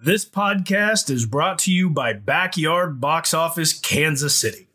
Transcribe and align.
This 0.00 0.24
podcast 0.24 1.10
is 1.10 1.26
brought 1.26 1.58
to 1.60 1.72
you 1.72 1.90
by 1.90 2.12
Backyard 2.12 3.00
Box 3.00 3.34
Office 3.34 3.76
Kansas 3.76 4.40
City. 4.40 4.68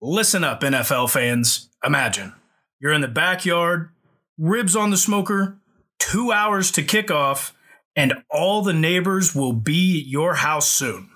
Listen 0.00 0.44
up, 0.44 0.62
NFL 0.62 1.10
fans. 1.10 1.68
Imagine 1.84 2.32
you're 2.80 2.94
in 2.94 3.02
the 3.02 3.08
backyard, 3.08 3.90
ribs 4.38 4.74
on 4.74 4.88
the 4.88 4.96
smoker, 4.96 5.58
two 5.98 6.32
hours 6.32 6.70
to 6.70 6.82
kick 6.82 7.10
off, 7.10 7.54
and 7.94 8.14
all 8.30 8.62
the 8.62 8.72
neighbors 8.72 9.34
will 9.34 9.52
be 9.52 10.00
at 10.00 10.06
your 10.06 10.36
house 10.36 10.70
soon. 10.70 11.10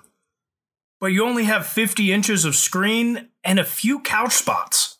But 0.99 1.07
you 1.07 1.25
only 1.25 1.45
have 1.45 1.65
50 1.65 2.13
inches 2.13 2.45
of 2.45 2.55
screen 2.55 3.29
and 3.43 3.57
a 3.57 3.63
few 3.63 4.01
couch 4.01 4.33
spots. 4.33 4.94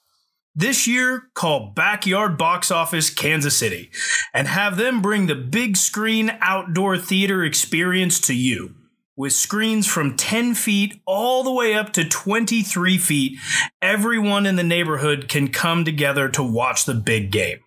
This 0.58 0.88
year, 0.88 1.24
call 1.34 1.74
Backyard 1.76 2.38
Box 2.38 2.72
Office 2.72 3.10
Kansas 3.10 3.58
City 3.58 3.92
and 4.34 4.48
have 4.48 4.78
them 4.78 5.02
bring 5.02 5.28
the 5.28 5.36
big 5.36 5.76
screen 5.76 6.32
outdoor 6.40 6.98
theater 6.98 7.44
experience 7.44 8.22
to 8.22 8.34
you. 8.34 8.74
With 9.18 9.34
screens 9.34 9.86
from 9.86 10.16
10 10.16 10.56
feet 10.56 11.02
all 11.06 11.44
the 11.44 11.52
way 11.52 11.74
up 11.74 11.92
to 11.94 12.08
23 12.08 12.98
feet, 12.98 13.38
everyone 13.82 14.46
in 14.46 14.56
the 14.56 14.64
neighborhood 14.64 15.28
can 15.28 15.50
come 15.50 15.84
together 15.84 16.30
to 16.30 16.44
watch 16.44 16.86
the 16.86 16.94
big 16.94 17.32
game. 17.32 17.60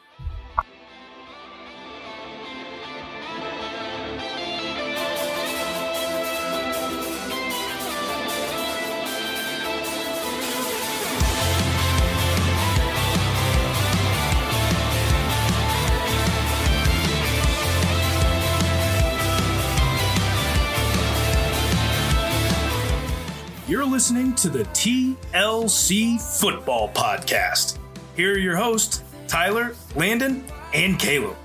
Listening 23.98 24.36
to 24.36 24.48
the 24.48 24.64
TLC 24.76 26.22
Football 26.40 26.90
Podcast. 26.90 27.80
Here 28.16 28.36
are 28.36 28.38
your 28.38 28.56
hosts, 28.56 29.02
Tyler, 29.28 29.74
Landon, 29.96 30.46
and 30.72 31.00
Caleb. 31.00 31.36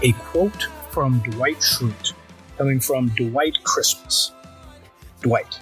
A 0.00 0.12
quote 0.12 0.68
from 0.90 1.18
Dwight 1.18 1.58
Schrute 1.58 2.14
coming 2.56 2.80
from 2.80 3.08
Dwight 3.08 3.62
Christmas. 3.62 4.32
Dwight, 5.20 5.60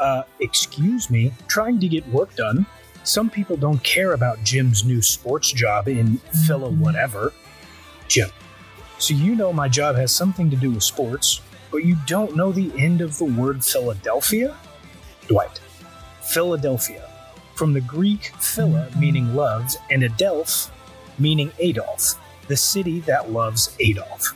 uh, 0.00 0.22
excuse 0.40 1.10
me, 1.10 1.30
trying 1.46 1.78
to 1.80 1.86
get 1.86 2.08
work 2.08 2.34
done. 2.36 2.64
Some 3.04 3.28
people 3.28 3.58
don't 3.58 3.82
care 3.82 4.14
about 4.14 4.42
Jim's 4.42 4.82
new 4.82 5.02
sports 5.02 5.52
job 5.52 5.88
in 5.88 6.16
Phila 6.46 6.70
whatever. 6.70 7.34
Jim, 8.08 8.30
so 8.96 9.12
you 9.12 9.34
know 9.34 9.52
my 9.52 9.68
job 9.68 9.94
has 9.96 10.10
something 10.10 10.48
to 10.48 10.56
do 10.56 10.70
with 10.70 10.84
sports, 10.84 11.42
but 11.76 11.84
you 11.84 11.94
don't 12.06 12.34
know 12.34 12.52
the 12.52 12.72
end 12.82 13.02
of 13.02 13.18
the 13.18 13.26
word 13.26 13.62
Philadelphia? 13.62 14.56
Dwight. 15.28 15.60
Philadelphia. 16.22 17.06
From 17.54 17.74
the 17.74 17.82
Greek 17.82 18.32
phila, 18.40 18.88
meaning 18.98 19.34
love, 19.36 19.74
and 19.90 20.02
Adelph, 20.02 20.70
meaning 21.18 21.52
Adolf, 21.58 22.14
the 22.48 22.56
city 22.56 23.00
that 23.00 23.30
loves 23.30 23.76
Adolf. 23.78 24.32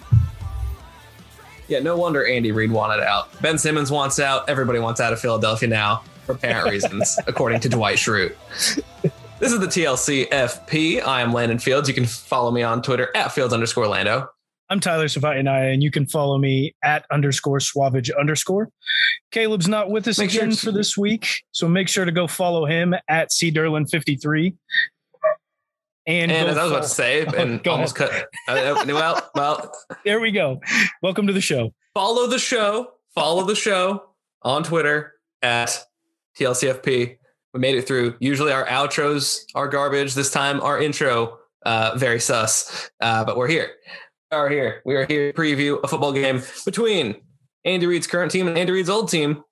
Yeah, 1.66 1.78
no 1.78 1.96
wonder 1.96 2.26
Andy 2.26 2.52
Reid 2.52 2.70
wanted 2.70 3.02
out. 3.02 3.30
Ben 3.40 3.56
Simmons 3.56 3.90
wants 3.90 4.20
out. 4.20 4.46
Everybody 4.50 4.78
wants 4.78 5.00
out 5.00 5.14
of 5.14 5.18
Philadelphia 5.18 5.70
now 5.70 6.02
for 6.26 6.34
parent 6.34 6.70
reasons, 6.70 7.18
according 7.26 7.60
to 7.60 7.70
Dwight 7.70 7.96
Schrute. 7.96 8.36
This 9.38 9.50
is 9.50 9.60
the 9.60 9.66
TLC 9.66 10.28
FP. 10.28 11.02
I 11.02 11.22
am 11.22 11.32
Landon 11.32 11.58
Fields. 11.58 11.88
You 11.88 11.94
can 11.94 12.04
follow 12.04 12.50
me 12.50 12.62
on 12.62 12.82
Twitter 12.82 13.08
at 13.14 13.32
Fields 13.32 13.54
underscore 13.54 13.88
Lando. 13.88 14.28
I'm 14.70 14.78
Tyler 14.78 15.06
Savatinaya, 15.06 15.72
and 15.74 15.82
you 15.82 15.90
can 15.90 16.06
follow 16.06 16.38
me 16.38 16.76
at 16.84 17.04
underscore 17.10 17.58
Suavage 17.58 18.08
underscore. 18.16 18.68
Caleb's 19.32 19.66
not 19.66 19.90
with 19.90 20.06
us 20.06 20.18
Make 20.18 20.32
again 20.32 20.50
to- 20.50 20.56
for 20.56 20.70
this 20.72 20.96
week, 20.96 21.42
so 21.50 21.68
make 21.68 21.88
sure 21.88 22.04
to 22.04 22.12
go 22.12 22.28
follow 22.28 22.66
him 22.66 22.94
at 23.08 23.30
cderlin53. 23.30 24.54
And, 26.06 26.30
And 26.32 26.48
as 26.48 26.56
I 26.56 26.62
was 26.62 26.72
about 26.72 26.82
to 26.84 26.88
say, 26.88 27.26
Oh, 27.28 27.34
and 27.34 27.62
go 27.64 27.72
almost 27.72 27.96
cut. 27.96 28.12
uh, 28.48 28.52
uh, 28.52 28.84
well, 28.86 29.30
well, 29.34 29.72
there 30.04 30.20
we 30.20 30.30
go. 30.30 30.60
Welcome 31.02 31.26
to 31.26 31.32
the 31.32 31.40
show. 31.40 31.74
follow 31.94 32.28
the 32.28 32.38
show. 32.38 32.92
Follow 33.14 33.44
the 33.44 33.56
show 33.56 34.04
on 34.42 34.62
Twitter 34.62 35.14
at 35.42 35.84
TLCFP. 36.38 37.16
We 37.52 37.60
made 37.60 37.74
it 37.74 37.88
through. 37.88 38.14
Usually 38.20 38.52
our 38.52 38.64
outros 38.66 39.40
are 39.56 39.66
garbage. 39.66 40.14
This 40.14 40.30
time 40.30 40.60
our 40.60 40.80
intro 40.80 41.38
uh, 41.66 41.96
very 41.96 42.20
sus, 42.20 42.88
uh, 43.00 43.24
but 43.24 43.36
we're 43.36 43.48
here. 43.48 43.72
Are 44.32 44.48
here. 44.48 44.80
We 44.84 44.94
are 44.94 45.06
here 45.06 45.32
to 45.32 45.36
preview 45.36 45.82
a 45.82 45.88
football 45.88 46.12
game 46.12 46.40
between 46.64 47.16
Andy 47.64 47.86
Reid's 47.86 48.06
current 48.06 48.30
team 48.30 48.46
and 48.46 48.56
Andy 48.56 48.70
Reid's 48.70 48.88
old 48.88 49.10
team, 49.10 49.42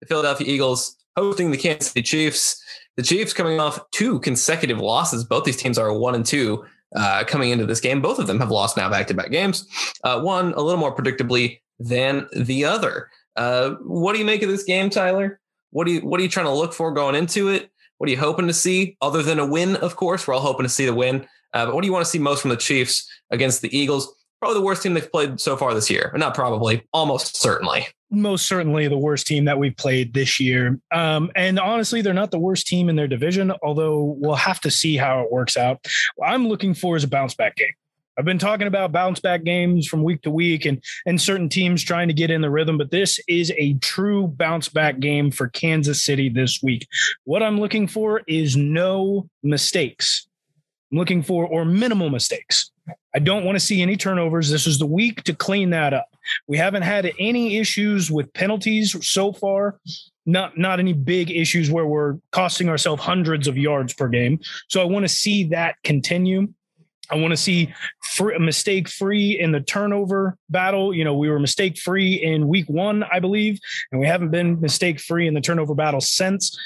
the 0.00 0.08
Philadelphia 0.08 0.52
Eagles, 0.52 0.96
hosting 1.16 1.52
the 1.52 1.56
Kansas 1.56 1.92
City 1.92 2.02
Chiefs. 2.02 2.60
The 2.96 3.04
Chiefs 3.04 3.32
coming 3.32 3.60
off 3.60 3.78
two 3.92 4.18
consecutive 4.18 4.78
losses. 4.78 5.22
Both 5.22 5.44
these 5.44 5.56
teams 5.56 5.78
are 5.78 5.96
one 5.96 6.16
and 6.16 6.26
two 6.26 6.64
uh, 6.96 7.22
coming 7.28 7.50
into 7.50 7.64
this 7.64 7.78
game. 7.78 8.02
Both 8.02 8.18
of 8.18 8.26
them 8.26 8.40
have 8.40 8.50
lost 8.50 8.76
now 8.76 8.90
back 8.90 9.06
to 9.06 9.14
back 9.14 9.30
games. 9.30 9.68
Uh, 10.02 10.20
one 10.20 10.52
a 10.54 10.62
little 10.62 10.80
more 10.80 10.96
predictably 10.96 11.60
than 11.78 12.26
the 12.34 12.64
other. 12.64 13.10
Uh, 13.36 13.76
what 13.84 14.14
do 14.14 14.18
you 14.18 14.24
make 14.24 14.42
of 14.42 14.48
this 14.48 14.64
game, 14.64 14.90
Tyler? 14.90 15.38
What 15.70 15.86
do 15.86 15.92
you 15.92 16.00
what 16.00 16.18
are 16.18 16.24
you 16.24 16.28
trying 16.28 16.46
to 16.46 16.52
look 16.52 16.72
for 16.72 16.90
going 16.90 17.14
into 17.14 17.50
it? 17.50 17.70
What 17.98 18.08
are 18.08 18.10
you 18.12 18.18
hoping 18.18 18.48
to 18.48 18.52
see, 18.52 18.96
other 19.00 19.22
than 19.22 19.38
a 19.38 19.46
win? 19.46 19.76
Of 19.76 19.94
course, 19.94 20.26
we're 20.26 20.34
all 20.34 20.40
hoping 20.40 20.64
to 20.64 20.68
see 20.68 20.86
the 20.86 20.94
win. 20.94 21.24
Uh, 21.54 21.66
but 21.66 21.74
what 21.74 21.82
do 21.82 21.86
you 21.86 21.92
want 21.92 22.04
to 22.04 22.10
see 22.10 22.18
most 22.18 22.42
from 22.42 22.50
the 22.50 22.56
Chiefs 22.56 23.08
against 23.30 23.62
the 23.62 23.76
Eagles? 23.76 24.14
Probably 24.40 24.60
the 24.60 24.64
worst 24.64 24.82
team 24.82 24.94
they've 24.94 25.10
played 25.10 25.40
so 25.40 25.56
far 25.56 25.74
this 25.74 25.90
year. 25.90 26.12
Not 26.16 26.34
probably, 26.34 26.84
almost 26.92 27.36
certainly. 27.36 27.88
Most 28.10 28.46
certainly 28.46 28.86
the 28.86 28.96
worst 28.96 29.26
team 29.26 29.46
that 29.46 29.58
we've 29.58 29.76
played 29.76 30.14
this 30.14 30.38
year. 30.38 30.78
Um, 30.92 31.32
and 31.34 31.58
honestly, 31.58 32.02
they're 32.02 32.14
not 32.14 32.30
the 32.30 32.38
worst 32.38 32.68
team 32.68 32.88
in 32.88 32.94
their 32.94 33.08
division, 33.08 33.52
although 33.62 34.16
we'll 34.18 34.36
have 34.36 34.60
to 34.60 34.70
see 34.70 34.96
how 34.96 35.22
it 35.22 35.32
works 35.32 35.56
out. 35.56 35.84
What 36.14 36.28
I'm 36.28 36.46
looking 36.46 36.72
for 36.72 36.96
is 36.96 37.02
a 37.02 37.08
bounce 37.08 37.34
back 37.34 37.56
game. 37.56 37.72
I've 38.18 38.24
been 38.24 38.38
talking 38.38 38.66
about 38.66 38.90
bounce 38.90 39.20
back 39.20 39.44
games 39.44 39.86
from 39.86 40.02
week 40.02 40.22
to 40.22 40.30
week 40.30 40.64
and 40.64 40.82
and 41.06 41.20
certain 41.20 41.48
teams 41.48 41.84
trying 41.84 42.08
to 42.08 42.14
get 42.14 42.32
in 42.32 42.40
the 42.40 42.50
rhythm, 42.50 42.76
but 42.76 42.90
this 42.90 43.20
is 43.28 43.52
a 43.56 43.74
true 43.74 44.26
bounce 44.26 44.68
back 44.68 44.98
game 44.98 45.30
for 45.30 45.48
Kansas 45.48 46.04
City 46.04 46.28
this 46.28 46.60
week. 46.60 46.88
What 47.24 47.44
I'm 47.44 47.60
looking 47.60 47.86
for 47.86 48.22
is 48.26 48.56
no 48.56 49.28
mistakes. 49.44 50.26
I'm 50.90 50.98
looking 50.98 51.22
for 51.22 51.46
or 51.46 51.64
minimal 51.64 52.10
mistakes. 52.10 52.72
I 53.14 53.18
don't 53.18 53.44
want 53.44 53.56
to 53.56 53.64
see 53.64 53.82
any 53.82 53.96
turnovers. 53.96 54.50
This 54.50 54.66
is 54.66 54.78
the 54.78 54.86
week 54.86 55.24
to 55.24 55.34
clean 55.34 55.70
that 55.70 55.92
up. 55.92 56.08
We 56.46 56.56
haven't 56.58 56.82
had 56.82 57.10
any 57.18 57.56
issues 57.58 58.10
with 58.10 58.32
penalties 58.32 58.96
so 59.06 59.32
far. 59.32 59.80
Not 60.26 60.58
not 60.58 60.78
any 60.78 60.92
big 60.92 61.30
issues 61.30 61.70
where 61.70 61.86
we're 61.86 62.18
costing 62.32 62.68
ourselves 62.68 63.02
hundreds 63.02 63.48
of 63.48 63.56
yards 63.56 63.94
per 63.94 64.08
game. 64.08 64.40
So 64.68 64.80
I 64.80 64.84
want 64.84 65.04
to 65.04 65.08
see 65.08 65.44
that 65.44 65.76
continue. 65.84 66.48
I 67.10 67.16
want 67.16 67.32
to 67.32 67.36
see 67.36 67.72
free, 68.02 68.38
mistake 68.38 68.88
free 68.88 69.38
in 69.38 69.52
the 69.52 69.60
turnover 69.60 70.36
battle. 70.50 70.94
You 70.94 71.04
know, 71.04 71.14
we 71.14 71.30
were 71.30 71.38
mistake 71.38 71.78
free 71.78 72.14
in 72.14 72.48
week 72.48 72.68
one, 72.68 73.04
I 73.10 73.18
believe, 73.20 73.58
and 73.90 74.00
we 74.00 74.06
haven't 74.06 74.30
been 74.30 74.60
mistake 74.60 75.00
free 75.00 75.26
in 75.26 75.34
the 75.34 75.40
turnover 75.40 75.74
battle 75.74 76.00
since. 76.00 76.58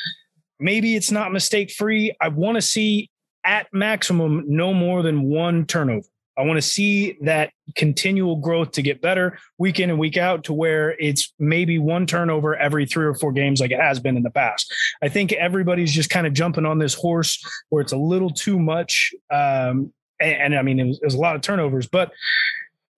Maybe 0.59 0.97
it's 0.97 1.11
not 1.11 1.33
mistake 1.33 1.71
free. 1.71 2.15
I 2.21 2.29
want 2.29 2.57
to 2.57 2.63
see 2.63 3.11
at 3.45 3.67
maximum 3.73 4.45
no 4.47 4.73
more 4.75 5.03
than 5.03 5.23
one 5.23 5.67
turnover. 5.67 6.07
I 6.37 6.43
want 6.43 6.57
to 6.57 6.63
see 6.63 7.19
that 7.23 7.53
continual 7.77 8.37
growth 8.37 8.73
to 8.73 8.83
get 8.83 9.03
better 9.03 9.39
week 9.59 9.81
in 9.81 9.91
and 9.91 9.99
week 9.99 10.17
out 10.17 10.45
to 10.45 10.53
where 10.53 10.97
it's 10.99 11.33
maybe 11.39 11.79
one 11.79 12.07
turnover 12.07 12.57
every 12.57 12.87
three 12.87 13.05
or 13.05 13.15
four 13.15 13.33
games 13.33 13.61
like 13.61 13.71
it 13.71 13.81
has 13.81 14.01
been 14.01 14.17
in 14.17 14.23
the 14.23 14.31
past. 14.31 14.73
I 15.03 15.09
think 15.09 15.33
everybody's 15.33 15.93
just 15.93 16.11
kind 16.11 16.27
of 16.27 16.33
jumping 16.33 16.67
on 16.67 16.79
this 16.79 16.95
horse 16.95 17.45
where 17.69 17.83
it's 17.83 17.93
a 17.93 17.99
little 17.99 18.31
too 18.31 18.59
much. 18.59 19.13
Um, 19.31 19.93
and, 20.21 20.37
and 20.41 20.57
I 20.57 20.63
mean, 20.63 20.81
it 20.81 20.87
was, 20.87 20.99
it 20.99 21.05
was 21.05 21.15
a 21.15 21.19
lot 21.21 21.37
of 21.37 21.43
turnovers, 21.43 21.87
but 21.87 22.13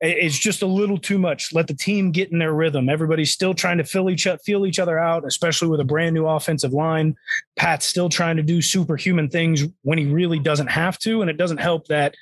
it's 0.00 0.38
just 0.38 0.60
a 0.60 0.66
little 0.66 0.98
too 0.98 1.18
much. 1.18 1.54
Let 1.54 1.66
the 1.66 1.74
team 1.74 2.12
get 2.12 2.30
in 2.30 2.38
their 2.38 2.52
rhythm. 2.52 2.88
Everybody's 2.88 3.32
still 3.32 3.54
trying 3.54 3.78
to 3.78 3.84
fill 3.84 4.10
each 4.10 4.26
feel 4.44 4.66
each 4.66 4.78
other 4.78 4.98
out, 4.98 5.24
especially 5.26 5.68
with 5.68 5.80
a 5.80 5.84
brand 5.84 6.14
new 6.14 6.26
offensive 6.26 6.72
line. 6.74 7.16
Pat's 7.56 7.86
still 7.86 8.08
trying 8.08 8.36
to 8.36 8.42
do 8.42 8.60
superhuman 8.60 9.30
things 9.30 9.64
when 9.82 9.96
he 9.96 10.06
really 10.06 10.38
doesn't 10.38 10.66
have 10.66 10.98
to, 11.00 11.22
and 11.22 11.30
it 11.30 11.38
doesn't 11.38 11.58
help 11.58 11.86
that 11.86 12.14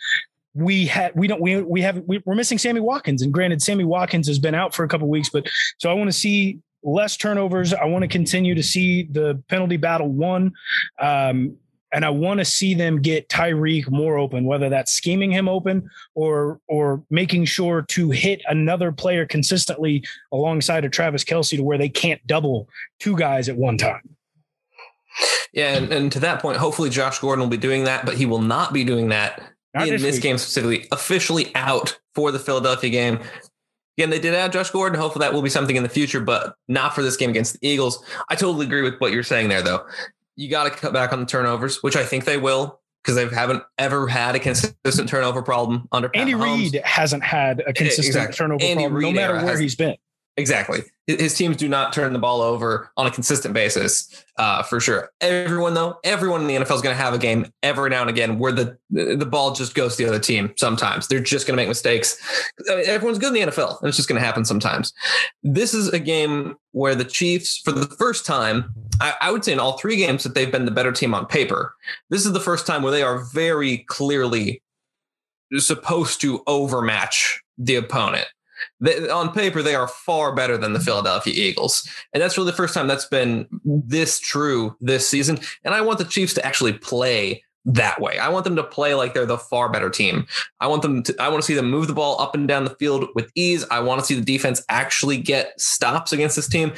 we 0.54 0.86
had 0.86 1.12
we 1.14 1.26
don't 1.26 1.40
we 1.40 1.62
we 1.62 1.80
have 1.82 2.02
we, 2.06 2.22
we're 2.24 2.34
missing 2.34 2.58
Sammy 2.58 2.80
Watkins, 2.80 3.22
and 3.22 3.32
granted, 3.32 3.62
Sammy 3.62 3.84
Watkins 3.84 4.26
has 4.28 4.38
been 4.38 4.54
out 4.54 4.74
for 4.74 4.84
a 4.84 4.88
couple 4.88 5.08
weeks, 5.08 5.30
but 5.30 5.48
so 5.78 5.90
I 5.90 5.94
want 5.94 6.08
to 6.08 6.16
see 6.16 6.58
less 6.82 7.16
turnovers. 7.16 7.72
I 7.72 7.84
want 7.84 8.02
to 8.02 8.08
continue 8.08 8.54
to 8.54 8.62
see 8.62 9.04
the 9.04 9.42
penalty 9.48 9.76
battle 9.76 10.08
won. 10.08 10.52
Um, 10.98 11.56
and 11.94 12.06
I 12.06 12.10
want 12.10 12.38
to 12.38 12.44
see 12.44 12.72
them 12.72 13.02
get 13.02 13.28
Tyreek 13.28 13.90
more 13.90 14.16
open, 14.16 14.44
whether 14.44 14.70
that's 14.70 14.92
scheming 14.92 15.30
him 15.30 15.48
open 15.48 15.88
or 16.14 16.58
or 16.66 17.04
making 17.10 17.44
sure 17.44 17.82
to 17.82 18.10
hit 18.10 18.40
another 18.48 18.92
player 18.92 19.26
consistently 19.26 20.02
alongside 20.32 20.84
of 20.84 20.90
Travis 20.90 21.22
Kelce 21.22 21.56
to 21.56 21.62
where 21.62 21.78
they 21.78 21.90
can't 21.90 22.26
double 22.26 22.68
two 22.98 23.16
guys 23.16 23.48
at 23.48 23.56
one 23.56 23.76
time. 23.76 24.00
Yeah, 25.52 25.76
and, 25.76 25.92
and 25.92 26.12
to 26.12 26.20
that 26.20 26.40
point, 26.40 26.56
hopefully 26.56 26.88
Josh 26.88 27.18
Gordon 27.18 27.42
will 27.42 27.50
be 27.50 27.58
doing 27.58 27.84
that, 27.84 28.06
but 28.06 28.16
he 28.16 28.24
will 28.24 28.40
not 28.40 28.72
be 28.72 28.84
doing 28.84 29.10
that 29.10 29.51
not 29.74 29.88
in 29.88 29.94
this, 29.94 30.02
this 30.02 30.18
game 30.18 30.38
specifically. 30.38 30.86
Officially 30.92 31.54
out 31.54 31.98
for 32.14 32.30
the 32.30 32.38
Philadelphia 32.38 32.90
game. 32.90 33.20
Again, 33.98 34.10
they 34.10 34.18
did 34.18 34.34
add 34.34 34.52
Josh 34.52 34.70
Gordon. 34.70 34.98
Hopefully 34.98 35.24
that 35.24 35.34
will 35.34 35.42
be 35.42 35.50
something 35.50 35.76
in 35.76 35.82
the 35.82 35.88
future, 35.88 36.20
but 36.20 36.56
not 36.68 36.94
for 36.94 37.02
this 37.02 37.16
game 37.16 37.30
against 37.30 37.60
the 37.60 37.68
Eagles. 37.68 38.02
I 38.30 38.34
totally 38.34 38.66
agree 38.66 38.82
with 38.82 38.98
what 38.98 39.12
you're 39.12 39.22
saying 39.22 39.48
there, 39.48 39.62
though. 39.62 39.84
You 40.36 40.48
got 40.48 40.64
to 40.64 40.70
cut 40.70 40.92
back 40.92 41.12
on 41.12 41.20
the 41.20 41.26
turnovers, 41.26 41.82
which 41.82 41.94
I 41.94 42.04
think 42.04 42.24
they 42.24 42.38
will 42.38 42.80
because 43.02 43.16
they 43.16 43.28
haven't 43.34 43.62
ever 43.78 44.06
had 44.06 44.34
a 44.34 44.38
consistent 44.38 45.08
turnover 45.08 45.42
problem 45.42 45.88
under 45.92 46.08
Pat 46.08 46.20
Andy 46.20 46.34
Reid 46.34 46.80
hasn't 46.84 47.22
had 47.22 47.60
a 47.60 47.68
eh, 47.68 47.72
consistent 47.72 48.06
exactly. 48.06 48.36
turnover 48.36 48.64
Andy 48.64 48.84
problem, 48.84 48.94
Reid 48.94 49.14
no 49.14 49.20
matter 49.20 49.44
where 49.44 49.58
he's 49.58 49.74
been. 49.74 49.96
Exactly. 50.38 50.80
His 51.06 51.36
teams 51.36 51.58
do 51.58 51.68
not 51.68 51.92
turn 51.92 52.14
the 52.14 52.18
ball 52.18 52.40
over 52.40 52.90
on 52.96 53.06
a 53.06 53.10
consistent 53.10 53.52
basis, 53.52 54.24
uh, 54.38 54.62
for 54.62 54.80
sure. 54.80 55.10
Everyone, 55.20 55.74
though, 55.74 55.98
everyone 56.04 56.40
in 56.40 56.46
the 56.46 56.54
NFL 56.54 56.76
is 56.76 56.80
going 56.80 56.96
to 56.96 57.02
have 57.02 57.12
a 57.12 57.18
game 57.18 57.52
every 57.62 57.90
now 57.90 58.00
and 58.00 58.08
again 58.08 58.38
where 58.38 58.52
the 58.52 58.78
the 58.88 59.26
ball 59.26 59.52
just 59.52 59.74
goes 59.74 59.96
to 59.96 60.02
the 60.02 60.08
other 60.08 60.18
team. 60.18 60.54
Sometimes 60.56 61.08
they're 61.08 61.20
just 61.20 61.46
going 61.46 61.56
to 61.56 61.60
make 61.60 61.68
mistakes. 61.68 62.16
I 62.70 62.76
mean, 62.76 62.86
everyone's 62.86 63.18
good 63.18 63.36
in 63.36 63.46
the 63.46 63.52
NFL, 63.52 63.80
and 63.80 63.88
it's 63.88 63.96
just 63.96 64.08
going 64.08 64.20
to 64.20 64.24
happen 64.24 64.44
sometimes. 64.44 64.94
This 65.42 65.74
is 65.74 65.88
a 65.88 65.98
game 65.98 66.54
where 66.70 66.94
the 66.94 67.04
Chiefs, 67.04 67.58
for 67.58 67.72
the 67.72 67.86
first 67.96 68.24
time, 68.24 68.72
I, 69.00 69.14
I 69.20 69.32
would 69.32 69.44
say 69.44 69.52
in 69.52 69.58
all 69.58 69.76
three 69.76 69.96
games 69.96 70.22
that 70.22 70.34
they've 70.34 70.52
been 70.52 70.64
the 70.64 70.70
better 70.70 70.92
team 70.92 71.14
on 71.14 71.26
paper. 71.26 71.74
This 72.08 72.24
is 72.24 72.32
the 72.32 72.40
first 72.40 72.66
time 72.66 72.82
where 72.82 72.92
they 72.92 73.02
are 73.02 73.18
very 73.18 73.78
clearly 73.88 74.62
supposed 75.58 76.22
to 76.22 76.42
overmatch 76.46 77.42
the 77.58 77.76
opponent. 77.76 78.28
They, 78.80 79.08
on 79.08 79.32
paper, 79.32 79.62
they 79.62 79.74
are 79.74 79.88
far 79.88 80.34
better 80.34 80.56
than 80.56 80.72
the 80.72 80.78
mm-hmm. 80.78 80.86
Philadelphia 80.86 81.34
Eagles. 81.34 81.88
And 82.12 82.22
that's 82.22 82.36
really 82.36 82.50
the 82.50 82.56
first 82.56 82.74
time 82.74 82.86
that's 82.86 83.06
been 83.06 83.46
this 83.64 84.18
true 84.18 84.76
this 84.80 85.06
season. 85.06 85.38
And 85.64 85.74
I 85.74 85.80
want 85.80 85.98
the 85.98 86.04
Chiefs 86.04 86.34
to 86.34 86.46
actually 86.46 86.74
play 86.74 87.42
that 87.64 88.00
way. 88.00 88.18
I 88.18 88.28
want 88.28 88.44
them 88.44 88.56
to 88.56 88.64
play 88.64 88.94
like 88.94 89.14
they're 89.14 89.26
the 89.26 89.38
far 89.38 89.68
better 89.68 89.88
team. 89.88 90.26
I 90.60 90.66
want 90.66 90.82
them 90.82 91.02
to 91.04 91.14
I 91.20 91.28
want 91.28 91.42
to 91.42 91.46
see 91.46 91.54
them 91.54 91.70
move 91.70 91.86
the 91.86 91.94
ball 91.94 92.20
up 92.20 92.34
and 92.34 92.48
down 92.48 92.64
the 92.64 92.74
field 92.76 93.06
with 93.14 93.30
ease. 93.34 93.64
I 93.70 93.80
want 93.80 94.00
to 94.00 94.06
see 94.06 94.14
the 94.14 94.24
defense 94.24 94.64
actually 94.68 95.18
get 95.18 95.60
stops 95.60 96.12
against 96.12 96.36
this 96.36 96.48
team. 96.48 96.72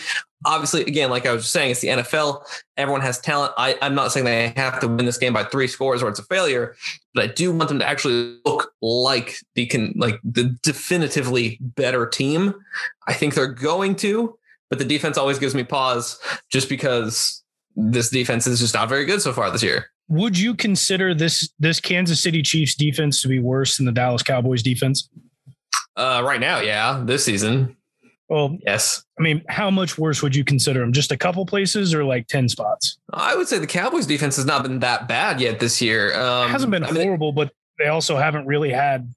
Obviously, 0.45 0.83
again, 0.83 1.11
like 1.11 1.27
I 1.27 1.33
was 1.33 1.49
saying, 1.49 1.73
it's 1.73 1.81
the 1.81 1.89
NFL. 1.89 2.45
Everyone 2.77 3.01
has 3.01 3.21
talent. 3.21 3.53
I, 3.57 3.77
I'm 3.83 3.95
not 3.95 4.13
saying 4.13 4.27
they 4.27 4.49
have 4.57 4.81
to 4.81 4.89
win 4.89 5.07
this 5.07 5.19
game 5.19 5.33
by 5.33 5.45
three 5.45 5.67
scores 5.67 6.03
or 6.03 6.09
it's 6.09 6.19
a 6.19 6.25
failure, 6.25 6.77
but 7.15 7.25
I 7.25 7.27
do 7.29 7.53
want 7.53 7.69
them 7.69 7.79
to 7.79 7.89
actually 7.89 8.39
look 8.45 8.73
like 8.83 9.37
the 9.55 9.67
can 9.67 9.95
like 9.97 10.21
the 10.25 10.57
definitively 10.63 11.59
better 11.61 12.07
team. 12.07 12.55
I 13.07 13.15
think 13.15 13.35
they're 13.35 13.47
going 13.47 13.97
to, 13.97 14.39
but 14.71 14.79
the 14.79 14.85
defense 14.85 15.19
always 15.19 15.39
gives 15.39 15.55
me 15.55 15.65
pause 15.65 16.19
just 16.51 16.69
because 16.69 17.43
this 17.77 18.11
defense 18.11 18.47
is 18.47 18.61
just 18.61 18.75
not 18.75 18.89
very 18.89 19.05
good 19.05 19.21
so 19.21 19.33
far 19.33 19.51
this 19.51 19.63
year 19.63 19.91
would 20.09 20.39
you 20.39 20.55
consider 20.55 21.15
this 21.15 21.51
this 21.59 21.81
Kansas 21.81 22.23
City 22.23 22.43
Chiefs 22.43 22.75
defense 22.75 23.23
to 23.23 23.29
be 23.29 23.39
worse 23.39 23.77
than 23.77 23.87
the 23.87 23.93
Dallas 23.93 24.23
Cowboys 24.23 24.63
defense? 24.63 25.09
Uh, 25.97 26.23
right 26.25 26.41
now, 26.41 26.61
yeah, 26.61 27.03
this 27.05 27.25
season. 27.25 27.77
Well, 28.29 28.57
yes. 28.65 29.05
I 29.19 29.23
mean, 29.23 29.43
how 29.49 29.71
much 29.71 29.99
worse 29.99 30.23
would 30.23 30.35
you 30.35 30.45
consider 30.45 30.81
them? 30.81 30.93
Just 30.93 31.13
a 31.13 31.17
couple 31.17 31.45
places 31.45 31.95
or 31.95 32.05
like 32.05 32.27
10 32.27 32.49
spots? 32.49 32.99
I 33.13 33.37
would 33.37 33.49
say 33.49 33.59
the 33.59 33.67
Cowboys 33.67 34.07
defense 34.07 34.37
has 34.37 34.47
not 34.47 34.63
been 34.63 34.81
that 34.81 35.09
bad 35.09 35.41
yet 35.41 35.61
this 35.61 35.81
year. 35.83 36.15
Um, 36.19 36.49
it 36.49 36.53
hasn't 36.53 36.71
been 36.71 36.85
I 36.85 36.93
horrible, 36.93 37.33
mean, 37.33 37.47
but 37.47 37.53
they 37.79 37.89
also 37.89 38.17
haven't 38.17 38.47
really 38.47 38.71
had 38.71 39.13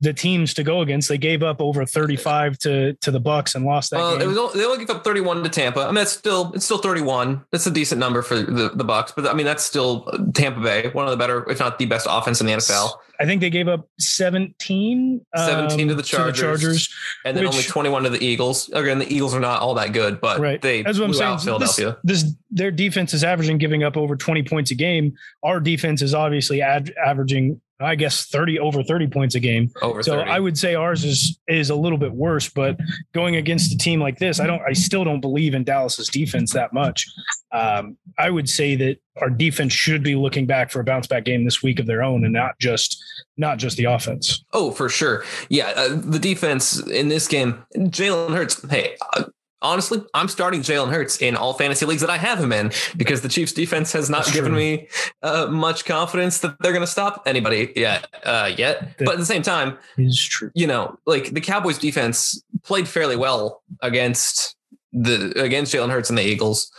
the 0.00 0.12
teams 0.12 0.54
to 0.54 0.62
go 0.62 0.80
against. 0.80 1.08
They 1.08 1.18
gave 1.18 1.42
up 1.42 1.60
over 1.60 1.84
35 1.84 2.58
to 2.58 2.94
to 2.94 3.10
the 3.10 3.20
Bucks 3.20 3.54
and 3.54 3.64
lost 3.64 3.90
that 3.90 3.98
well, 3.98 4.18
game. 4.18 4.30
It 4.30 4.40
was, 4.40 4.54
they 4.54 4.64
only 4.64 4.78
gave 4.78 4.90
up 4.90 5.04
31 5.04 5.42
to 5.42 5.48
Tampa. 5.48 5.80
I 5.80 5.86
mean, 5.86 5.96
that's 5.96 6.12
still 6.12 6.52
it's 6.54 6.64
still 6.64 6.78
31. 6.78 7.44
That's 7.52 7.66
a 7.66 7.70
decent 7.70 7.98
number 7.98 8.22
for 8.22 8.36
the, 8.36 8.70
the 8.70 8.84
Bucks, 8.84 9.12
but 9.12 9.26
I 9.26 9.34
mean 9.34 9.46
that's 9.46 9.62
still 9.62 10.04
Tampa 10.34 10.60
Bay, 10.60 10.90
one 10.90 11.06
of 11.06 11.10
the 11.10 11.16
better, 11.16 11.48
if 11.50 11.60
not 11.60 11.78
the 11.78 11.86
best 11.86 12.06
offense 12.08 12.40
in 12.40 12.46
the 12.46 12.54
NFL. 12.54 12.92
I 13.20 13.26
think 13.26 13.42
they 13.42 13.50
gave 13.50 13.68
up 13.68 13.86
17, 13.98 15.26
17 15.36 15.80
um, 15.80 15.88
to, 15.88 15.94
the 15.94 16.02
Chargers, 16.02 16.36
to 16.36 16.40
the 16.40 16.46
Chargers, 16.46 16.88
and 17.26 17.36
then 17.36 17.44
which, 17.44 17.52
only 17.52 17.64
21 17.64 18.04
to 18.04 18.10
the 18.10 18.24
Eagles. 18.24 18.70
Again, 18.70 18.98
the 18.98 19.14
Eagles 19.14 19.34
are 19.34 19.40
not 19.40 19.60
all 19.60 19.74
that 19.74 19.92
good, 19.92 20.22
but 20.22 20.40
right. 20.40 20.62
they 20.62 20.82
That's 20.82 20.98
what 20.98 21.04
I'm 21.04 21.14
saying. 21.14 21.38
Philadelphia. 21.40 21.98
This, 22.02 22.22
this, 22.22 22.34
their 22.50 22.70
defense 22.70 23.12
is 23.12 23.22
averaging 23.22 23.58
giving 23.58 23.82
up 23.82 23.98
over 23.98 24.16
20 24.16 24.42
points 24.44 24.70
a 24.70 24.74
game. 24.74 25.14
Our 25.42 25.60
defense 25.60 26.00
is 26.00 26.14
obviously 26.14 26.62
ad, 26.62 26.94
averaging 27.04 27.60
I 27.80 27.94
guess 27.94 28.26
30 28.26 28.58
over 28.58 28.82
30 28.82 29.08
points 29.08 29.34
a 29.34 29.40
game. 29.40 29.70
Over 29.80 30.02
so 30.02 30.18
30. 30.18 30.30
I 30.30 30.38
would 30.38 30.58
say 30.58 30.74
ours 30.74 31.04
is 31.04 31.38
is 31.48 31.70
a 31.70 31.74
little 31.74 31.98
bit 31.98 32.12
worse, 32.12 32.48
but 32.48 32.78
going 33.14 33.36
against 33.36 33.72
a 33.72 33.78
team 33.78 34.00
like 34.00 34.18
this, 34.18 34.40
I 34.40 34.46
don't 34.46 34.62
I 34.66 34.72
still 34.72 35.04
don't 35.04 35.20
believe 35.20 35.54
in 35.54 35.64
Dallas's 35.64 36.08
defense 36.08 36.52
that 36.52 36.72
much. 36.72 37.06
Um, 37.52 37.96
I 38.18 38.30
would 38.30 38.48
say 38.48 38.76
that 38.76 38.98
our 39.20 39.30
defense 39.30 39.72
should 39.72 40.02
be 40.02 40.14
looking 40.14 40.46
back 40.46 40.70
for 40.70 40.80
a 40.80 40.84
bounce 40.84 41.06
back 41.06 41.24
game 41.24 41.44
this 41.44 41.62
week 41.62 41.78
of 41.78 41.86
their 41.86 42.02
own 42.02 42.24
and 42.24 42.32
not 42.32 42.58
just 42.58 43.02
not 43.36 43.58
just 43.58 43.76
the 43.76 43.84
offense. 43.84 44.44
Oh, 44.52 44.70
for 44.70 44.88
sure. 44.88 45.24
Yeah, 45.48 45.72
uh, 45.74 45.88
the 45.88 46.18
defense 46.18 46.78
in 46.88 47.08
this 47.08 47.26
game, 47.26 47.64
Jalen 47.74 48.34
Hurts, 48.34 48.68
hey, 48.68 48.96
uh, 49.14 49.24
honestly, 49.62 50.02
I'm 50.14 50.28
starting 50.28 50.60
Jalen 50.60 50.90
Hurts 50.90 51.20
in 51.20 51.36
all 51.36 51.54
fantasy 51.54 51.86
leagues 51.86 52.00
that 52.00 52.10
I 52.10 52.16
have 52.16 52.38
him 52.38 52.52
in 52.52 52.72
because 52.96 53.20
the 53.20 53.28
Chiefs 53.28 53.52
defense 53.52 53.92
has 53.92 54.08
not 54.08 54.24
That's 54.24 54.34
given 54.34 54.52
true. 54.52 54.58
me 54.60 54.88
uh, 55.22 55.46
much 55.46 55.84
confidence 55.84 56.38
that 56.38 56.56
they're 56.60 56.72
going 56.72 56.84
to 56.84 56.90
stop 56.90 57.22
anybody 57.26 57.72
yet. 57.76 58.06
Uh, 58.24 58.50
yet, 58.56 58.98
that 58.98 59.04
but 59.04 59.12
at 59.12 59.18
the 59.18 59.26
same 59.26 59.42
time, 59.42 59.78
is 59.98 60.22
true. 60.22 60.50
You 60.54 60.66
know, 60.66 60.98
like 61.06 61.30
the 61.30 61.40
Cowboys 61.40 61.78
defense 61.78 62.42
played 62.62 62.88
fairly 62.88 63.16
well 63.16 63.62
against 63.80 64.56
the 64.92 65.32
against 65.40 65.74
Jalen 65.74 65.90
Hurts 65.90 66.08
and 66.08 66.18
the 66.18 66.24
Eagles. 66.24 66.70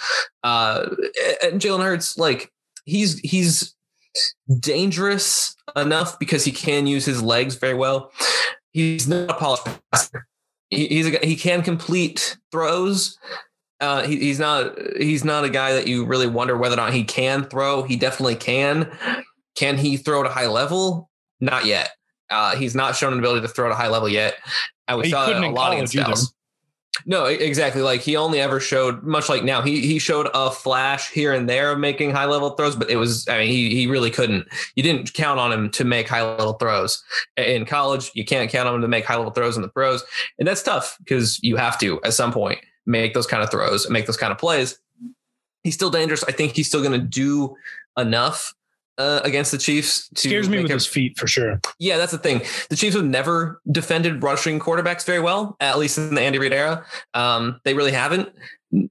Uh, 0.43 0.89
and 1.43 1.61
Jalen 1.61 1.83
Hurts, 1.83 2.17
like 2.17 2.51
he's 2.85 3.19
he's 3.19 3.75
dangerous 4.59 5.55
enough 5.75 6.19
because 6.19 6.43
he 6.43 6.51
can 6.51 6.87
use 6.87 7.05
his 7.05 7.21
legs 7.21 7.55
very 7.55 7.73
well. 7.73 8.11
He's 8.71 9.07
not 9.07 9.29
a 9.29 9.33
polished 9.33 9.67
passer 9.91 10.27
he, 10.71 10.87
he's 10.87 11.07
a, 11.07 11.19
he 11.25 11.35
can 11.35 11.61
complete 11.61 12.37
throws. 12.51 13.17
Uh, 13.79 14.03
he, 14.03 14.17
he's 14.17 14.39
not 14.39 14.77
he's 14.97 15.23
not 15.23 15.43
a 15.43 15.49
guy 15.49 15.73
that 15.73 15.87
you 15.87 16.05
really 16.05 16.27
wonder 16.27 16.57
whether 16.57 16.73
or 16.73 16.77
not 16.77 16.93
he 16.93 17.03
can 17.03 17.43
throw. 17.43 17.83
He 17.83 17.95
definitely 17.95 18.35
can. 18.35 18.91
Can 19.55 19.77
he 19.77 19.97
throw 19.97 20.21
at 20.21 20.27
a 20.27 20.33
high 20.33 20.47
level? 20.47 21.09
Not 21.39 21.65
yet. 21.65 21.91
Uh, 22.29 22.55
he's 22.55 22.73
not 22.73 22.95
shown 22.95 23.13
an 23.13 23.19
ability 23.19 23.41
to 23.41 23.47
throw 23.47 23.67
at 23.67 23.71
a 23.73 23.75
high 23.75 23.89
level 23.89 24.07
yet. 24.07 24.35
And 24.87 24.99
we 24.99 25.05
he 25.05 25.11
saw 25.11 25.27
a 25.27 25.51
lot 25.51 25.73
against 25.73 25.93
Dallas. 25.93 26.33
No, 27.05 27.25
exactly. 27.25 27.81
Like 27.81 28.01
he 28.01 28.15
only 28.15 28.41
ever 28.41 28.59
showed 28.59 29.01
much 29.03 29.29
like 29.29 29.43
now. 29.43 29.61
He 29.61 29.81
he 29.81 29.97
showed 29.97 30.29
a 30.33 30.51
flash 30.51 31.09
here 31.09 31.33
and 31.33 31.47
there 31.49 31.71
of 31.71 31.79
making 31.79 32.11
high 32.11 32.25
level 32.25 32.51
throws, 32.51 32.75
but 32.75 32.89
it 32.89 32.97
was 32.97 33.27
I 33.27 33.39
mean 33.39 33.47
he 33.47 33.73
he 33.73 33.87
really 33.87 34.11
couldn't. 34.11 34.45
You 34.75 34.83
didn't 34.83 35.13
count 35.13 35.39
on 35.39 35.51
him 35.51 35.69
to 35.71 35.85
make 35.85 36.07
high 36.07 36.21
level 36.21 36.53
throws 36.53 37.01
in 37.37 37.65
college. 37.65 38.11
You 38.13 38.25
can't 38.25 38.51
count 38.51 38.67
on 38.67 38.75
him 38.75 38.81
to 38.81 38.87
make 38.87 39.05
high 39.05 39.15
level 39.15 39.31
throws 39.31 39.55
in 39.55 39.61
the 39.61 39.69
pros, 39.69 40.03
and 40.37 40.47
that's 40.47 40.63
tough 40.63 40.97
because 40.99 41.41
you 41.41 41.55
have 41.55 41.79
to 41.79 42.01
at 42.03 42.13
some 42.13 42.33
point 42.33 42.59
make 42.85 43.13
those 43.13 43.27
kind 43.27 43.41
of 43.41 43.49
throws, 43.49 43.89
make 43.89 44.05
those 44.05 44.17
kind 44.17 44.31
of 44.31 44.37
plays. 44.37 44.77
He's 45.63 45.75
still 45.75 45.91
dangerous. 45.91 46.23
I 46.25 46.31
think 46.31 46.55
he's 46.55 46.67
still 46.67 46.81
going 46.81 46.99
to 46.99 47.07
do 47.07 47.55
enough 47.97 48.53
uh, 49.01 49.21
against 49.23 49.51
the 49.51 49.57
Chiefs. 49.57 50.07
To 50.09 50.29
Scares 50.29 50.49
me 50.49 50.57
with 50.57 50.71
him, 50.71 50.75
his 50.75 50.85
feet 50.85 51.17
for 51.17 51.27
sure. 51.27 51.59
Yeah, 51.79 51.97
that's 51.97 52.11
the 52.11 52.17
thing. 52.17 52.41
The 52.69 52.75
Chiefs 52.75 52.95
have 52.95 53.05
never 53.05 53.61
defended 53.71 54.23
rushing 54.23 54.59
quarterbacks 54.59 55.05
very 55.05 55.19
well, 55.19 55.55
at 55.59 55.77
least 55.79 55.97
in 55.97 56.15
the 56.15 56.21
Andy 56.21 56.39
Reid 56.39 56.53
era. 56.53 56.85
Um, 57.13 57.59
they 57.63 57.73
really 57.73 57.91
haven't, 57.91 58.29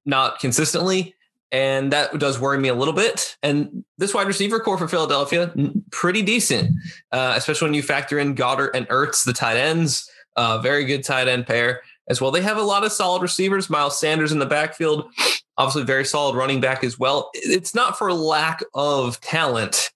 not 0.05 0.41
consistently. 0.41 1.15
And 1.53 1.93
that 1.93 2.17
does 2.19 2.39
worry 2.39 2.59
me 2.59 2.69
a 2.69 2.75
little 2.75 2.95
bit. 2.95 3.37
And 3.43 3.85
this 3.99 4.15
wide 4.15 4.29
receiver 4.29 4.61
corps 4.61 4.79
for 4.79 4.87
Philadelphia, 4.87 5.53
pretty 5.91 6.23
decent, 6.23 6.71
uh, 7.11 7.35
especially 7.37 7.67
when 7.67 7.75
you 7.75 7.83
factor 7.83 8.21
in 8.21 8.37
Goedert 8.37 8.71
and 8.75 8.89
Ertz, 8.89 9.25
the 9.25 9.33
tight 9.33 9.57
ends. 9.57 10.09
Uh, 10.37 10.59
very 10.59 10.85
good 10.85 11.03
tight 11.03 11.27
end 11.27 11.47
pair 11.47 11.83
as 12.09 12.21
well. 12.21 12.31
They 12.31 12.43
have 12.43 12.57
a 12.57 12.63
lot 12.63 12.85
of 12.85 12.93
solid 12.93 13.21
receivers. 13.21 13.69
Miles 13.69 13.99
Sanders 13.99 14.31
in 14.31 14.39
the 14.39 14.47
backfield, 14.47 15.11
obviously 15.59 15.83
very 15.83 16.05
solid 16.05 16.37
running 16.37 16.61
back 16.61 16.85
as 16.85 16.99
well. 16.99 17.31
It's 17.35 17.75
not 17.75 17.99
for 17.99 18.13
lack 18.13 18.63
of 18.75 19.21
talent, 19.21 19.91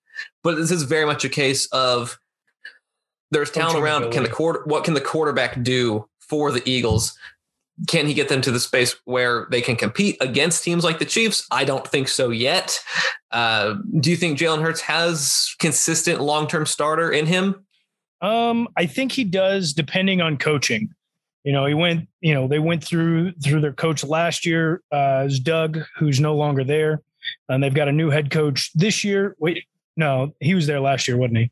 but 0.44 0.56
this 0.56 0.70
is 0.70 0.84
very 0.84 1.06
much 1.06 1.24
a 1.24 1.28
case 1.28 1.66
of 1.72 2.18
there's 3.32 3.50
talent 3.50 3.78
around. 3.78 4.12
Can 4.12 4.22
the 4.22 4.28
quarter 4.28 4.62
what 4.66 4.84
can 4.84 4.94
the 4.94 5.00
quarterback 5.00 5.60
do 5.64 6.08
for 6.20 6.52
the 6.52 6.62
Eagles? 6.70 7.18
Can 7.88 8.06
he 8.06 8.14
get 8.14 8.28
them 8.28 8.40
to 8.42 8.52
the 8.52 8.60
space 8.60 8.94
where 9.04 9.48
they 9.50 9.60
can 9.60 9.74
compete 9.74 10.16
against 10.20 10.62
teams 10.62 10.84
like 10.84 11.00
the 11.00 11.04
Chiefs? 11.04 11.44
I 11.50 11.64
don't 11.64 11.84
think 11.84 12.06
so 12.06 12.30
yet. 12.30 12.78
Uh, 13.32 13.74
do 13.98 14.10
you 14.10 14.16
think 14.16 14.38
Jalen 14.38 14.62
Hurts 14.62 14.82
has 14.82 15.56
consistent 15.58 16.20
long 16.20 16.46
term 16.46 16.66
starter 16.66 17.10
in 17.10 17.26
him? 17.26 17.64
Um, 18.20 18.68
I 18.76 18.86
think 18.86 19.10
he 19.10 19.24
does, 19.24 19.72
depending 19.72 20.20
on 20.20 20.36
coaching. 20.36 20.94
You 21.42 21.52
know, 21.52 21.66
he 21.66 21.74
went. 21.74 22.08
You 22.20 22.32
know, 22.34 22.46
they 22.46 22.60
went 22.60 22.84
through 22.84 23.32
through 23.42 23.60
their 23.60 23.72
coach 23.72 24.04
last 24.04 24.46
year, 24.46 24.80
uh, 24.92 25.24
is 25.26 25.40
Doug, 25.40 25.80
who's 25.96 26.20
no 26.20 26.36
longer 26.36 26.62
there. 26.62 27.02
and 27.48 27.62
they've 27.62 27.74
got 27.74 27.88
a 27.88 27.92
new 27.92 28.10
head 28.10 28.30
coach 28.30 28.70
this 28.74 29.02
year. 29.02 29.34
Wait, 29.38 29.64
no, 29.96 30.34
he 30.40 30.54
was 30.54 30.66
there 30.66 30.80
last 30.80 31.06
year, 31.08 31.16
wasn't 31.16 31.38
he? 31.38 31.50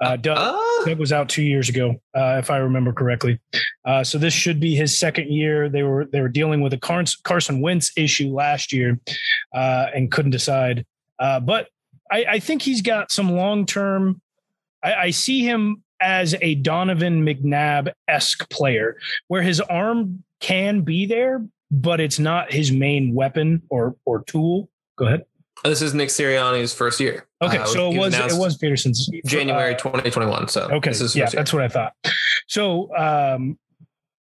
Uh, 0.00 0.16
Doug, 0.16 0.38
Uh, 0.38 0.84
Doug 0.86 0.98
was 0.98 1.12
out 1.12 1.28
two 1.28 1.42
years 1.42 1.68
ago, 1.68 2.00
uh, 2.16 2.36
if 2.38 2.50
I 2.50 2.56
remember 2.56 2.90
correctly. 2.92 3.38
Uh, 3.84 4.02
so 4.02 4.16
this 4.16 4.32
should 4.32 4.58
be 4.58 4.74
his 4.74 4.98
second 4.98 5.30
year. 5.30 5.68
They 5.68 5.82
were 5.82 6.06
they 6.06 6.22
were 6.22 6.28
dealing 6.28 6.62
with 6.62 6.72
a 6.72 6.78
Carson, 6.78 7.20
Carson 7.22 7.60
Wentz 7.60 7.92
issue 7.96 8.28
last 8.28 8.72
year 8.72 8.98
uh, 9.54 9.86
and 9.94 10.10
couldn't 10.10 10.30
decide. 10.30 10.86
Uh, 11.18 11.38
but 11.40 11.68
I, 12.10 12.24
I 12.28 12.38
think 12.38 12.62
he's 12.62 12.80
got 12.80 13.12
some 13.12 13.32
long 13.32 13.66
term. 13.66 14.22
I, 14.82 14.94
I 14.94 15.10
see 15.10 15.44
him 15.44 15.82
as 16.00 16.34
a 16.40 16.54
Donovan 16.54 17.22
McNabb 17.22 17.92
esque 18.08 18.48
player, 18.48 18.96
where 19.28 19.42
his 19.42 19.60
arm 19.60 20.24
can 20.40 20.80
be 20.80 21.04
there, 21.04 21.44
but 21.70 22.00
it's 22.00 22.18
not 22.18 22.50
his 22.50 22.72
main 22.72 23.14
weapon 23.14 23.62
or 23.68 23.96
or 24.06 24.24
tool. 24.24 24.70
Go 24.96 25.04
ahead. 25.06 25.26
This 25.64 25.82
is 25.82 25.92
Nick 25.94 26.08
Sirianni's 26.08 26.72
first 26.72 27.00
year. 27.00 27.26
Okay, 27.42 27.58
Uh, 27.58 27.66
so 27.66 27.90
it 27.92 27.98
was 27.98 28.14
it 28.14 28.32
was 28.38 28.56
Pederson's 28.56 29.10
January 29.26 29.74
uh, 29.74 29.78
2021. 29.78 30.48
So 30.48 30.68
Okay, 30.72 30.90
this 30.90 31.00
is 31.00 31.14
yeah, 31.16 31.24
year. 31.24 31.30
that's 31.32 31.52
what 31.52 31.62
I 31.62 31.68
thought. 31.68 31.94
So, 32.46 32.94
um, 32.96 33.58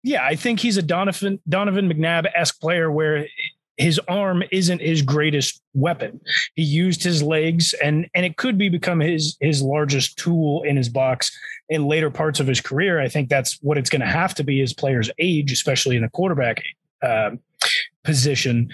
yeah, 0.04 0.26
I 0.26 0.36
think 0.36 0.60
he's 0.60 0.78
a 0.78 0.82
Donovan 0.82 1.40
Donovan 1.50 1.92
McNabb 1.92 2.30
esque 2.36 2.60
player 2.60 2.92
where 2.92 3.26
his 3.78 4.00
arm 4.08 4.44
isn't 4.52 4.82
his 4.82 5.02
greatest 5.02 5.62
weapon. 5.74 6.22
He 6.56 6.62
used 6.64 7.04
his 7.04 7.24
legs, 7.24 7.74
and 7.84 8.08
and 8.14 8.26
it 8.26 8.38
could 8.38 8.58
be 8.58 8.70
become 8.70 9.00
his 9.00 9.38
his 9.40 9.62
largest 9.62 10.18
tool 10.18 10.62
in 10.64 10.78
his 10.78 10.90
box 10.90 11.36
in 11.70 11.86
later 11.88 12.12
parts 12.12 12.40
of 12.40 12.46
his 12.48 12.62
career. 12.62 13.00
I 13.00 13.08
think 13.08 13.30
that's 13.30 13.58
what 13.62 13.78
it's 13.78 13.90
going 13.90 14.02
to 14.02 14.08
have 14.08 14.36
to 14.36 14.44
be 14.44 14.62
as 14.62 14.74
players 14.74 15.10
age, 15.18 15.52
especially 15.52 15.96
in 15.96 16.04
the 16.04 16.10
quarterback 16.10 16.62
um 17.02 17.40
position. 18.04 18.70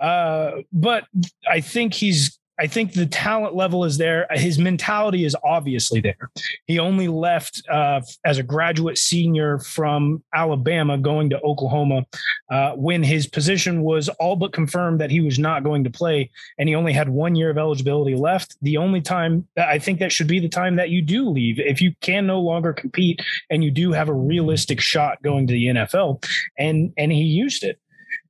Uh, 0.00 0.62
but 0.72 1.04
I 1.48 1.60
think 1.60 1.94
he's. 1.94 2.38
I 2.58 2.66
think 2.66 2.94
the 2.94 3.04
talent 3.04 3.54
level 3.54 3.84
is 3.84 3.98
there. 3.98 4.26
His 4.30 4.58
mentality 4.58 5.26
is 5.26 5.36
obviously 5.44 6.00
there. 6.00 6.30
He 6.66 6.78
only 6.78 7.06
left 7.06 7.60
uh, 7.70 8.00
as 8.24 8.38
a 8.38 8.42
graduate 8.42 8.96
senior 8.96 9.58
from 9.58 10.22
Alabama, 10.34 10.96
going 10.96 11.28
to 11.28 11.40
Oklahoma, 11.42 12.06
uh, 12.50 12.72
when 12.72 13.02
his 13.02 13.26
position 13.26 13.82
was 13.82 14.08
all 14.08 14.36
but 14.36 14.54
confirmed 14.54 15.02
that 15.02 15.10
he 15.10 15.20
was 15.20 15.38
not 15.38 15.64
going 15.64 15.84
to 15.84 15.90
play, 15.90 16.30
and 16.58 16.66
he 16.66 16.74
only 16.74 16.94
had 16.94 17.10
one 17.10 17.34
year 17.34 17.50
of 17.50 17.58
eligibility 17.58 18.14
left. 18.14 18.56
The 18.62 18.78
only 18.78 19.02
time 19.02 19.46
I 19.58 19.78
think 19.78 19.98
that 19.98 20.10
should 20.10 20.26
be 20.26 20.40
the 20.40 20.48
time 20.48 20.76
that 20.76 20.88
you 20.88 21.02
do 21.02 21.28
leave 21.28 21.58
if 21.58 21.82
you 21.82 21.92
can 22.00 22.26
no 22.26 22.40
longer 22.40 22.72
compete 22.72 23.20
and 23.50 23.62
you 23.62 23.70
do 23.70 23.92
have 23.92 24.08
a 24.08 24.14
realistic 24.14 24.80
shot 24.80 25.22
going 25.22 25.46
to 25.46 25.52
the 25.52 25.66
NFL, 25.66 26.24
and 26.58 26.94
and 26.96 27.12
he 27.12 27.22
used 27.22 27.64
it. 27.64 27.78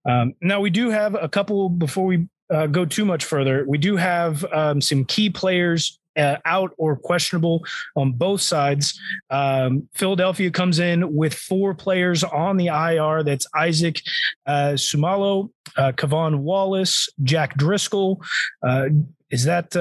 Um, 0.08 0.34
now 0.40 0.60
we 0.60 0.70
do 0.70 0.90
have 0.90 1.14
a 1.14 1.28
couple 1.28 1.68
before 1.68 2.06
we 2.06 2.28
uh, 2.50 2.66
go 2.66 2.84
too 2.84 3.04
much 3.04 3.24
further. 3.24 3.64
We 3.66 3.78
do 3.78 3.96
have 3.96 4.44
um, 4.52 4.80
some 4.80 5.04
key 5.04 5.30
players 5.30 5.98
uh, 6.16 6.36
out 6.44 6.72
or 6.78 6.96
questionable 6.96 7.64
on 7.94 8.12
both 8.12 8.40
sides. 8.40 8.98
Um, 9.30 9.88
Philadelphia 9.94 10.50
comes 10.50 10.78
in 10.78 11.14
with 11.14 11.34
four 11.34 11.74
players 11.74 12.24
on 12.24 12.56
the 12.56 12.68
IR. 12.68 13.22
That's 13.22 13.46
Isaac 13.54 14.00
uh, 14.46 14.74
Seumalo, 14.74 15.50
uh, 15.76 15.92
K'Von 15.92 16.38
Wallace, 16.38 17.08
Jack 17.22 17.56
Driscoll. 17.56 18.22
Uh, 18.62 18.88
is 19.30 19.44
that? 19.44 19.76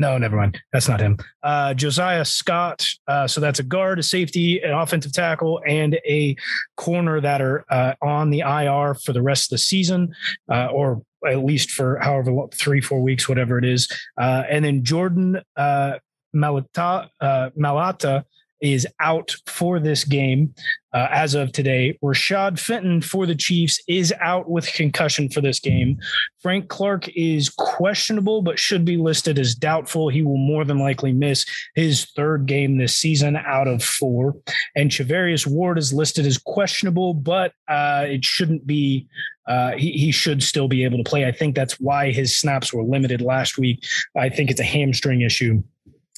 No, 0.00 0.16
never 0.16 0.34
mind. 0.34 0.58
That's 0.72 0.88
not 0.88 0.98
him. 0.98 1.18
Uh, 1.42 1.74
Josiah 1.74 2.24
Scott. 2.24 2.88
Uh, 3.06 3.28
so 3.28 3.38
that's 3.38 3.58
a 3.58 3.62
guard, 3.62 3.98
a 3.98 4.02
safety, 4.02 4.58
an 4.62 4.72
offensive 4.72 5.12
tackle, 5.12 5.60
and 5.66 6.00
a 6.06 6.34
corner 6.78 7.20
that 7.20 7.42
are 7.42 7.66
uh, 7.68 7.92
on 8.00 8.30
the 8.30 8.40
IR 8.40 8.94
for 8.94 9.12
the 9.12 9.20
rest 9.20 9.52
of 9.52 9.56
the 9.56 9.58
season, 9.58 10.14
uh, 10.50 10.68
or 10.72 11.02
at 11.28 11.44
least 11.44 11.70
for 11.70 11.98
however 11.98 12.32
long, 12.32 12.48
three, 12.48 12.80
four 12.80 13.02
weeks, 13.02 13.28
whatever 13.28 13.58
it 13.58 13.64
is. 13.66 13.88
Uh, 14.18 14.42
and 14.48 14.64
then 14.64 14.82
Jordan 14.84 15.42
uh, 15.56 15.98
Mailata, 16.34 17.10
Mailata 17.22 18.24
is 18.60 18.86
out 19.00 19.34
for 19.46 19.78
this 19.78 20.04
game 20.04 20.54
uh, 20.92 21.08
as 21.10 21.34
of 21.34 21.52
today. 21.52 21.98
Rashad 22.02 22.58
Fenton 22.58 23.00
for 23.00 23.26
the 23.26 23.34
Chiefs 23.34 23.80
is 23.88 24.12
out 24.20 24.50
with 24.50 24.72
concussion 24.72 25.28
for 25.28 25.40
this 25.40 25.60
game. 25.60 25.98
Frank 26.40 26.68
Clark 26.68 27.08
is 27.16 27.48
questionable, 27.48 28.42
but 28.42 28.58
should 28.58 28.84
be 28.84 28.96
listed 28.96 29.38
as 29.38 29.54
doubtful. 29.54 30.08
He 30.08 30.22
will 30.22 30.36
more 30.36 30.64
than 30.64 30.78
likely 30.78 31.12
miss 31.12 31.46
his 31.74 32.06
third 32.16 32.46
game 32.46 32.78
this 32.78 32.96
season 32.96 33.36
out 33.36 33.68
of 33.68 33.82
four. 33.82 34.36
And 34.74 34.90
Charvarius 34.90 35.46
Ward 35.46 35.78
is 35.78 35.92
listed 35.92 36.26
as 36.26 36.38
questionable, 36.38 37.14
but 37.14 37.52
uh, 37.68 38.06
it 38.08 38.24
shouldn't 38.24 38.66
be. 38.66 39.08
Uh, 39.48 39.72
he, 39.72 39.92
he 39.92 40.12
should 40.12 40.44
still 40.44 40.68
be 40.68 40.84
able 40.84 40.98
to 40.98 41.02
play. 41.02 41.26
I 41.26 41.32
think 41.32 41.56
that's 41.56 41.80
why 41.80 42.12
his 42.12 42.36
snaps 42.36 42.72
were 42.72 42.84
limited 42.84 43.20
last 43.20 43.58
week. 43.58 43.82
I 44.16 44.28
think 44.28 44.48
it's 44.48 44.60
a 44.60 44.64
hamstring 44.64 45.22
issue 45.22 45.64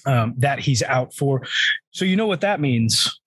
um, 0.04 0.34
that 0.38 0.58
he's 0.58 0.82
out 0.82 1.14
for. 1.14 1.42
So 1.92 2.04
you 2.04 2.16
know 2.16 2.26
what 2.26 2.40
that 2.40 2.60
means. 2.60 3.20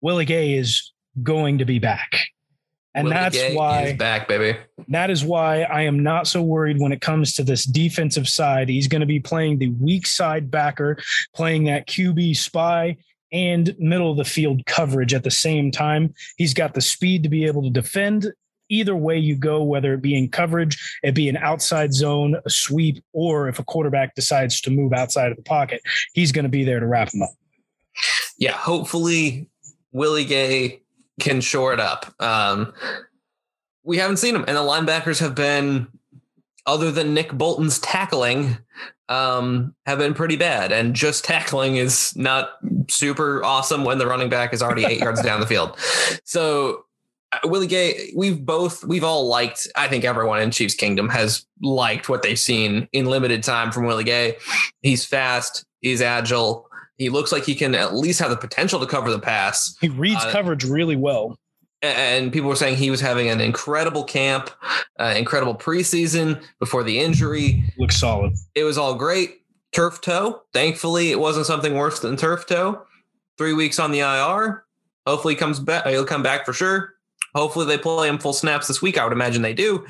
Willie 0.00 0.24
Gay 0.24 0.54
is 0.54 0.92
going 1.22 1.58
to 1.58 1.64
be 1.64 1.78
back. 1.78 2.26
And 2.94 3.06
Willie 3.06 3.14
that's 3.14 3.36
Gay 3.36 3.56
why 3.56 3.94
back, 3.94 4.28
baby. 4.28 4.58
that 4.88 5.10
is 5.10 5.24
why 5.24 5.62
I 5.62 5.82
am 5.82 6.02
not 6.02 6.28
so 6.28 6.42
worried 6.42 6.78
when 6.78 6.92
it 6.92 7.00
comes 7.00 7.34
to 7.34 7.42
this 7.42 7.64
defensive 7.64 8.28
side. 8.28 8.68
He's 8.68 8.86
going 8.86 9.00
to 9.00 9.06
be 9.06 9.18
playing 9.18 9.58
the 9.58 9.70
weak 9.70 10.06
side 10.06 10.50
backer, 10.50 10.98
playing 11.34 11.64
that 11.64 11.88
QB 11.88 12.36
spy 12.36 12.96
and 13.32 13.74
middle 13.80 14.12
of 14.12 14.16
the 14.16 14.24
field 14.24 14.64
coverage 14.66 15.12
at 15.12 15.24
the 15.24 15.30
same 15.30 15.72
time. 15.72 16.14
He's 16.36 16.54
got 16.54 16.74
the 16.74 16.80
speed 16.80 17.24
to 17.24 17.28
be 17.28 17.46
able 17.46 17.62
to 17.62 17.70
defend 17.70 18.32
either 18.68 18.96
way 18.96 19.18
you 19.18 19.36
go, 19.36 19.62
whether 19.62 19.94
it 19.94 20.02
be 20.02 20.16
in 20.16 20.28
coverage, 20.28 20.98
it 21.02 21.14
be 21.14 21.28
an 21.28 21.36
outside 21.36 21.92
zone, 21.92 22.36
a 22.44 22.50
sweep, 22.50 23.02
or 23.12 23.48
if 23.48 23.58
a 23.58 23.64
quarterback 23.64 24.14
decides 24.14 24.60
to 24.62 24.70
move 24.70 24.92
outside 24.92 25.30
of 25.30 25.36
the 25.36 25.42
pocket, 25.42 25.80
he's 26.12 26.32
going 26.32 26.44
to 26.44 26.48
be 26.48 26.64
there 26.64 26.80
to 26.80 26.86
wrap 26.86 27.12
him 27.12 27.22
up. 27.22 27.30
Yeah, 28.38 28.52
hopefully 28.52 29.48
Willie 29.92 30.24
Gay 30.24 30.82
can 31.20 31.40
shore 31.40 31.72
it 31.72 31.80
up. 31.80 32.12
Um, 32.20 32.72
we 33.84 33.98
haven't 33.98 34.16
seen 34.16 34.34
him, 34.34 34.44
and 34.48 34.56
the 34.56 34.62
linebackers 34.62 35.20
have 35.20 35.34
been, 35.34 35.86
other 36.66 36.90
than 36.90 37.14
Nick 37.14 37.32
Bolton's 37.32 37.78
tackling, 37.78 38.56
um, 39.08 39.74
have 39.84 39.98
been 39.98 40.14
pretty 40.14 40.36
bad. 40.36 40.72
And 40.72 40.94
just 40.94 41.24
tackling 41.24 41.76
is 41.76 42.16
not 42.16 42.52
super 42.88 43.44
awesome 43.44 43.84
when 43.84 43.98
the 43.98 44.06
running 44.06 44.30
back 44.30 44.54
is 44.54 44.62
already 44.62 44.86
eight 44.86 45.00
yards 45.00 45.22
down 45.22 45.40
the 45.40 45.46
field. 45.46 45.78
So 46.24 46.86
Willie 47.44 47.66
Gay, 47.66 48.12
we've 48.16 48.44
both, 48.44 48.84
we've 48.84 49.04
all 49.04 49.26
liked. 49.26 49.66
I 49.76 49.88
think 49.88 50.04
everyone 50.04 50.40
in 50.40 50.50
Chiefs 50.50 50.74
Kingdom 50.74 51.08
has 51.08 51.46
liked 51.62 52.08
what 52.08 52.22
they've 52.22 52.38
seen 52.38 52.88
in 52.92 53.06
limited 53.06 53.42
time 53.42 53.72
from 53.72 53.86
Willie 53.86 54.04
Gay. 54.04 54.36
He's 54.82 55.04
fast. 55.04 55.64
He's 55.80 56.00
agile. 56.02 56.68
He 56.96 57.08
looks 57.10 57.32
like 57.32 57.44
he 57.44 57.54
can 57.54 57.74
at 57.74 57.94
least 57.94 58.20
have 58.20 58.30
the 58.30 58.36
potential 58.36 58.78
to 58.80 58.86
cover 58.86 59.10
the 59.10 59.18
pass. 59.18 59.76
He 59.80 59.88
reads 59.88 60.24
Uh, 60.24 60.30
coverage 60.30 60.64
really 60.64 60.96
well. 60.96 61.36
And 61.82 62.32
people 62.32 62.48
were 62.48 62.56
saying 62.56 62.76
he 62.76 62.90
was 62.90 63.00
having 63.02 63.28
an 63.28 63.40
incredible 63.42 64.04
camp, 64.04 64.48
uh, 64.98 65.12
incredible 65.16 65.54
preseason 65.54 66.42
before 66.58 66.82
the 66.82 66.98
injury. 66.98 67.62
Looks 67.76 67.96
solid. 68.00 68.32
It 68.54 68.64
was 68.64 68.78
all 68.78 68.94
great. 68.94 69.42
Turf 69.72 70.00
toe. 70.00 70.40
Thankfully, 70.54 71.10
it 71.10 71.18
wasn't 71.20 71.44
something 71.46 71.74
worse 71.74 72.00
than 72.00 72.16
turf 72.16 72.46
toe. 72.46 72.80
Three 73.36 73.52
weeks 73.52 73.78
on 73.78 73.90
the 73.90 73.98
IR. 73.98 74.64
Hopefully, 75.06 75.34
he 75.34 75.38
comes 75.38 75.58
back. 75.60 75.86
He'll 75.86 76.06
come 76.06 76.22
back 76.22 76.46
for 76.46 76.54
sure. 76.54 76.93
Hopefully, 77.34 77.66
they 77.66 77.78
play 77.78 78.08
him 78.08 78.18
full 78.18 78.32
snaps 78.32 78.68
this 78.68 78.80
week. 78.82 78.98
I 78.98 79.04
would 79.04 79.12
imagine 79.12 79.42
they 79.42 79.54
do. 79.54 79.84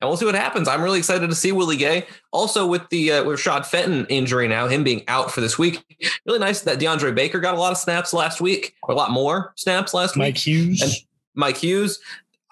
And 0.00 0.10
we'll 0.10 0.16
see 0.18 0.26
what 0.26 0.34
happens. 0.34 0.68
I'm 0.68 0.82
really 0.82 0.98
excited 0.98 1.28
to 1.28 1.34
see 1.34 1.50
Willie 1.52 1.76
Gay. 1.78 2.06
Also, 2.30 2.66
with 2.66 2.88
the 2.90 3.12
uh, 3.12 3.24
with 3.24 3.40
Rashad 3.40 3.64
Fenton 3.64 4.06
injury 4.10 4.48
now, 4.48 4.66
him 4.68 4.84
being 4.84 5.02
out 5.08 5.30
for 5.30 5.40
this 5.40 5.58
week, 5.58 5.82
really 6.26 6.38
nice 6.40 6.60
that 6.62 6.78
DeAndre 6.78 7.14
Baker 7.14 7.40
got 7.40 7.54
a 7.54 7.58
lot 7.58 7.72
of 7.72 7.78
snaps 7.78 8.12
last 8.12 8.40
week, 8.40 8.74
or 8.82 8.92
a 8.92 8.96
lot 8.96 9.10
more 9.10 9.52
snaps 9.56 9.94
last 9.94 10.16
Mike 10.16 10.26
week. 10.26 10.34
Mike 10.34 10.38
Hughes. 10.38 10.82
And- 10.82 10.92
Mike 11.34 11.56
Hughes. 11.56 12.00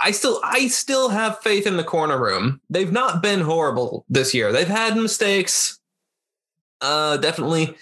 I 0.01 0.11
still 0.11 0.41
I 0.43 0.67
still 0.69 1.11
have 1.11 1.39
faith 1.41 1.67
in 1.67 1.77
the 1.77 1.85
corner 1.85 2.19
room. 2.19 2.61
They've 2.71 2.91
not 2.91 3.23
been 3.23 3.41
horrible 3.41 4.05
this 4.09 4.35
year. 4.35 4.51
They've 4.51 4.67
had 4.67 4.97
mistakes, 4.97 5.79
uh, 6.81 7.19
definitely, 7.19 7.77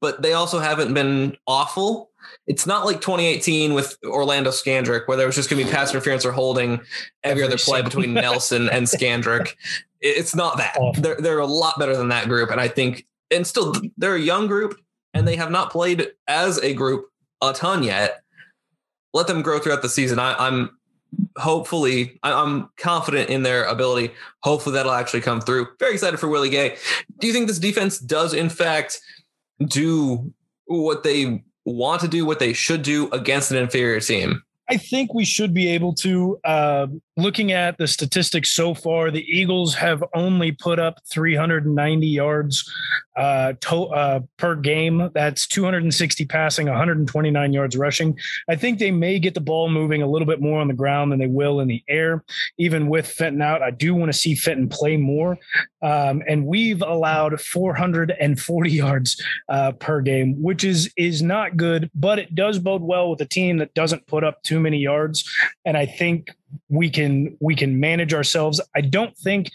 but 0.00 0.22
they 0.22 0.32
also 0.32 0.58
haven't 0.58 0.94
been 0.94 1.36
awful. 1.46 2.10
It's 2.46 2.66
not 2.66 2.84
like 2.84 3.00
2018 3.00 3.74
with 3.74 3.96
Orlando 4.04 4.50
Scandrick, 4.50 5.08
where 5.08 5.16
there 5.16 5.26
was 5.26 5.34
just 5.34 5.50
going 5.50 5.60
to 5.60 5.68
be 5.68 5.74
pass 5.74 5.90
interference 5.90 6.24
or 6.24 6.32
holding 6.32 6.80
every, 7.24 7.42
other 7.42 7.56
play 7.58 7.82
between 7.82 8.14
Nelson 8.14 8.68
and 8.68 8.86
Scandrick. 8.86 9.54
It's 10.00 10.34
not 10.34 10.56
that. 10.58 10.76
They're 10.98 11.16
they're 11.16 11.38
a 11.38 11.46
lot 11.46 11.78
better 11.78 11.96
than 11.96 12.08
that 12.10 12.28
group, 12.28 12.50
and 12.50 12.60
I 12.60 12.68
think, 12.68 13.06
and 13.30 13.46
still 13.46 13.74
they're 13.96 14.14
a 14.14 14.20
young 14.20 14.46
group, 14.46 14.78
and 15.14 15.26
they 15.26 15.36
have 15.36 15.50
not 15.50 15.72
played 15.72 16.08
as 16.28 16.58
a 16.58 16.72
group 16.74 17.06
a 17.42 17.52
ton 17.52 17.82
yet. 17.82 18.22
Let 19.12 19.26
them 19.26 19.42
grow 19.42 19.58
throughout 19.58 19.82
the 19.82 19.88
season. 19.88 20.18
I, 20.18 20.34
I'm 20.38 20.70
hopefully 21.36 22.18
I- 22.22 22.32
I'm 22.32 22.68
confident 22.76 23.30
in 23.30 23.42
their 23.42 23.64
ability. 23.64 24.12
Hopefully 24.42 24.74
that'll 24.74 24.92
actually 24.92 25.22
come 25.22 25.40
through. 25.40 25.68
Very 25.78 25.94
excited 25.94 26.20
for 26.20 26.28
Willie 26.28 26.50
Gay. 26.50 26.76
Do 27.18 27.26
you 27.26 27.32
think 27.32 27.48
this 27.48 27.58
defense 27.58 27.98
does 27.98 28.34
in 28.34 28.48
fact 28.50 29.00
do 29.66 30.32
what 30.66 31.02
they 31.02 31.42
want 31.72 32.00
to 32.02 32.08
do, 32.08 32.24
what 32.24 32.38
they 32.38 32.52
should 32.52 32.82
do 32.82 33.10
against 33.10 33.50
an 33.50 33.58
inferior 33.58 34.00
team? 34.00 34.42
I 34.68 34.76
think 34.76 35.14
we 35.14 35.24
should 35.24 35.52
be 35.52 35.68
able 35.68 35.94
to. 35.94 36.38
Uh, 36.44 36.86
looking 37.16 37.52
at 37.52 37.78
the 37.78 37.86
statistics 37.86 38.50
so 38.50 38.74
far, 38.74 39.10
the 39.10 39.24
Eagles 39.24 39.74
have 39.74 40.04
only 40.14 40.52
put 40.52 40.78
up 40.78 41.00
390 41.10 42.06
yards 42.06 42.70
uh, 43.16 43.54
to, 43.60 43.84
uh, 43.86 44.20
per 44.36 44.54
game. 44.54 45.10
That's 45.14 45.46
260 45.46 46.26
passing, 46.26 46.66
129 46.66 47.52
yards 47.52 47.76
rushing. 47.76 48.18
I 48.48 48.56
think 48.56 48.78
they 48.78 48.90
may 48.90 49.18
get 49.18 49.34
the 49.34 49.40
ball 49.40 49.70
moving 49.70 50.02
a 50.02 50.06
little 50.06 50.26
bit 50.26 50.40
more 50.40 50.60
on 50.60 50.68
the 50.68 50.74
ground 50.74 51.10
than 51.12 51.18
they 51.18 51.26
will 51.26 51.60
in 51.60 51.68
the 51.68 51.82
air. 51.88 52.22
Even 52.58 52.88
with 52.88 53.06
Fenton 53.06 53.40
out, 53.40 53.62
I 53.62 53.70
do 53.70 53.94
want 53.94 54.12
to 54.12 54.18
see 54.18 54.34
Fenton 54.34 54.68
play 54.68 54.96
more. 54.96 55.38
Um, 55.82 56.22
and 56.28 56.46
we've 56.46 56.82
allowed 56.82 57.40
440 57.40 58.70
yards 58.70 59.22
uh, 59.48 59.72
per 59.72 60.00
game, 60.00 60.42
which 60.42 60.64
is 60.64 60.90
is 60.96 61.22
not 61.22 61.56
good, 61.56 61.90
but 61.94 62.18
it 62.18 62.34
does 62.34 62.58
bode 62.58 62.82
well 62.82 63.10
with 63.10 63.20
a 63.20 63.26
team 63.26 63.58
that 63.58 63.72
doesn't 63.74 64.06
put 64.06 64.24
up 64.24 64.42
too 64.42 64.60
many 64.60 64.78
yards. 64.78 65.24
And 65.64 65.76
I 65.76 65.86
think 65.86 66.30
we 66.68 66.90
can 66.90 67.36
we 67.40 67.54
can 67.54 67.80
manage 67.80 68.14
ourselves. 68.14 68.60
I 68.74 68.80
don't 68.80 69.16
think 69.16 69.50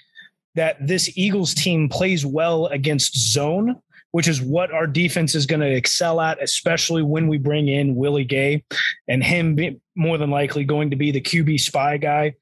that 0.55 0.85
this 0.85 1.17
Eagles 1.17 1.53
team 1.53 1.89
plays 1.89 2.25
well 2.25 2.67
against 2.67 3.17
zone, 3.17 3.81
which 4.11 4.27
is 4.27 4.41
what 4.41 4.71
our 4.71 4.87
defense 4.87 5.35
is 5.35 5.45
going 5.45 5.61
to 5.61 5.71
excel 5.71 6.19
at, 6.19 6.41
especially 6.41 7.03
when 7.03 7.27
we 7.27 7.37
bring 7.37 7.67
in 7.67 7.95
Willie 7.95 8.25
Gay 8.25 8.63
and 9.07 9.23
him 9.23 9.79
more 9.95 10.17
than 10.17 10.29
likely 10.29 10.63
going 10.63 10.89
to 10.89 10.95
be 10.95 11.11
the 11.11 11.21
QB 11.21 11.59
spy 11.59 11.97
guy. 11.97 12.33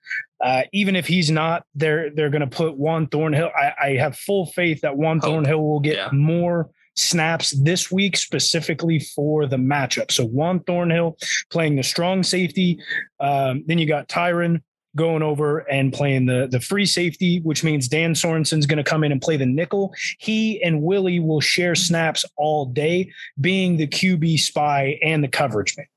Uh, 0.41 0.63
even 0.71 0.95
if 0.95 1.05
he's 1.05 1.29
not, 1.29 1.65
they're 1.75 2.09
they're 2.11 2.29
going 2.29 2.41
to 2.41 2.47
put 2.47 2.77
Juan 2.77 3.07
Thornhill. 3.07 3.51
I, 3.55 3.73
I, 3.81 3.89
have 3.97 4.17
full 4.17 4.45
faith 4.45 4.81
that 4.81 4.95
Juan 4.95 5.19
Thornhill 5.19 5.61
will 5.61 5.81
get 5.81 5.97
yeah. 5.97 6.09
more 6.13 6.69
snaps 6.95 7.51
this 7.51 7.91
week 7.91 8.17
specifically 8.17 8.99
for 8.99 9.45
the 9.45 9.57
matchup. 9.57 10.11
So 10.11 10.25
Juan 10.25 10.59
Thornhill 10.61 11.17
playing 11.49 11.75
the 11.75 11.83
strong 11.83 12.23
safety. 12.23 12.79
Um, 13.19 13.63
then 13.67 13.77
you 13.77 13.87
got 13.87 14.07
Tyrann 14.07 14.61
going 14.95 15.21
over 15.21 15.59
and 15.69 15.93
playing 15.93 16.25
the 16.25 16.47
the 16.49 16.59
free 16.59 16.85
safety, 16.85 17.39
which 17.41 17.63
means 17.63 17.87
Dan 17.87 18.13
Sorensen's 18.13 18.65
going 18.65 18.77
to 18.77 18.83
come 18.83 19.03
in 19.03 19.11
and 19.11 19.21
play 19.21 19.37
the 19.37 19.45
nickel. 19.45 19.93
He 20.17 20.61
and 20.63 20.81
Willie 20.81 21.19
will 21.19 21.41
share 21.41 21.75
snaps 21.75 22.25
all 22.35 22.65
day, 22.65 23.11
being 23.39 23.77
the 23.77 23.87
QB 23.87 24.39
spy 24.39 24.99
and 25.03 25.23
the 25.23 25.27
coverage 25.27 25.75
man. 25.77 25.87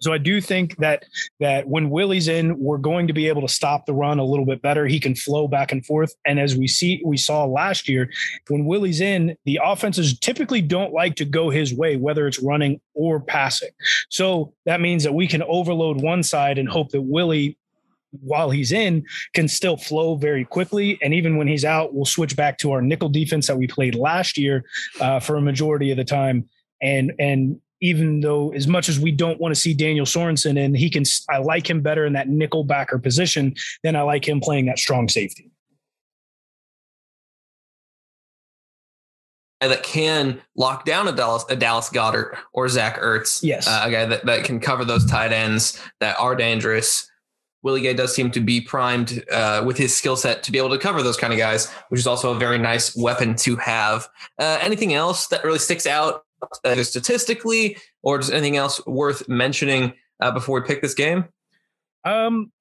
So 0.00 0.12
I 0.12 0.18
do 0.18 0.40
think 0.40 0.76
that 0.78 1.04
that 1.40 1.68
when 1.68 1.90
Willie's 1.90 2.28
in, 2.28 2.58
we're 2.58 2.78
going 2.78 3.06
to 3.06 3.12
be 3.12 3.28
able 3.28 3.42
to 3.42 3.48
stop 3.48 3.86
the 3.86 3.94
run 3.94 4.18
a 4.18 4.24
little 4.24 4.46
bit 4.46 4.60
better. 4.62 4.86
He 4.86 5.00
can 5.00 5.14
flow 5.14 5.48
back 5.48 5.72
and 5.72 5.84
forth. 5.84 6.14
And 6.26 6.38
as 6.38 6.56
we 6.56 6.66
see, 6.66 7.02
we 7.04 7.16
saw 7.16 7.44
last 7.44 7.88
year, 7.88 8.10
when 8.48 8.66
Willie's 8.66 9.00
in, 9.00 9.36
the 9.44 9.60
offenses 9.62 10.18
typically 10.18 10.60
don't 10.60 10.92
like 10.92 11.16
to 11.16 11.24
go 11.24 11.50
his 11.50 11.74
way, 11.74 11.96
whether 11.96 12.26
it's 12.26 12.42
running 12.42 12.80
or 12.94 13.20
passing. 13.20 13.70
So 14.10 14.52
that 14.66 14.80
means 14.80 15.04
that 15.04 15.14
we 15.14 15.26
can 15.26 15.42
overload 15.44 16.02
one 16.02 16.22
side 16.22 16.58
and 16.58 16.68
hope 16.68 16.90
that 16.90 17.02
Willie 17.02 17.56
while 18.20 18.50
he's 18.50 18.72
in 18.72 19.04
can 19.34 19.48
still 19.48 19.76
flow 19.76 20.16
very 20.16 20.44
quickly. 20.44 20.98
And 21.02 21.14
even 21.14 21.36
when 21.36 21.48
he's 21.48 21.64
out, 21.64 21.94
we'll 21.94 22.04
switch 22.04 22.36
back 22.36 22.58
to 22.58 22.72
our 22.72 22.82
nickel 22.82 23.08
defense 23.08 23.46
that 23.46 23.58
we 23.58 23.66
played 23.66 23.94
last 23.94 24.38
year 24.38 24.64
uh, 25.00 25.20
for 25.20 25.36
a 25.36 25.40
majority 25.40 25.90
of 25.90 25.96
the 25.96 26.04
time. 26.04 26.48
And 26.82 27.12
and 27.18 27.60
even 27.80 28.20
though 28.20 28.52
as 28.52 28.66
much 28.66 28.88
as 28.88 28.98
we 28.98 29.10
don't 29.10 29.40
want 29.40 29.54
to 29.54 29.60
see 29.60 29.74
Daniel 29.74 30.06
Sorensen 30.06 30.62
and 30.62 30.76
he 30.76 30.88
can, 30.88 31.04
I 31.28 31.38
like 31.38 31.68
him 31.68 31.80
better 31.82 32.06
in 32.06 32.12
that 32.14 32.28
nickel 32.28 32.64
backer 32.64 32.98
position 32.98 33.54
than 33.82 33.96
I 33.96 34.02
like 34.02 34.26
him 34.26 34.40
playing 34.40 34.66
that 34.66 34.78
strong 34.78 35.08
safety. 35.08 35.50
that 39.68 39.82
can 39.82 40.40
lock 40.56 40.84
down 40.84 41.08
a 41.08 41.12
Dallas, 41.12 41.44
a 41.48 41.56
Dallas 41.56 41.88
Goedert 41.88 42.36
or 42.52 42.68
Zach 42.68 43.00
Ertz. 43.00 43.42
Yes. 43.42 43.66
Uh, 43.66 43.82
a 43.84 43.90
guy 43.90 44.04
that, 44.06 44.26
that 44.26 44.44
can 44.44 44.60
cover 44.60 44.84
those 44.84 45.06
tight 45.06 45.32
ends 45.32 45.80
that 46.00 46.18
are 46.18 46.34
dangerous. 46.34 47.10
Willie 47.62 47.80
Gay 47.80 47.94
does 47.94 48.14
seem 48.14 48.30
to 48.32 48.40
be 48.40 48.60
primed 48.60 49.24
uh, 49.32 49.62
with 49.64 49.78
his 49.78 49.94
skill 49.94 50.16
set 50.16 50.42
to 50.42 50.52
be 50.52 50.58
able 50.58 50.68
to 50.70 50.78
cover 50.78 51.02
those 51.02 51.16
kind 51.16 51.32
of 51.32 51.38
guys, 51.38 51.70
which 51.88 51.98
is 51.98 52.06
also 52.06 52.32
a 52.32 52.38
very 52.38 52.58
nice 52.58 52.94
weapon 52.94 53.34
to 53.36 53.56
have. 53.56 54.06
Uh, 54.38 54.58
anything 54.60 54.92
else 54.92 55.28
that 55.28 55.42
really 55.44 55.58
sticks 55.58 55.86
out 55.86 56.24
uh, 56.64 56.82
statistically, 56.82 57.76
or 58.02 58.18
just 58.18 58.32
anything 58.32 58.56
else 58.56 58.84
worth 58.86 59.28
mentioning 59.28 59.94
uh, 60.20 60.30
before 60.30 60.60
we 60.60 60.66
pick 60.66 60.82
this 60.82 60.94
game? 60.94 61.24
Um, 62.04 62.52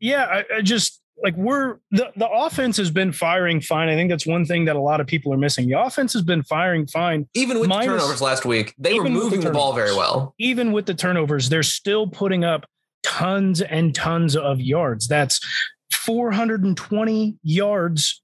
yeah, 0.00 0.24
I, 0.24 0.56
I 0.56 0.62
just 0.62 1.00
like 1.22 1.36
we're 1.36 1.78
the, 1.90 2.10
the 2.16 2.28
offense 2.28 2.76
has 2.76 2.90
been 2.90 3.12
firing 3.12 3.60
fine. 3.60 3.88
I 3.88 3.94
think 3.94 4.10
that's 4.10 4.26
one 4.26 4.44
thing 4.44 4.64
that 4.66 4.76
a 4.76 4.80
lot 4.80 5.00
of 5.00 5.06
people 5.06 5.32
are 5.32 5.38
missing. 5.38 5.68
The 5.68 5.80
offense 5.80 6.12
has 6.12 6.22
been 6.22 6.42
firing 6.42 6.86
fine. 6.86 7.28
Even 7.34 7.60
with 7.60 7.68
minus, 7.68 7.86
the 7.86 7.92
turnovers 7.92 8.22
last 8.22 8.44
week, 8.44 8.74
they 8.78 8.98
were 8.98 9.08
moving 9.08 9.40
the, 9.40 9.48
the, 9.48 9.52
ball 9.52 9.72
very 9.72 9.94
well. 9.94 10.34
Even 10.38 10.72
with 10.72 10.86
the 10.86 10.94
turnovers, 10.94 11.48
they're 11.48 11.62
still 11.62 12.06
putting 12.06 12.44
up 12.44 12.66
tons 13.02 13.60
and 13.60 13.94
tons 13.94 14.36
of 14.36 14.60
yards. 14.60 15.06
That's 15.08 15.40
420 15.92 17.38
yards 17.42 18.22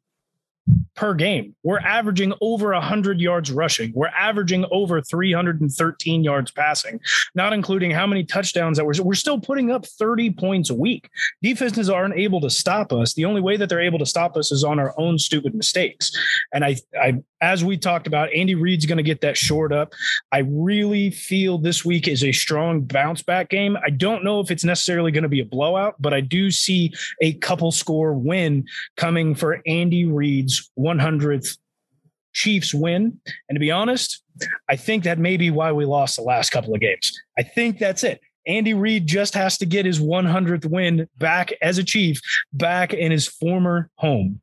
per 0.95 1.15
game. 1.15 1.55
We're 1.63 1.79
averaging 1.79 2.35
over 2.41 2.73
100 2.73 3.21
yards 3.21 3.51
rushing. 3.51 3.93
We're 3.95 4.09
averaging 4.09 4.67
over 4.71 5.01
313 5.01 6.25
yards 6.25 6.51
passing, 6.51 7.01
not 7.35 7.53
including 7.53 7.91
how 7.91 8.07
many 8.07 8.25
touchdowns 8.25 8.77
that 8.77 8.85
we're, 8.85 9.03
we're 9.03 9.15
still 9.15 9.41
putting 9.41 9.71
up 9.71 9.87
30 9.87 10.33
points 10.33 10.71
a 10.71 10.75
week. 10.75 11.09
Defenses 11.43 11.89
aren't 11.89 12.17
able 12.17 12.41
to 12.43 12.51
stop 12.51 12.93
us. 12.93 13.15
The 13.15 13.25
only 13.25 13.41
way 13.41 13.57
that 13.57 13.69
they're 13.69 13.81
able 13.81 13.99
to 13.99 14.07
stop 14.07 14.37
us 14.37 14.53
is 14.53 14.63
on 14.63 14.79
our 14.79 14.95
own 14.99 15.19
stupid 15.19 15.55
mistakes. 15.55 16.13
And 16.53 16.65
I, 16.65 16.77
I 17.01 17.23
as 17.41 17.65
we 17.65 17.77
talked 17.79 18.07
about, 18.07 18.33
Andy 18.35 18.55
Reid's 18.55 18.87
going 18.87 18.99
to 18.99 19.03
get 19.03 19.23
that 19.23 19.37
short 19.37 19.73
up. 19.73 19.95
I 20.31 20.41
really 20.41 21.11
feel 21.11 21.57
this 21.57 21.85
week 21.85 22.07
is 22.07 22.23
a 22.23 22.33
strong 22.33 22.83
bounce 22.83 23.23
back 23.23 23.49
game. 23.49 23.79
I 23.83 23.91
don't 23.91 24.23
know 24.23 24.41
if 24.41 24.51
it's 24.51 24.65
necessarily 24.65 25.11
going 25.11 25.23
to 25.23 25.29
be 25.29 25.41
a 25.41 25.45
blowout, 25.45 25.97
but 25.99 26.13
I 26.13 26.21
do 26.21 26.51
see 26.51 26.93
a 27.23 27.33
couple 27.35 27.73
score 27.73 28.13
win 28.13 28.67
coming 28.97 29.35
for 29.35 29.63
Andy 29.67 30.05
Reid's 30.05 30.60
100th 30.79 31.59
Chiefs 32.33 32.73
win. 32.73 33.19
And 33.49 33.57
to 33.57 33.61
be 33.61 33.71
honest, 33.71 34.23
I 34.69 34.77
think 34.77 35.05
that 35.05 35.19
may 35.19 35.37
be 35.37 35.51
why 35.51 35.73
we 35.73 35.85
lost 35.85 36.17
the 36.17 36.23
last 36.23 36.51
couple 36.51 36.75
of 36.75 36.81
games. 36.81 37.13
I 37.39 37.43
think 37.43 37.79
that's 37.79 38.05
it. 38.05 38.21
Andy 38.47 38.75
Reid 38.75 39.07
just 39.07 39.35
has 39.35 39.59
to 39.59 39.67
get 39.67 39.85
his 39.85 40.01
100th 40.01 40.65
win 40.67 41.09
back 41.19 41.53
as 41.61 41.79
a 41.79 41.85
Chief, 41.85 42.21
back 42.53 42.93
in 42.93 43.13
his 43.13 43.27
former 43.27 43.91
home. 43.97 44.41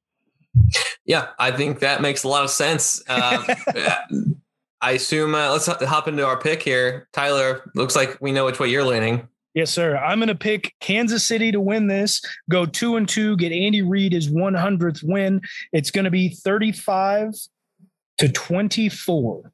Yeah, 1.06 1.30
I 1.40 1.52
think 1.52 1.80
that 1.80 2.02
makes 2.02 2.24
a 2.24 2.28
lot 2.28 2.44
of 2.44 2.50
sense. 2.50 3.02
Uh, 3.08 3.56
I 4.82 4.92
assume 4.92 5.34
uh, 5.34 5.52
let's 5.52 5.66
hop 5.66 6.08
into 6.08 6.26
our 6.26 6.40
pick 6.40 6.62
here. 6.62 7.08
Tyler, 7.14 7.72
looks 7.74 7.96
like 7.96 8.18
we 8.22 8.32
know 8.32 8.46
which 8.46 8.60
way 8.60 8.68
you're 8.68 8.84
leaning. 8.84 9.28
Yes, 9.58 9.72
sir. 9.72 9.98
I'm 9.98 10.20
going 10.20 10.28
to 10.28 10.36
pick 10.36 10.76
Kansas 10.82 11.26
City 11.26 11.52
to 11.52 11.60
win 11.60 11.88
this. 11.88 12.22
Go 12.48 12.67
two 12.67 12.96
and 12.96 13.10
two. 13.10 13.36
Get 13.38 13.52
Andy 13.52 13.82
Reid 13.82 14.13
his 14.13 14.30
100th 14.30 15.02
win. 15.04 15.41
It's 15.74 15.89
going 15.89 16.06
to 16.06 16.12
be 16.12 16.30
35 16.30 17.34
to 18.20 18.30
24. 18.30 19.52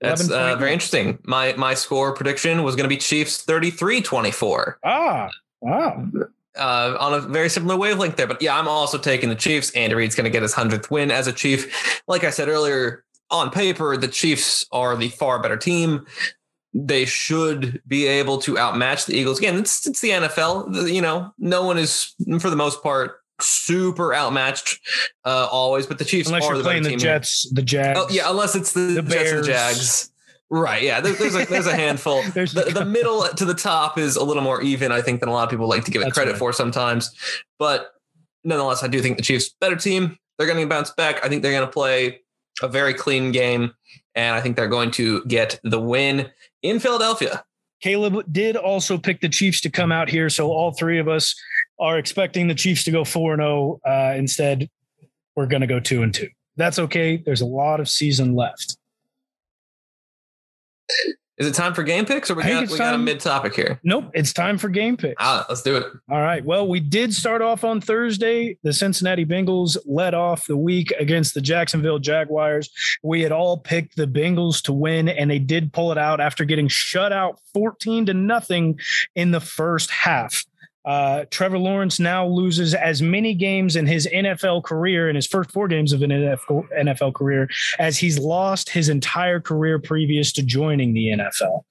That's 0.00 0.30
uh, 0.30 0.54
very 0.54 0.72
interesting. 0.72 1.18
My 1.24 1.54
my 1.54 1.74
score 1.74 2.14
prediction 2.14 2.62
was 2.62 2.76
going 2.76 2.84
to 2.84 2.88
be 2.88 2.96
Chiefs 2.96 3.44
33-24. 3.44 4.74
Ah, 4.84 5.28
wow. 5.60 6.06
Uh, 6.56 6.96
on 7.00 7.12
a 7.12 7.20
very 7.20 7.48
similar 7.48 7.76
wavelength 7.76 8.14
there, 8.14 8.28
but 8.28 8.40
yeah, 8.40 8.56
I'm 8.56 8.68
also 8.68 8.98
taking 8.98 9.30
the 9.30 9.34
Chiefs. 9.34 9.72
Andy 9.72 9.96
Reid's 9.96 10.14
going 10.14 10.24
to 10.26 10.30
get 10.30 10.42
his 10.42 10.54
hundredth 10.54 10.92
win 10.92 11.10
as 11.10 11.26
a 11.26 11.32
Chief. 11.32 12.00
Like 12.06 12.22
I 12.22 12.30
said 12.30 12.48
earlier, 12.48 13.04
on 13.32 13.50
paper, 13.50 13.96
the 13.96 14.08
Chiefs 14.08 14.64
are 14.70 14.96
the 14.96 15.08
far 15.08 15.42
better 15.42 15.56
team 15.56 16.06
they 16.84 17.06
should 17.06 17.80
be 17.88 18.06
able 18.06 18.38
to 18.38 18.58
outmatch 18.58 19.06
the 19.06 19.14
Eagles. 19.14 19.38
Again, 19.38 19.56
it's 19.56 19.86
it's 19.86 20.00
the 20.00 20.10
NFL. 20.10 20.92
You 20.92 21.00
know, 21.00 21.32
no 21.38 21.64
one 21.64 21.78
is 21.78 22.14
for 22.38 22.50
the 22.50 22.56
most 22.56 22.82
part 22.82 23.20
super 23.40 24.14
outmatched 24.14 24.80
uh, 25.24 25.48
always, 25.50 25.86
but 25.86 25.98
the 25.98 26.04
Chiefs 26.04 26.28
unless 26.28 26.44
you're 26.44 26.58
the 26.58 26.64
playing 26.64 26.82
the 26.82 26.96
Jets, 26.96 27.44
here. 27.44 27.52
the 27.54 27.62
Jags. 27.62 28.00
Oh 28.00 28.06
yeah, 28.10 28.30
unless 28.30 28.54
it's 28.54 28.72
the, 28.72 29.00
the 29.00 29.02
Jets 29.02 29.32
and 29.32 29.44
Jags. 29.44 30.12
Right. 30.48 30.82
Yeah. 30.82 31.00
There's, 31.00 31.18
there's 31.18 31.34
a 31.34 31.44
there's 31.46 31.66
a 31.66 31.74
handful. 31.74 32.22
there's 32.34 32.52
the, 32.52 32.64
the 32.64 32.84
middle 32.84 33.22
to 33.22 33.44
the 33.44 33.54
top 33.54 33.98
is 33.98 34.16
a 34.16 34.22
little 34.22 34.42
more 34.42 34.62
even, 34.62 34.92
I 34.92 35.02
think, 35.02 35.20
than 35.20 35.28
a 35.28 35.32
lot 35.32 35.44
of 35.44 35.50
people 35.50 35.68
like 35.68 35.84
to 35.84 35.90
give 35.90 36.02
it 36.02 36.04
That's 36.04 36.14
credit 36.14 36.32
right. 36.32 36.38
for 36.38 36.52
sometimes. 36.52 37.14
But 37.58 37.92
nonetheless, 38.44 38.84
I 38.84 38.88
do 38.88 39.00
think 39.00 39.16
the 39.16 39.22
Chiefs 39.22 39.54
better 39.60 39.76
team. 39.76 40.18
They're 40.38 40.46
going 40.46 40.60
to 40.60 40.66
bounce 40.66 40.90
back. 40.90 41.24
I 41.24 41.28
think 41.28 41.42
they're 41.42 41.52
going 41.52 41.66
to 41.66 41.72
play 41.72 42.20
a 42.62 42.68
very 42.68 42.94
clean 42.94 43.32
game, 43.32 43.72
and 44.14 44.36
I 44.36 44.40
think 44.40 44.56
they're 44.56 44.68
going 44.68 44.90
to 44.92 45.24
get 45.24 45.58
the 45.64 45.80
win 45.80 46.30
in 46.68 46.80
Philadelphia. 46.80 47.44
Caleb 47.80 48.24
did 48.32 48.56
also 48.56 48.96
pick 48.96 49.20
the 49.20 49.28
Chiefs 49.28 49.60
to 49.62 49.70
come 49.70 49.92
out 49.92 50.08
here, 50.08 50.30
so 50.30 50.48
all 50.48 50.72
three 50.72 50.98
of 50.98 51.08
us 51.08 51.34
are 51.78 51.98
expecting 51.98 52.48
the 52.48 52.54
Chiefs 52.54 52.84
to 52.84 52.90
go 52.90 53.04
four 53.04 53.34
and 53.34 53.40
zero. 53.40 53.80
Oh. 53.84 53.90
Uh, 53.90 54.14
instead, 54.16 54.68
we're 55.34 55.46
going 55.46 55.60
to 55.60 55.66
go 55.66 55.80
two 55.80 56.02
and 56.02 56.12
two. 56.14 56.28
That's 56.56 56.78
okay. 56.78 57.18
There's 57.18 57.42
a 57.42 57.46
lot 57.46 57.80
of 57.80 57.88
season 57.88 58.34
left. 58.34 58.78
Is 61.38 61.46
it 61.46 61.54
time 61.54 61.74
for 61.74 61.82
game 61.82 62.06
picks 62.06 62.30
or 62.30 62.34
we, 62.34 62.44
got, 62.44 62.70
we 62.70 62.78
got 62.78 62.94
a 62.94 62.98
mid 62.98 63.20
topic 63.20 63.54
here? 63.54 63.78
Nope. 63.82 64.10
It's 64.14 64.32
time 64.32 64.56
for 64.56 64.70
game 64.70 64.96
picks. 64.96 65.16
Ah, 65.18 65.44
let's 65.50 65.60
do 65.60 65.76
it. 65.76 65.84
All 66.10 66.22
right. 66.22 66.42
Well, 66.42 66.66
we 66.66 66.80
did 66.80 67.12
start 67.12 67.42
off 67.42 67.62
on 67.62 67.82
Thursday. 67.82 68.56
The 68.62 68.72
Cincinnati 68.72 69.26
Bengals 69.26 69.76
led 69.84 70.14
off 70.14 70.46
the 70.46 70.56
week 70.56 70.92
against 70.92 71.34
the 71.34 71.42
Jacksonville 71.42 71.98
Jaguars. 71.98 72.70
We 73.02 73.20
had 73.20 73.32
all 73.32 73.58
picked 73.58 73.96
the 73.96 74.06
Bengals 74.06 74.62
to 74.62 74.72
win, 74.72 75.10
and 75.10 75.30
they 75.30 75.38
did 75.38 75.74
pull 75.74 75.92
it 75.92 75.98
out 75.98 76.20
after 76.20 76.46
getting 76.46 76.68
shut 76.68 77.12
out 77.12 77.38
14 77.52 78.06
to 78.06 78.14
nothing 78.14 78.80
in 79.14 79.32
the 79.32 79.40
first 79.40 79.90
half. 79.90 80.46
Uh, 80.86 81.24
Trevor 81.30 81.58
Lawrence 81.58 81.98
now 81.98 82.26
loses 82.26 82.72
as 82.72 83.02
many 83.02 83.34
games 83.34 83.74
in 83.74 83.86
his 83.86 84.08
NFL 84.12 84.62
career, 84.62 85.08
in 85.08 85.16
his 85.16 85.26
first 85.26 85.50
four 85.50 85.66
games 85.66 85.92
of 85.92 86.02
an 86.02 86.10
NFL 86.10 87.12
career, 87.14 87.48
as 87.78 87.98
he's 87.98 88.18
lost 88.18 88.70
his 88.70 88.88
entire 88.88 89.40
career 89.40 89.80
previous 89.80 90.32
to 90.32 90.42
joining 90.42 90.94
the 90.94 91.08
NFL. 91.08 91.64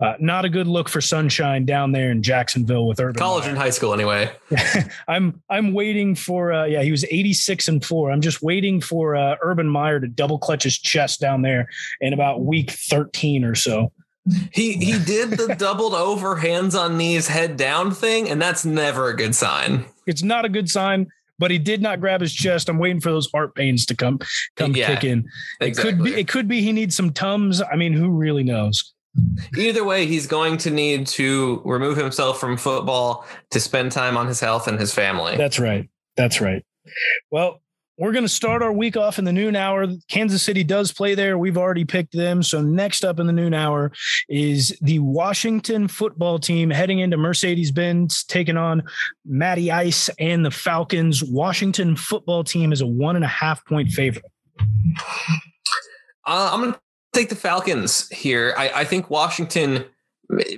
Uh, 0.00 0.14
not 0.20 0.44
a 0.44 0.48
good 0.48 0.66
look 0.66 0.88
for 0.88 1.00
Sunshine 1.00 1.64
down 1.66 1.92
there 1.92 2.10
in 2.10 2.22
Jacksonville 2.22 2.86
with 2.86 3.00
Urban. 3.00 3.18
College 3.18 3.42
Meyer. 3.42 3.50
and 3.50 3.58
high 3.58 3.70
school, 3.70 3.92
anyway. 3.92 4.30
I'm 5.08 5.42
I'm 5.50 5.74
waiting 5.74 6.14
for. 6.14 6.52
Uh, 6.52 6.64
yeah, 6.64 6.82
he 6.82 6.90
was 6.90 7.04
86 7.04 7.68
and 7.68 7.84
four. 7.84 8.10
I'm 8.10 8.20
just 8.20 8.40
waiting 8.40 8.80
for 8.80 9.16
uh, 9.16 9.36
Urban 9.42 9.68
Meyer 9.68 10.00
to 10.00 10.06
double 10.08 10.38
clutch 10.38 10.62
his 10.62 10.78
chest 10.78 11.20
down 11.20 11.42
there 11.42 11.68
in 12.00 12.12
about 12.12 12.42
week 12.42 12.70
13 12.70 13.44
or 13.44 13.54
so. 13.54 13.92
He 14.52 14.74
he 14.74 14.98
did 15.04 15.30
the 15.30 15.54
doubled 15.58 15.94
over 15.94 16.36
hands 16.36 16.74
on 16.74 16.96
knees 16.96 17.26
head 17.28 17.56
down 17.56 17.92
thing, 17.92 18.28
and 18.28 18.40
that's 18.40 18.64
never 18.64 19.08
a 19.08 19.16
good 19.16 19.34
sign. 19.34 19.86
It's 20.06 20.22
not 20.22 20.44
a 20.44 20.48
good 20.48 20.70
sign, 20.70 21.08
but 21.38 21.50
he 21.50 21.58
did 21.58 21.80
not 21.80 22.00
grab 22.00 22.20
his 22.20 22.32
chest. 22.32 22.68
I'm 22.68 22.78
waiting 22.78 23.00
for 23.00 23.10
those 23.10 23.30
heart 23.32 23.54
pains 23.54 23.86
to 23.86 23.96
come 23.96 24.20
come 24.56 24.76
yeah, 24.76 24.94
kick 24.94 25.04
in. 25.04 25.28
Exactly. 25.60 25.90
It 25.90 25.94
could 25.94 26.04
be 26.04 26.20
it 26.20 26.28
could 26.28 26.48
be 26.48 26.60
he 26.60 26.72
needs 26.72 26.94
some 26.94 27.12
tums. 27.12 27.62
I 27.62 27.76
mean, 27.76 27.94
who 27.94 28.10
really 28.10 28.44
knows? 28.44 28.92
Either 29.58 29.82
way, 29.82 30.06
he's 30.06 30.26
going 30.26 30.56
to 30.58 30.70
need 30.70 31.06
to 31.08 31.62
remove 31.64 31.96
himself 31.96 32.38
from 32.38 32.56
football 32.56 33.26
to 33.50 33.58
spend 33.58 33.90
time 33.90 34.16
on 34.16 34.28
his 34.28 34.38
health 34.38 34.68
and 34.68 34.78
his 34.78 34.94
family. 34.94 35.36
That's 35.36 35.58
right. 35.58 35.88
That's 36.16 36.40
right. 36.40 36.64
Well, 37.30 37.60
we're 38.00 38.12
going 38.12 38.24
to 38.24 38.28
start 38.30 38.62
our 38.62 38.72
week 38.72 38.96
off 38.96 39.18
in 39.18 39.26
the 39.26 39.32
noon 39.32 39.54
hour. 39.54 39.86
Kansas 40.08 40.42
City 40.42 40.64
does 40.64 40.90
play 40.90 41.14
there. 41.14 41.36
We've 41.36 41.58
already 41.58 41.84
picked 41.84 42.14
them. 42.16 42.42
So 42.42 42.62
next 42.62 43.04
up 43.04 43.20
in 43.20 43.26
the 43.26 43.32
noon 43.32 43.52
hour 43.52 43.92
is 44.26 44.74
the 44.80 45.00
Washington 45.00 45.86
football 45.86 46.38
team 46.38 46.70
heading 46.70 47.00
into 47.00 47.18
Mercedes 47.18 47.70
Benz, 47.70 48.24
taking 48.24 48.56
on 48.56 48.82
Matty 49.26 49.70
Ice 49.70 50.08
and 50.18 50.46
the 50.46 50.50
Falcons. 50.50 51.22
Washington 51.22 51.94
football 51.94 52.42
team 52.42 52.72
is 52.72 52.80
a 52.80 52.86
one 52.86 53.16
and 53.16 53.24
a 53.24 53.28
half 53.28 53.62
point 53.66 53.90
favorite. 53.90 54.24
Uh, 56.26 56.50
I'm 56.52 56.60
going 56.62 56.72
to 56.72 56.80
take 57.12 57.28
the 57.28 57.36
Falcons 57.36 58.08
here. 58.08 58.54
I, 58.56 58.70
I 58.76 58.84
think 58.84 59.10
Washington 59.10 59.84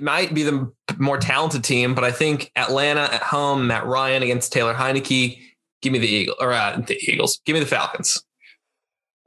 might 0.01 0.33
be 0.33 0.43
the 0.43 0.71
more 0.97 1.17
talented 1.17 1.65
team, 1.65 1.93
but 1.93 2.05
I 2.05 2.11
think 2.11 2.51
Atlanta 2.55 3.01
at 3.01 3.21
home, 3.21 3.67
Matt 3.67 3.85
Ryan 3.85 4.23
against 4.23 4.53
Taylor 4.53 4.73
Heinicke 4.73 5.39
Give 5.83 5.91
me 5.91 5.99
the 5.99 6.07
Eagle 6.07 6.35
or 6.39 6.53
uh, 6.53 6.81
the 6.87 6.97
Eagles. 6.99 7.41
Give 7.45 7.53
me 7.53 7.59
the 7.59 7.65
Falcons. 7.65 8.23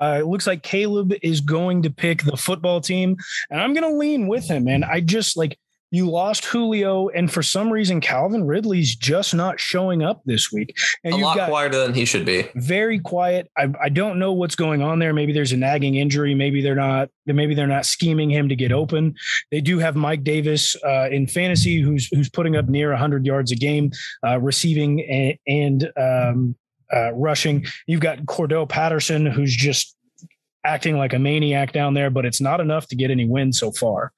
Uh, 0.01 0.19
it 0.21 0.27
looks 0.27 0.47
like 0.47 0.63
Caleb 0.63 1.13
is 1.23 1.41
going 1.41 1.83
to 1.83 1.91
pick 1.91 2.23
the 2.23 2.37
football 2.37 2.81
team, 2.81 3.17
and 3.51 3.61
I'm 3.61 3.75
going 3.75 3.91
to 3.91 3.97
lean 3.97 4.27
with 4.27 4.49
him. 4.49 4.67
And 4.67 4.85
I 4.85 5.01
just 5.01 5.37
like 5.37 5.59
you 5.91 6.11
lost 6.11 6.45
Julio, 6.47 7.09
and 7.09 7.33
for 7.33 7.43
some 7.43 7.73
reason, 7.73 8.01
Calvin 8.01 8.45
Ridley's 8.45 8.95
just 8.95 9.35
not 9.35 9.61
showing 9.61 10.03
up 10.03 10.21
this 10.25 10.51
week. 10.51 10.77
And 11.05 11.15
a 11.15 11.17
lot 11.19 11.49
quieter 11.49 11.79
than 11.79 11.95
he 11.95 12.05
should 12.05 12.25
be. 12.25 12.49
Very 12.57 12.99
quiet. 12.99 13.51
I, 13.57 13.73
I 13.81 13.89
don't 13.89 14.19
know 14.19 14.33
what's 14.33 14.57
going 14.57 14.83
on 14.83 14.99
there. 14.99 15.13
Maybe 15.13 15.33
there's 15.33 15.53
a 15.53 15.57
nagging 15.57 15.95
injury. 15.95 16.35
Maybe 16.35 16.61
they're 16.61 16.75
not. 16.75 17.09
Maybe 17.27 17.55
they're 17.55 17.67
not 17.67 17.87
scheming 17.87 18.31
him 18.31 18.49
to 18.49 18.57
get 18.57 18.73
open. 18.73 19.15
They 19.51 19.61
do 19.61 19.79
have 19.79 19.97
Mike 19.97 20.25
Davis 20.25 20.77
uh, 20.85 21.09
in 21.11 21.27
fantasy, 21.27 21.81
who's 21.81 22.09
who's 22.09 22.29
putting 22.29 22.57
up 22.57 22.69
near 22.69 22.91
100 22.91 23.25
yards 23.25 23.53
a 23.53 23.57
game, 23.57 23.93
uh, 24.27 24.41
receiving 24.41 25.03
and, 25.03 25.39
and 25.47 25.93
um, 25.97 26.57
uh, 26.93 27.13
rushing. 27.13 27.65
You've 27.87 28.01
got 28.01 28.19
Cordarrelle 28.27 28.69
Patterson, 28.69 29.27
who's 29.27 29.55
just 29.55 29.97
acting 30.67 30.99
like 30.99 31.15
a 31.15 31.19
maniac 31.19 31.73
down 31.73 31.95
there, 31.95 32.11
but 32.11 32.27
it's 32.27 32.41
not 32.41 32.61
enough 32.61 32.89
to 32.89 32.97
get 32.97 33.11
any 33.11 33.27
wins 33.27 33.59
so 33.59 33.71
far. 33.71 34.13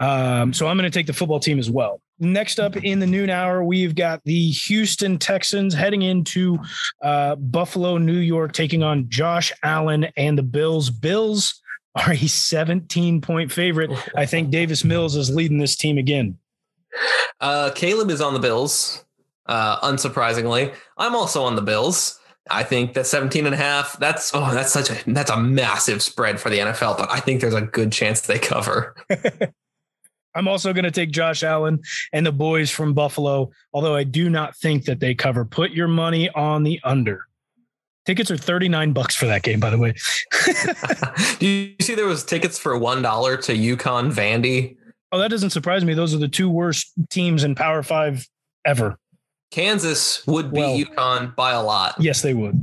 Um, 0.00 0.52
so 0.52 0.66
I'm 0.66 0.76
going 0.76 0.90
to 0.90 0.96
take 0.96 1.06
the 1.06 1.12
football 1.12 1.40
team 1.40 1.58
as 1.58 1.70
well. 1.70 2.00
Next 2.20 2.58
up 2.58 2.76
in 2.76 2.98
the 2.98 3.06
noon 3.06 3.30
hour, 3.30 3.62
we've 3.62 3.94
got 3.94 4.22
the 4.24 4.50
Houston 4.50 5.18
Texans 5.18 5.74
heading 5.74 6.02
into 6.02 6.58
uh, 7.02 7.36
Buffalo, 7.36 7.96
New 7.96 8.18
York, 8.18 8.52
taking 8.52 8.82
on 8.82 9.08
Josh 9.08 9.52
Allen 9.62 10.08
and 10.16 10.36
the 10.36 10.42
Bills. 10.42 10.90
Bills 10.90 11.60
are 11.94 12.12
a 12.12 12.26
17 12.26 13.20
point 13.20 13.52
favorite. 13.52 13.90
I 14.16 14.26
think 14.26 14.50
Davis 14.50 14.84
Mills 14.84 15.16
is 15.16 15.30
leading 15.30 15.58
this 15.58 15.76
team 15.76 15.98
again. 15.98 16.38
Uh, 17.40 17.70
Caleb 17.74 18.10
is 18.10 18.20
on 18.20 18.34
the 18.34 18.40
Bills, 18.40 19.04
uh, 19.46 19.78
unsurprisingly. 19.80 20.74
I'm 20.96 21.14
also 21.14 21.44
on 21.44 21.54
the 21.54 21.62
Bills. 21.62 22.18
I 22.50 22.62
think 22.62 22.94
that 22.94 23.06
17 23.06 23.46
and 23.46 23.54
a 23.54 23.58
half, 23.58 23.98
that's 23.98 24.32
oh, 24.34 24.52
that's 24.54 24.72
such 24.72 24.90
a 24.90 25.12
that's 25.12 25.30
a 25.30 25.36
massive 25.36 26.02
spread 26.02 26.40
for 26.40 26.50
the 26.50 26.58
NFL, 26.58 26.96
but 26.96 27.10
I 27.10 27.20
think 27.20 27.40
there's 27.40 27.54
a 27.54 27.62
good 27.62 27.92
chance 27.92 28.22
they 28.22 28.38
cover. 28.38 28.96
I'm 30.34 30.48
also 30.48 30.72
going 30.72 30.84
to 30.84 30.90
take 30.90 31.10
Josh 31.10 31.42
Allen 31.42 31.80
and 32.12 32.24
the 32.24 32.32
boys 32.32 32.70
from 32.70 32.94
Buffalo, 32.94 33.50
although 33.72 33.94
I 33.94 34.04
do 34.04 34.30
not 34.30 34.56
think 34.56 34.84
that 34.84 35.00
they 35.00 35.14
cover. 35.14 35.44
Put 35.44 35.70
your 35.72 35.88
money 35.88 36.30
on 36.30 36.62
the 36.62 36.80
under. 36.84 37.24
Tickets 38.06 38.30
are 38.30 38.36
39 38.36 38.92
bucks 38.92 39.14
for 39.14 39.26
that 39.26 39.42
game, 39.42 39.60
by 39.60 39.68
the 39.70 39.78
way. 39.78 39.94
do 41.38 41.46
you 41.46 41.74
see 41.80 41.94
there 41.94 42.06
was 42.06 42.24
tickets 42.24 42.58
for 42.58 42.72
$1 42.72 43.42
to 43.44 43.76
UConn 43.76 44.12
Vandy? 44.12 44.76
Oh, 45.12 45.18
that 45.18 45.28
doesn't 45.28 45.50
surprise 45.50 45.84
me. 45.84 45.94
Those 45.94 46.14
are 46.14 46.18
the 46.18 46.28
two 46.28 46.50
worst 46.50 46.92
teams 47.10 47.44
in 47.44 47.54
Power 47.54 47.82
Five 47.82 48.26
ever. 48.64 48.98
Kansas 49.50 50.26
would 50.26 50.52
beat 50.52 50.60
well, 50.60 50.78
UConn 50.78 51.34
by 51.34 51.52
a 51.52 51.62
lot. 51.62 51.96
Yes, 51.98 52.22
they 52.22 52.34
would. 52.34 52.58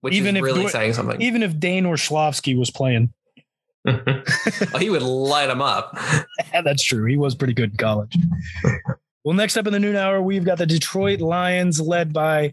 Which 0.00 0.14
even 0.14 0.36
is 0.36 0.40
if 0.40 0.44
really 0.44 0.68
saying 0.68 0.94
something. 0.94 1.20
Even 1.20 1.42
if 1.42 1.58
Dane 1.58 1.86
Orlovsky 1.86 2.54
was 2.54 2.70
playing. 2.70 3.12
Oh, 3.86 4.78
he 4.78 4.90
would 4.90 5.02
light 5.02 5.46
them 5.46 5.62
up. 5.62 5.98
That's 6.52 6.84
true. 6.84 7.04
He 7.06 7.16
was 7.16 7.34
pretty 7.34 7.54
good 7.54 7.72
in 7.72 7.76
college. 7.76 8.16
Well, 9.24 9.34
next 9.34 9.56
up 9.56 9.66
in 9.66 9.72
the 9.72 9.80
noon 9.80 9.96
hour, 9.96 10.20
we've 10.20 10.44
got 10.44 10.58
the 10.58 10.66
Detroit 10.66 11.22
Lions 11.22 11.80
led 11.80 12.12
by 12.12 12.52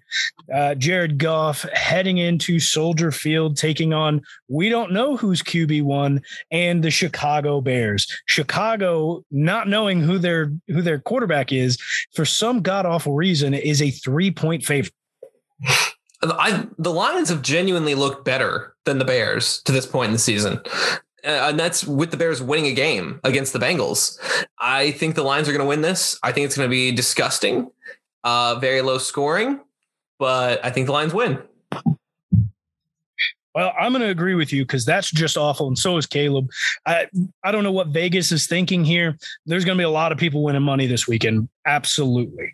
uh, 0.53 0.75
Jared 0.75 1.17
Goff 1.17 1.63
heading 1.73 2.17
into 2.17 2.61
Soldier 2.61 3.11
Field, 3.11 3.57
taking 3.57 3.93
on 3.93 4.21
we 4.47 4.69
don't 4.69 4.93
know 4.93 5.17
who's 5.17 5.41
QB 5.41 5.83
one 5.83 6.21
and 6.49 6.81
the 6.81 6.89
Chicago 6.89 7.59
Bears. 7.59 8.07
Chicago, 8.25 9.25
not 9.31 9.67
knowing 9.67 9.99
who 9.99 10.17
their 10.17 10.53
who 10.69 10.81
their 10.81 10.99
quarterback 10.99 11.51
is, 11.51 11.77
for 12.15 12.23
some 12.23 12.61
god 12.61 12.85
awful 12.85 13.15
reason, 13.15 13.53
is 13.53 13.81
a 13.81 13.91
three 13.91 14.31
point 14.31 14.63
favorite. 14.63 14.93
I, 16.23 16.67
the 16.77 16.93
Lions 16.93 17.27
have 17.29 17.41
genuinely 17.41 17.95
looked 17.95 18.23
better 18.23 18.75
than 18.85 18.97
the 18.97 19.05
Bears 19.05 19.61
to 19.63 19.73
this 19.73 19.85
point 19.85 20.07
in 20.07 20.13
the 20.13 20.19
season. 20.19 20.61
Uh, 21.25 21.49
and 21.49 21.59
that's 21.59 21.85
with 21.85 22.11
the 22.11 22.17
Bears 22.17 22.41
winning 22.41 22.65
a 22.65 22.73
game 22.73 23.19
against 23.23 23.53
the 23.53 23.59
Bengals. 23.59 24.17
I 24.59 24.91
think 24.91 25.15
the 25.15 25.23
Lions 25.23 25.47
are 25.47 25.51
going 25.51 25.63
to 25.63 25.67
win 25.67 25.81
this. 25.81 26.17
I 26.23 26.31
think 26.31 26.45
it's 26.45 26.57
going 26.57 26.67
to 26.67 26.71
be 26.71 26.91
disgusting, 26.91 27.69
uh, 28.23 28.55
very 28.59 28.81
low 28.81 28.97
scoring, 28.97 29.59
but 30.17 30.63
I 30.65 30.71
think 30.71 30.87
the 30.87 30.93
Lions 30.93 31.13
win. 31.13 31.39
Well, 33.53 33.73
I'm 33.77 33.91
going 33.91 34.01
to 34.01 34.09
agree 34.09 34.35
with 34.35 34.53
you 34.53 34.63
because 34.63 34.85
that's 34.85 35.11
just 35.11 35.37
awful, 35.37 35.67
and 35.67 35.77
so 35.77 35.97
is 35.97 36.05
Caleb. 36.05 36.49
I 36.85 37.07
I 37.43 37.51
don't 37.51 37.63
know 37.63 37.71
what 37.71 37.87
Vegas 37.87 38.31
is 38.31 38.47
thinking 38.47 38.85
here. 38.85 39.17
There's 39.45 39.65
going 39.65 39.77
to 39.77 39.81
be 39.81 39.85
a 39.85 39.89
lot 39.89 40.13
of 40.13 40.17
people 40.17 40.41
winning 40.41 40.61
money 40.61 40.87
this 40.87 41.07
weekend. 41.07 41.49
Absolutely. 41.65 42.53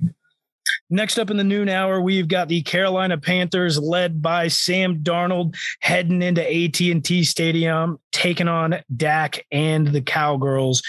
Next 0.90 1.18
up 1.18 1.30
in 1.30 1.38
the 1.38 1.44
noon 1.44 1.70
hour, 1.70 2.02
we've 2.02 2.28
got 2.28 2.48
the 2.48 2.62
Carolina 2.62 3.18
Panthers 3.18 3.78
led 3.80 4.22
by 4.22 4.48
Sam 4.48 5.00
Darnold 5.00 5.56
heading 5.82 6.22
into 6.22 6.42
AT&T 6.42 7.24
Stadium, 7.24 8.00
taking 8.12 8.48
on 8.48 8.82
Dak 8.96 9.46
and 9.52 9.88
the 9.88 10.02
Cowgirls. 10.02 10.82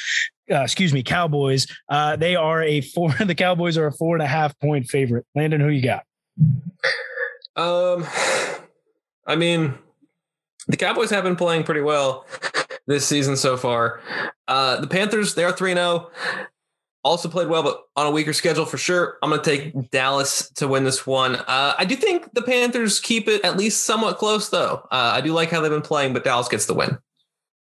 Uh, 0.50 0.62
excuse 0.62 0.92
me, 0.92 1.02
Cowboys. 1.02 1.66
Uh, 1.88 2.16
they 2.16 2.36
are 2.36 2.62
a 2.62 2.80
four. 2.80 3.12
The 3.26 3.34
Cowboys 3.34 3.76
are 3.76 3.86
a 3.86 3.92
four 3.92 4.14
and 4.14 4.22
a 4.22 4.26
half 4.26 4.58
point 4.60 4.88
favorite. 4.88 5.26
Landon, 5.34 5.60
who 5.60 5.68
you 5.68 5.82
got? 5.82 6.04
Um, 7.56 8.06
I 9.26 9.36
mean, 9.36 9.74
the 10.68 10.76
Cowboys 10.76 11.10
have 11.10 11.24
been 11.24 11.36
playing 11.36 11.64
pretty 11.64 11.80
well 11.80 12.24
this 12.86 13.06
season 13.06 13.36
so 13.36 13.56
far. 13.56 14.00
Uh, 14.46 14.80
the 14.80 14.86
Panthers, 14.86 15.34
they 15.34 15.44
are 15.44 15.52
3 15.52 15.74
0 15.74 16.10
also 17.04 17.28
played 17.28 17.48
well, 17.48 17.62
but 17.62 17.82
on 17.96 18.06
a 18.06 18.10
weaker 18.10 18.32
schedule 18.32 18.64
for 18.64 18.78
sure. 18.78 19.18
I'm 19.22 19.30
going 19.30 19.42
to 19.42 19.50
take 19.50 19.90
Dallas 19.90 20.50
to 20.56 20.68
win 20.68 20.84
this 20.84 21.06
one. 21.06 21.36
Uh, 21.36 21.74
I 21.78 21.84
do 21.84 21.96
think 21.96 22.32
the 22.34 22.42
Panthers 22.42 23.00
keep 23.00 23.28
it 23.28 23.44
at 23.44 23.56
least 23.56 23.84
somewhat 23.84 24.18
close, 24.18 24.48
though. 24.48 24.86
Uh, 24.90 25.12
I 25.14 25.20
do 25.20 25.32
like 25.32 25.50
how 25.50 25.60
they've 25.60 25.70
been 25.70 25.82
playing, 25.82 26.12
but 26.12 26.24
Dallas 26.24 26.48
gets 26.48 26.66
the 26.66 26.74
win. 26.74 26.98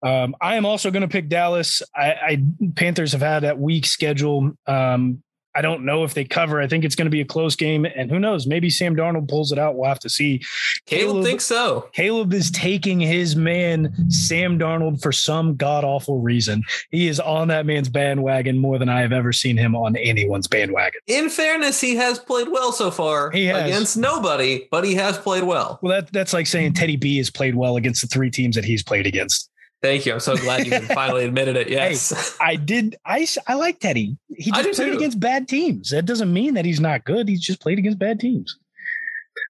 Um, 0.03 0.35
I 0.40 0.57
am 0.57 0.66
also 0.66 0.90
going 0.90 1.03
to 1.03 1.09
pick 1.09 1.29
Dallas. 1.29 1.83
I, 1.94 2.12
I, 2.12 2.42
Panthers 2.75 3.12
have 3.12 3.22
had 3.22 3.40
that 3.40 3.59
weak 3.59 3.87
schedule. 3.87 4.53
Um, 4.66 5.22
I 5.57 5.62
don't 5.62 5.85
know 5.85 6.05
if 6.05 6.12
they 6.12 6.25
cover. 6.25 6.61
I 6.61 6.66
think 6.69 6.85
it's 6.85 6.95
going 6.95 7.07
to 7.07 7.11
be 7.11 7.23
a 7.23 7.25
close 7.25 7.57
game, 7.57 7.87
and 7.87 8.11
who 8.11 8.19
knows? 8.19 8.47
Maybe 8.47 8.69
Sam 8.69 8.95
Darnold 8.95 9.29
pulls 9.29 9.53
it 9.53 9.59
out. 9.59 9.77
We'll 9.77 9.88
have 9.88 10.01
to 10.01 10.11
see. 10.11 10.42
Caleb, 10.85 11.07
Caleb 11.09 11.25
thinks 11.25 11.47
so. 11.47 11.88
Caleb 11.92 12.35
is 12.35 12.51
taking 12.51 13.01
his 13.01 13.37
man 13.37 13.95
Sam 14.11 14.59
Darnold 14.59 15.01
for 15.01 15.12
some 15.12 15.57
god 15.57 15.83
awful 15.83 16.21
reason. 16.21 16.62
He 16.90 17.09
is 17.09 17.19
on 17.19 17.49
that 17.49 17.64
man's 17.64 17.88
bandwagon 17.88 18.59
more 18.59 18.79
than 18.79 18.88
I 18.88 19.01
have 19.01 19.12
ever 19.12 19.33
seen 19.33 19.57
him 19.57 19.75
on 19.75 19.97
anyone's 19.97 20.47
bandwagon. 20.47 21.01
In 21.07 21.31
fairness, 21.31 21.81
he 21.81 21.97
has 21.97 22.19
played 22.19 22.49
well 22.49 22.73
so 22.73 22.90
far. 22.90 23.31
He 23.31 23.47
has. 23.47 23.64
against 23.64 23.97
nobody, 23.97 24.69
but 24.71 24.85
he 24.85 24.95
has 24.97 25.16
played 25.16 25.45
well. 25.45 25.79
Well, 25.81 26.03
that 26.03 26.12
that's 26.12 26.33
like 26.33 26.47
saying 26.47 26.75
Teddy 26.75 26.97
B 26.97 27.16
has 27.16 27.31
played 27.31 27.55
well 27.55 27.77
against 27.77 28.03
the 28.03 28.09
three 28.09 28.31
teams 28.31 28.57
that 28.57 28.64
he's 28.64 28.83
played 28.83 29.07
against. 29.07 29.51
Thank 29.83 30.07
you. 30.07 30.15
I'm 30.15 30.21
so 30.21 30.37
glad 30.37 30.67
you 30.67 30.81
finally 30.95 31.25
admitted 31.25 31.57
it. 31.57 31.69
Yes. 31.69 32.37
I 32.41 32.57
did. 32.57 32.97
I 33.05 33.27
I 33.47 33.55
like 33.55 33.79
Teddy. 33.81 34.17
He 34.37 34.51
just 34.51 34.77
played 34.77 34.91
too. 34.91 34.97
against 34.97 35.21
bad 35.21 35.49
teams. 35.49 35.91
That 35.91 36.07
doesn't 36.07 36.33
mean 36.33 36.55
that 36.55 36.65
he's 36.65 36.81
not 36.81 37.05
good. 37.05 37.29
He's 37.29 37.43
just 37.43 37.61
played 37.61 37.79
against 37.79 37.99
bad 37.99 38.19
teams. 38.19 38.59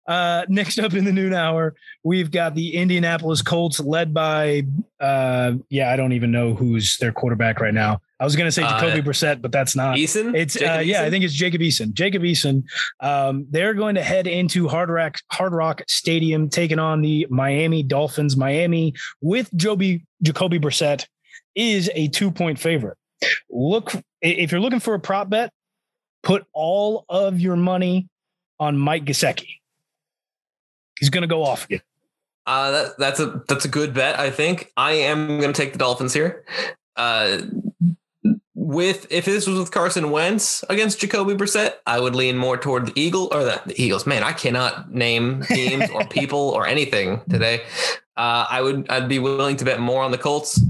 Uh, 0.06 0.44
next 0.48 0.78
up 0.78 0.94
in 0.94 1.04
the 1.04 1.12
noon 1.12 1.34
hour, 1.34 1.74
we've 2.04 2.30
got 2.30 2.54
the 2.54 2.74
Indianapolis 2.74 3.42
Colts 3.42 3.80
led 3.80 4.14
by, 4.14 4.64
uh, 5.00 5.54
yeah, 5.68 5.90
I 5.90 5.96
don't 5.96 6.12
even 6.12 6.30
know 6.30 6.54
who's 6.54 6.96
their 6.98 7.12
quarterback 7.12 7.60
right 7.60 7.74
now. 7.74 8.00
I 8.18 8.24
was 8.24 8.34
going 8.34 8.46
to 8.46 8.52
say 8.52 8.62
Uh, 8.62 8.80
Jacoby 8.80 9.02
Brissett, 9.02 9.42
but 9.42 9.52
that's 9.52 9.76
not. 9.76 9.96
Eason? 9.96 10.34
It's 10.34 10.54
Jacob 10.54 10.76
uh, 10.76 10.80
yeah, 10.80 11.02
I 11.02 11.10
think 11.10 11.24
it's 11.24 11.34
Jacob 11.34 11.60
Eason. 11.60 11.92
Jacob 11.92 12.22
Eason. 12.22 12.64
Um, 13.00 13.46
they're 13.50 13.74
going 13.74 13.94
to 13.96 14.02
head 14.02 14.26
into 14.26 14.68
Hard 14.68 14.88
Rock 14.88 15.18
Hard 15.32 15.52
Rock 15.52 15.82
Stadium, 15.86 16.48
taking 16.48 16.78
on 16.78 17.02
the 17.02 17.26
Miami 17.28 17.82
Dolphins. 17.82 18.36
Miami 18.36 18.94
with 19.20 19.54
Joby 19.54 20.04
Jacoby 20.22 20.58
Brissett 20.58 21.06
is 21.54 21.90
a 21.94 22.08
two 22.08 22.30
point 22.30 22.58
favorite. 22.58 22.96
Look, 23.50 23.92
if 24.22 24.50
you're 24.50 24.60
looking 24.60 24.80
for 24.80 24.94
a 24.94 25.00
prop 25.00 25.28
bet, 25.28 25.50
put 26.22 26.46
all 26.52 27.04
of 27.08 27.40
your 27.40 27.56
money 27.56 28.08
on 28.58 28.78
Mike 28.78 29.04
Gesicki. 29.04 29.48
He's 30.98 31.10
going 31.10 31.22
to 31.22 31.28
go 31.28 31.44
off 31.44 31.66
again. 31.66 31.82
Uh, 32.46 32.70
that, 32.70 32.98
that's 32.98 33.20
a 33.20 33.42
that's 33.48 33.64
a 33.64 33.68
good 33.68 33.92
bet. 33.92 34.18
I 34.18 34.30
think 34.30 34.72
I 34.76 34.92
am 34.92 35.26
going 35.40 35.52
to 35.52 35.62
take 35.62 35.72
the 35.72 35.78
Dolphins 35.78 36.14
here. 36.14 36.44
Uh, 36.96 37.38
with 38.66 39.06
if 39.10 39.26
this 39.26 39.46
was 39.46 39.60
with 39.60 39.70
Carson 39.70 40.10
Wentz 40.10 40.64
against 40.68 40.98
Jacoby 40.98 41.34
Brissett, 41.34 41.74
I 41.86 42.00
would 42.00 42.16
lean 42.16 42.36
more 42.36 42.56
toward 42.56 42.86
the 42.86 43.00
Eagle 43.00 43.28
or 43.30 43.44
the, 43.44 43.62
the 43.64 43.80
Eagles. 43.80 44.06
Man, 44.06 44.24
I 44.24 44.32
cannot 44.32 44.92
name 44.92 45.42
teams 45.42 45.88
or 45.90 46.04
people 46.10 46.50
or 46.50 46.66
anything 46.66 47.20
today. 47.30 47.62
Uh, 48.16 48.44
I 48.50 48.62
would 48.62 48.90
I'd 48.90 49.08
be 49.08 49.20
willing 49.20 49.56
to 49.58 49.64
bet 49.64 49.78
more 49.78 50.02
on 50.02 50.10
the 50.10 50.18
Colts. 50.18 50.60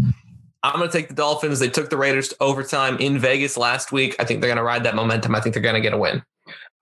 I'm 0.63 0.77
going 0.77 0.91
to 0.91 0.93
take 0.93 1.09
the 1.09 1.15
Dolphins. 1.15 1.59
They 1.59 1.71
took 1.71 1.89
the 1.89 1.97
Raiders 1.97 2.29
to 2.29 2.37
overtime 2.41 2.99
in 2.99 3.19
Vegas 3.19 3.57
last 3.57 3.93
week. 3.93 4.15
I 4.19 4.25
think 4.25 4.41
they're 4.41 4.49
going 4.49 4.59
to 4.59 4.65
ride 4.65 4.85
that 4.85 4.95
momentum. 4.95 5.35
I 5.35 5.41
think 5.41 5.55
they're 5.55 5.63
going 5.63 5.77
to 5.77 5.81
get 5.81 5.95
a 5.95 5.99
win. 5.99 6.23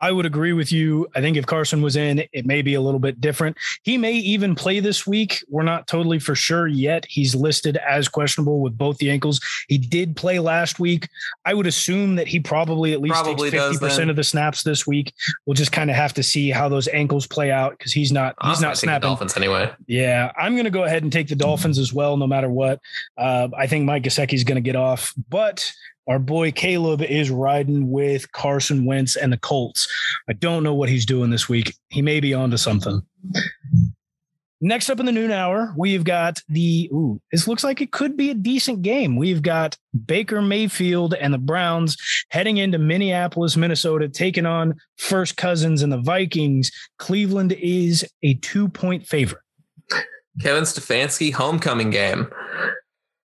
I 0.05 0.13
would 0.13 0.27
agree 0.27 0.53
with 0.53 0.71
you. 0.71 1.09
I 1.17 1.23
think 1.23 1.39
if 1.39 1.47
Carson 1.47 1.81
was 1.81 1.97
in, 1.97 2.25
it 2.31 2.45
may 2.45 2.61
be 2.61 2.75
a 2.75 2.81
little 2.83 3.01
bit 3.01 3.23
different. 3.23 3.57
He 3.85 3.97
may 3.97 4.13
even 4.13 4.55
play 4.55 4.79
this 4.79 5.07
week. 5.07 5.43
We're 5.49 5.63
not 5.63 5.87
totally 5.87 6.19
for 6.19 6.35
sure 6.35 6.67
yet. 6.67 7.07
He's 7.09 7.35
listed 7.35 7.79
as 7.79 8.07
questionable 8.07 8.61
with 8.61 8.77
both 8.77 8.99
the 8.99 9.11
ankles. 9.11 9.41
He 9.67 9.79
did 9.79 10.15
play 10.15 10.41
last 10.41 10.79
week. 10.79 11.09
I 11.47 11.55
would 11.55 11.67
assume 11.67 12.17
that 12.17 12.27
he 12.27 12.39
probably 12.39 12.93
at 12.93 13.01
least 13.01 13.15
Probably 13.15 13.51
takes 13.51 13.79
50% 13.79 14.11
of 14.11 14.17
the 14.17 14.25
snaps 14.25 14.63
this 14.63 14.87
week. 14.87 15.15
We'll 15.47 15.55
just 15.55 15.73
kind 15.73 15.89
of 15.89 15.97
have 15.97 16.13
to 16.15 16.23
see 16.23 16.51
how 16.51 16.69
those 16.69 16.87
ankles 16.89 17.27
play 17.27 17.51
out 17.51 17.79
because 17.79 17.95
he's 17.95 18.13
not 18.13 18.35
he's 18.45 18.61
not 18.61 18.77
snapping. 18.77 19.09
Dolphins 19.09 19.39
anyway. 19.39 19.73
Yeah, 19.87 20.33
I'm 20.37 20.53
going 20.53 20.67
to 20.67 20.71
go 20.71 20.85
ahead 20.85 21.03
and 21.03 21.11
take 21.11 21.29
the 21.29 21.35
Dolphins 21.35 21.79
as 21.79 21.95
well, 21.95 22.19
no 22.19 22.27
matter 22.27 22.51
what. 22.51 22.79
Uh, 23.17 23.49
I 23.57 23.69
think 23.69 23.87
Mike 23.87 24.03
Gesicki's 24.03 24.45
going 24.45 24.57
to 24.57 24.61
get 24.61 24.77
off, 24.77 25.15
but 25.31 25.73
our 26.07 26.19
boy 26.19 26.53
Caleb 26.53 27.03
is 27.03 27.31
riding 27.31 27.91
with 27.91 28.31
Carson 28.33 28.85
Wentz 28.85 29.17
and 29.17 29.33
the 29.33 29.39
Colts. 29.39 29.89
I 30.29 30.35
don't 30.35 30.63
know 30.63 30.75
what 30.75 30.89
he's 30.89 31.07
doing 31.07 31.31
this 31.31 31.49
week. 31.49 31.75
He 31.89 32.03
may 32.03 32.21
be 32.21 32.35
onto 32.35 32.57
something. 32.57 33.03
Next 34.61 34.89
up 34.89 34.99
in 34.99 35.05
the 35.05 35.13
noon 35.13 35.31
hour, 35.31 35.75
we've 35.77 36.05
got 36.05 36.41
the 36.49 36.89
ooh, 36.93 37.21
this 37.31 37.47
looks 37.47 37.65
like 37.65 37.83
it 37.83 37.93
could 37.93 38.17
be 38.17 38.31
a 38.31 38.35
decent 38.35 38.81
game. 38.81 39.17
We've 39.17 39.43
got 39.43 39.77
Baker 40.07 40.41
Mayfield 40.41 41.13
and 41.13 41.35
the 41.35 41.39
Browns 41.39 41.99
heading 42.31 42.57
into 42.57 42.79
Minneapolis, 42.79 43.59
Minnesota, 43.59 44.09
taking 44.09 44.47
on 44.47 44.75
First 44.97 45.37
Cousins 45.37 45.83
and 45.83 45.93
the 45.93 46.01
Vikings. 46.01 46.71
Cleveland 46.99 47.53
is 47.53 48.07
a 48.23 48.35
two-point 48.35 49.07
favorite. 49.07 49.43
Kevin 50.41 50.65
Stefanski 50.65 51.33
homecoming 51.33 51.91
game. 51.91 52.29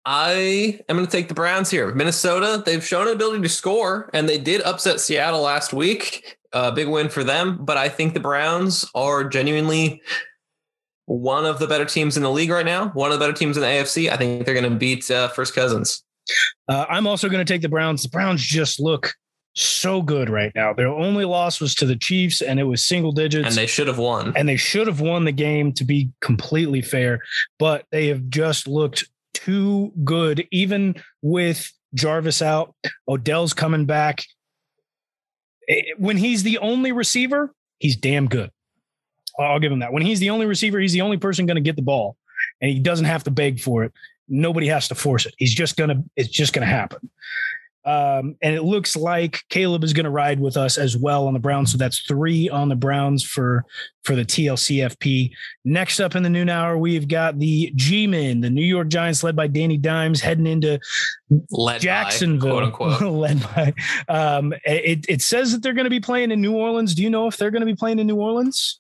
I 0.06 0.80
am 0.90 0.98
going 0.98 1.06
to 1.06 1.12
take 1.12 1.30
the 1.30 1.34
Browns 1.34 1.70
here. 1.70 1.94
Minnesota, 1.94 2.62
they've 2.66 2.86
shown 2.86 3.08
an 3.08 3.14
ability 3.14 3.42
to 3.44 3.50
score, 3.50 4.10
and 4.14 4.28
they 4.28 4.38
did 4.38 4.62
upset 4.62 5.00
Seattle 5.00 5.42
last 5.42 5.72
week. 5.74 6.38
A 6.52 6.72
big 6.72 6.88
win 6.88 7.10
for 7.10 7.24
them. 7.24 7.64
But 7.64 7.78
I 7.78 7.90
think 7.90 8.14
the 8.14 8.20
Browns 8.20 8.86
are 8.94 9.24
genuinely 9.24 10.02
one 11.06 11.46
of 11.46 11.60
the 11.60 11.68
better 11.68 11.86
teams 11.86 12.18
in 12.18 12.24
the 12.24 12.32
league 12.32 12.50
right 12.50 12.66
now. 12.66 12.90
One 12.90 13.12
of 13.12 13.20
the 13.20 13.24
better 13.24 13.34
teams 13.34 13.58
in 13.58 13.62
the 13.62 13.68
AFC. 13.68 14.10
I 14.10 14.18
think 14.18 14.46
they're 14.46 14.54
going 14.54 14.70
to 14.72 14.78
beat 14.78 15.10
uh, 15.10 15.30
First 15.30 15.56
Cousins. 15.56 16.04
Uh, 16.68 16.86
I'm 16.90 17.08
also 17.08 17.30
going 17.30 17.46
to 17.46 17.52
take 17.54 17.62
the 17.62 17.70
Browns. 17.70 18.04
The 18.04 18.10
Browns 18.10 18.42
just 18.42 18.80
look 18.80 19.14
so 19.56 20.02
good 20.02 20.30
right 20.30 20.52
now. 20.56 20.74
Their 20.74 20.88
only 20.88 21.26
loss 21.26 21.60
was 21.62 21.76
to 21.76 21.86
the 21.86 21.96
Chiefs, 21.96 22.42
and 22.42 22.60
it 22.60 22.64
was 22.64 22.84
single 22.84 23.12
digits. 23.12 23.48
And 23.48 23.56
they 23.56 23.68
should 23.68 23.88
have 23.88 24.00
won. 24.00 24.34
and 24.36 24.48
they 24.50 24.58
should 24.58 24.88
have 24.88 25.00
won 25.02 25.26
the 25.26 25.32
game 25.32 25.74
to 25.74 25.84
be 25.84 26.12
completely 26.22 26.82
fair, 26.82 27.20
but 27.60 27.86
they 27.92 28.08
have 28.08 28.30
just 28.30 28.68
looked 28.68 29.06
too 29.46 29.92
good, 30.04 30.48
even 30.52 30.96
with 31.22 31.72
Jarvis 31.94 32.42
out. 32.42 32.74
Odell's 33.08 33.54
coming 33.54 33.86
back. 33.86 34.24
Eh, 35.70 35.82
When 35.98 36.18
he's 36.18 36.44
the 36.44 36.58
only 36.60 36.92
receiver, 36.92 37.54
he's 37.80 37.96
damn 37.96 38.28
good. 38.28 38.52
I'll 39.40 39.60
give 39.60 39.72
him 39.72 39.80
that. 39.80 39.92
When 39.94 40.04
he's 40.04 40.20
the 40.20 40.30
only 40.30 40.46
receiver, 40.46 40.80
he's 40.80 40.94
the 40.94 41.02
only 41.02 41.18
person 41.18 41.46
going 41.46 41.56
to 41.56 41.62
get 41.62 41.76
the 41.76 41.82
ball, 41.82 42.16
and 42.62 42.70
he 42.72 42.80
doesn't 42.80 43.06
have 43.06 43.24
to 43.24 43.32
beg 43.32 43.60
for 43.60 43.84
it. 43.84 43.92
Nobody 44.30 44.68
has 44.68 44.88
to 44.90 44.96
force 44.96 45.26
it. 45.26 45.34
He's 45.38 45.54
just 45.54 45.76
gonna. 45.76 46.04
It's 46.16 46.30
just 46.30 46.54
gonna 46.54 46.66
happen. 46.66 47.10
Um, 47.86 48.36
and 48.42 48.56
it 48.56 48.64
looks 48.64 48.96
like 48.96 49.42
Caleb 49.50 49.84
is 49.84 49.94
going 49.94 50.06
to 50.06 50.10
ride 50.10 50.40
with 50.40 50.56
us 50.56 50.78
as 50.78 50.96
well 50.96 51.28
on 51.28 51.34
the 51.34 51.40
Browns. 51.40 51.72
So 51.72 51.78
that's 51.78 52.00
three 52.00 52.50
on 52.50 52.70
the 52.70 52.76
Browns 52.76 53.24
for 53.24 53.66
for 54.04 54.16
the 54.16 54.26
TLCFP. 54.26 55.32
Next 55.66 56.00
up 56.00 56.16
in 56.16 56.24
the 56.24 56.30
noon 56.30 56.50
hour, 56.50 56.78
we've 56.78 57.08
got 57.08 57.40
the 57.40 57.72
G-Men, 57.76 58.42
the 58.42 58.50
New 58.50 58.66
York 58.66 58.90
Giants, 58.90 59.24
led 59.24 59.36
by 59.36 59.48
Danny 59.48 59.78
Dimes, 59.78 60.20
heading 60.22 60.48
into 60.48 60.80
Led 61.52 61.82
Jacksonville, 61.82 62.62
by, 62.62 62.70
quote 62.70 62.92
unquote. 62.94 63.14
led 63.14 63.42
by. 63.42 63.74
Um, 64.10 64.54
it, 64.66 65.06
it 65.08 65.22
says 65.22 65.52
that 65.52 65.62
they're 65.62 65.74
going 65.74 65.86
to 65.86 65.90
be 65.90 66.02
playing 66.02 66.32
in 66.32 66.42
New 66.42 66.54
Orleans. 66.54 66.96
Do 66.96 67.04
you 67.04 67.10
know 67.10 67.28
if 67.28 67.38
they're 67.38 67.52
going 67.52 67.62
to 67.62 67.66
be 67.66 67.76
playing 67.76 68.00
in 68.00 68.08
New 68.08 68.18
Orleans? 68.18 68.80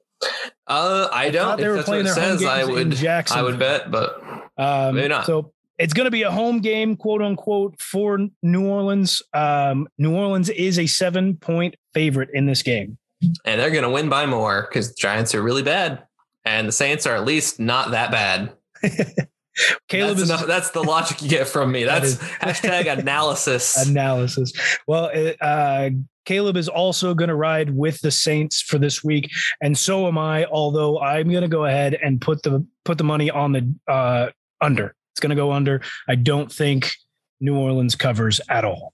Uh, 0.67 1.09
I 1.11 1.31
thought 1.31 1.33
don't. 1.33 1.57
they 1.57 1.63
If 1.63 1.69
were 1.69 1.75
that's 1.75 1.87
what 1.87 1.93
playing 1.93 2.05
it 2.07 2.15
their 2.15 2.29
home 2.29 2.37
says, 2.39 2.45
I 2.45 2.65
games 2.65 2.69
in 2.69 2.89
would. 2.89 3.31
I 3.31 3.41
would 3.43 3.59
bet, 3.59 3.91
but 3.91 4.21
Um, 4.57 4.95
Maybe 4.95 5.07
not. 5.09 5.25
So 5.25 5.51
it's 5.83 5.93
going 5.93 6.05
to 6.05 6.11
be 6.11 6.21
a 6.21 6.31
home 6.31 6.59
game, 6.59 6.95
quote 6.95 7.21
unquote, 7.21 7.79
for 7.81 8.17
New 8.41 8.65
Orleans. 8.65 9.21
Um, 9.33 9.85
New 9.97 10.15
Orleans 10.15 10.47
is 10.49 10.79
a 10.79 10.85
seven 10.85 11.35
point 11.35 11.75
favorite 11.93 12.29
in 12.33 12.45
this 12.45 12.63
game. 12.63 12.97
and 13.45 13.59
they're 13.59 13.69
going 13.69 13.83
to 13.83 13.89
win 13.89 14.07
by 14.07 14.25
more 14.25 14.61
because 14.69 14.89
the 14.89 14.95
Giants 14.97 15.35
are 15.35 15.41
really 15.41 15.61
bad, 15.61 16.03
and 16.45 16.69
the 16.69 16.71
Saints 16.71 17.05
are 17.05 17.15
at 17.17 17.25
least 17.25 17.59
not 17.59 17.91
that 17.91 18.11
bad. 18.11 18.53
Caleb 19.89 20.17
that's, 20.17 20.21
is 20.21 20.29
enough, 20.29 20.47
that's 20.47 20.71
the 20.71 20.81
logic 20.81 21.21
you 21.21 21.27
get 21.29 21.47
from 21.49 21.71
me. 21.71 21.83
That 21.85 22.01
That's 22.01 22.13
is- 22.13 22.19
hashtag 22.61 22.99
analysis. 22.99 23.85
analysis. 23.85 24.53
Well, 24.87 25.07
it, 25.07 25.37
uh, 25.41 25.89
Caleb 26.23 26.55
is 26.55 26.69
also 26.69 27.13
going 27.13 27.27
to 27.27 27.35
ride 27.35 27.75
with 27.75 27.99
the 27.99 28.09
Saints 28.09 28.61
for 28.61 28.77
this 28.77 29.03
week, 29.03 29.29
and 29.61 29.77
so 29.77 30.07
am 30.07 30.17
I. 30.17 30.45
Although 30.45 31.01
I'm 31.01 31.29
going 31.29 31.41
to 31.41 31.49
go 31.49 31.65
ahead 31.65 31.95
and 32.01 32.21
put 32.21 32.41
the 32.43 32.65
put 32.85 32.97
the 32.97 33.03
money 33.03 33.29
on 33.29 33.51
the 33.51 33.75
uh, 33.91 34.29
under. 34.61 34.95
It's 35.13 35.19
going 35.19 35.29
to 35.29 35.35
go 35.35 35.51
under. 35.51 35.81
I 36.07 36.15
don't 36.15 36.51
think 36.51 36.91
New 37.39 37.55
Orleans 37.55 37.95
covers 37.95 38.41
at 38.49 38.65
all. 38.65 38.93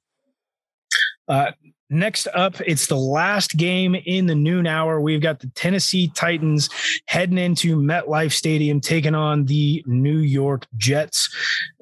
Uh, 1.30 1.52
next 1.90 2.28
up, 2.34 2.60
it's 2.62 2.88
the 2.88 2.98
last 2.98 3.56
game 3.56 3.96
in 3.96 4.26
the 4.26 4.36
noon 4.36 4.68
hour. 4.68 5.00
We've 5.00 5.22
got 5.22 5.40
the 5.40 5.48
Tennessee 5.56 6.12
Titans 6.16 6.70
heading 7.08 7.38
into 7.38 7.78
MetLife 7.78 8.34
Stadium, 8.34 8.82
taking 8.82 9.16
on 9.16 9.46
the 9.46 9.84
New 9.88 10.18
York 10.18 10.68
Jets. 10.76 11.34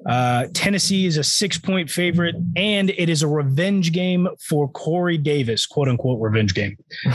Uh, 0.06 0.46
Tennessee 0.54 1.06
is 1.06 1.16
a 1.16 1.24
six 1.24 1.58
point 1.58 1.90
favorite, 1.90 2.36
and 2.54 2.90
it 2.90 3.08
is 3.08 3.22
a 3.22 3.28
revenge 3.28 3.92
game 3.92 4.28
for 4.40 4.68
Corey 4.68 5.18
Davis, 5.18 5.66
quote 5.66 5.88
unquote, 5.88 6.20
revenge 6.20 6.54
game. 6.54 6.76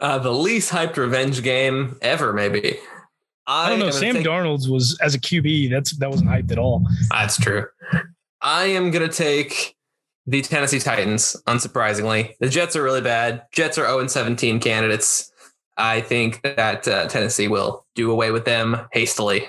uh, 0.00 0.18
the 0.18 0.32
least 0.32 0.72
hyped 0.72 0.96
revenge 0.96 1.42
game 1.42 1.96
ever, 2.02 2.32
maybe. 2.32 2.76
I 3.46 3.68
don't 3.70 3.78
know. 3.78 3.90
Sam 3.90 4.16
take- 4.16 4.26
Darnold's 4.26 4.68
was 4.68 4.98
as 5.00 5.14
a 5.14 5.20
QB. 5.20 5.70
That's 5.70 5.96
that 5.98 6.10
wasn't 6.10 6.30
hyped 6.30 6.50
at 6.52 6.58
all. 6.58 6.84
That's 7.10 7.36
true. 7.38 7.66
I 8.42 8.64
am 8.64 8.90
going 8.90 9.08
to 9.08 9.14
take 9.14 9.74
the 10.26 10.42
Tennessee 10.42 10.80
Titans, 10.80 11.36
unsurprisingly. 11.46 12.34
The 12.40 12.48
Jets 12.48 12.74
are 12.76 12.82
really 12.82 13.00
bad. 13.00 13.42
Jets 13.52 13.78
are 13.78 13.86
0 13.86 14.06
17 14.06 14.58
candidates. 14.60 15.30
I 15.76 16.00
think 16.00 16.42
that 16.42 16.88
uh, 16.88 17.06
Tennessee 17.06 17.48
will 17.48 17.84
do 17.94 18.10
away 18.10 18.30
with 18.30 18.44
them 18.44 18.76
hastily. 18.92 19.46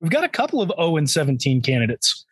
We've 0.00 0.10
got 0.12 0.24
a 0.24 0.28
couple 0.28 0.60
of 0.60 0.70
0 0.78 0.96
and 0.98 1.08
17 1.08 1.62
candidates. 1.62 2.24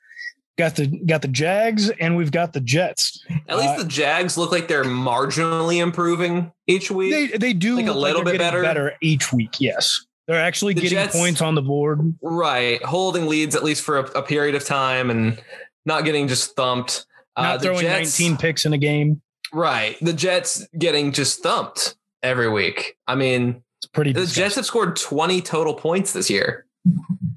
Got 0.57 0.77
the 0.77 0.87
got 0.87 1.23
the 1.23 1.29
Jags 1.29 1.91
and 1.91 2.17
we've 2.17 2.31
got 2.31 2.53
the 2.53 2.61
Jets. 2.61 3.21
At 3.49 3.57
least 3.59 3.71
Uh, 3.71 3.83
the 3.83 3.89
Jags 3.89 4.39
look 4.39 4.53
like 4.53 4.69
they're 4.69 4.85
marginally 4.85 5.83
improving 5.83 6.53
each 6.69 6.91
week. 6.93 7.11
They 7.33 7.39
they 7.39 7.53
do 7.55 7.75
Like 7.77 7.87
a 7.89 7.93
little 7.93 8.23
they're 8.23 8.35
bit 8.35 8.39
better? 8.39 8.63
better 8.63 8.93
each 9.01 9.33
week. 9.33 9.61
Yes, 9.61 10.07
they're 10.27 10.41
actually 10.41 10.75
The 10.75 10.83
getting 10.83 10.99
Jets- 10.99 11.17
points 11.17 11.41
on 11.43 11.55
the 11.55 11.63
board. 11.63 12.01
right. 12.23 12.83
Holding 12.85 13.27
leads 13.27 13.55
at 13.55 13.63
least 13.65 13.83
for 13.83 13.99
a, 13.99 14.05
a 14.19 14.23
period 14.23 14.55
of 14.55 14.65
time 14.65 15.11
and 15.11 15.43
not 15.85 16.05
getting 16.05 16.29
just 16.29 16.57
thumped. 16.57 17.07
Not 17.37 17.57
Uh, 17.57 17.59
throwing 17.61 17.81
Jets- 17.83 18.19
19 18.19 18.37
picks 18.39 18.65
in 18.65 18.73
a 18.73 18.79
game. 18.79 19.21
Right. 19.53 19.97
The 20.01 20.13
Jets 20.13 20.67
getting 20.79 21.13
just 21.13 21.43
thumped 21.43 21.97
every 22.23 22.49
week. 22.49 22.97
I 23.07 23.15
mean, 23.17 23.63
It's 23.81 23.87
pretty. 23.93 24.13
the 24.13 24.21
disgusting. 24.21 24.43
Jets 24.45 24.55
have 24.57 24.67
scored 24.67 24.97
20 24.97 25.41
total 25.43 25.75
points 25.75 26.13
this 26.13 26.31
year. 26.31 26.67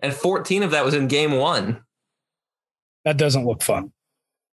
and 0.01 0.13
14 0.13 0.63
of 0.63 0.71
that 0.71 0.83
was 0.85 0.93
in 0.93 1.07
game 1.07 1.31
one. 1.33 1.81
That 3.05 3.17
doesn't 3.17 3.45
look 3.45 3.61
fun. 3.63 3.91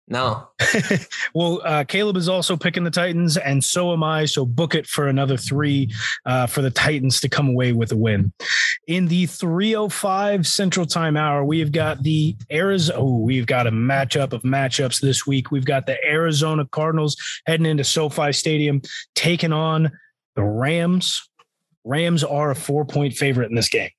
No. 0.08 0.50
well, 1.34 1.62
uh, 1.64 1.84
Caleb 1.86 2.18
is 2.18 2.28
also 2.28 2.58
picking 2.58 2.84
the 2.84 2.92
Titans, 2.92 3.38
and 3.38 3.64
so 3.64 3.94
am 3.94 4.04
I. 4.04 4.26
So 4.26 4.46
book 4.46 4.76
it 4.76 4.86
for 4.86 5.08
another 5.08 5.38
three 5.38 5.90
uh, 6.26 6.48
for 6.48 6.62
the 6.62 6.72
Titans 6.72 7.22
to 7.22 7.30
come 7.30 7.48
away 7.48 7.72
with 7.72 7.92
a 7.92 7.98
win. 7.98 8.34
In 8.88 9.08
the 9.08 9.26
305 9.28 10.46
Central 10.46 10.86
Time 10.86 11.16
Hour, 11.16 11.46
we've 11.46 11.72
got 11.72 12.04
the 12.04 12.36
Arizona. 12.52 13.00
Oh, 13.00 13.20
we've 13.20 13.46
got 13.46 13.68
a 13.68 13.72
matchup 13.72 14.34
of 14.34 14.42
matchups 14.42 15.00
this 15.00 15.26
week. 15.26 15.50
We've 15.50 15.66
got 15.66 15.86
the 15.86 15.98
Arizona 16.06 16.66
Cardinals 16.66 17.16
heading 17.46 17.66
into 17.66 17.84
SoFi 17.84 18.34
Stadium, 18.34 18.82
taking 19.16 19.54
on 19.54 19.92
the 20.36 20.44
Rams. 20.44 21.30
Rams 21.86 22.24
are 22.24 22.52
a 22.52 22.56
four 22.56 22.86
point 22.86 23.14
favorite 23.14 23.50
in 23.50 23.56
this 23.56 23.70
game. 23.70 23.92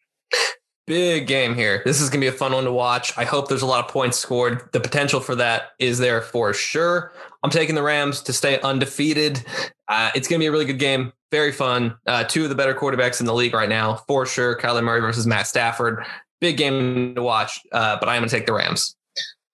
Big 0.87 1.29
game 1.29 1.55
here. 1.55 1.81
This 1.85 2.01
is 2.01 2.11
going 2.11 2.21
to 2.21 2.25
be 2.25 2.35
a 2.35 2.37
fun 2.37 2.53
one 2.53 2.65
to 2.65 2.73
watch. 2.73 3.17
I 3.17 3.25
hope 3.25 3.49
there's 3.49 3.63
a 3.63 3.67
lot 3.67 3.85
of 3.85 3.91
points 3.91 4.19
scored. 4.19 4.69
The 4.73 4.81
potential 4.81 5.21
for 5.21 5.37
that 5.37 5.71
is 5.79 5.99
there 5.99 6.21
for 6.21 6.53
sure. 6.53 7.13
I'm 7.45 7.51
taking 7.51 7.77
the 7.77 7.83
Rams 7.83 8.21
to 8.23 8.33
stay 8.33 8.61
undefeated. 8.61 9.45
Uh, 9.89 10.11
it's 10.15 10.27
going 10.27 10.41
to 10.41 10.43
be 10.43 10.49
a 10.49 10.51
really 10.51 10.65
good 10.65 10.81
game. 10.81 11.13
Very 11.31 11.53
fun. 11.53 11.97
Uh, 12.07 12.25
two 12.25 12.43
of 12.43 12.49
the 12.49 12.57
better 12.57 12.75
quarterbacks 12.75 13.21
in 13.21 13.27
the 13.27 13.35
league 13.35 13.55
right 13.55 13.69
now, 13.69 13.97
for 14.09 14.27
sure. 14.27 14.59
Kyler 14.59 14.83
Murray 14.83 15.01
versus 15.01 15.27
Matt 15.27 15.47
Stafford. 15.47 16.05
Big 16.41 16.57
game 16.57 17.15
to 17.15 17.23
watch, 17.23 17.61
uh, 17.71 17.97
but 18.01 18.09
I 18.09 18.17
am 18.17 18.23
going 18.23 18.29
to 18.29 18.37
take 18.37 18.47
the 18.47 18.53
Rams. 18.53 18.97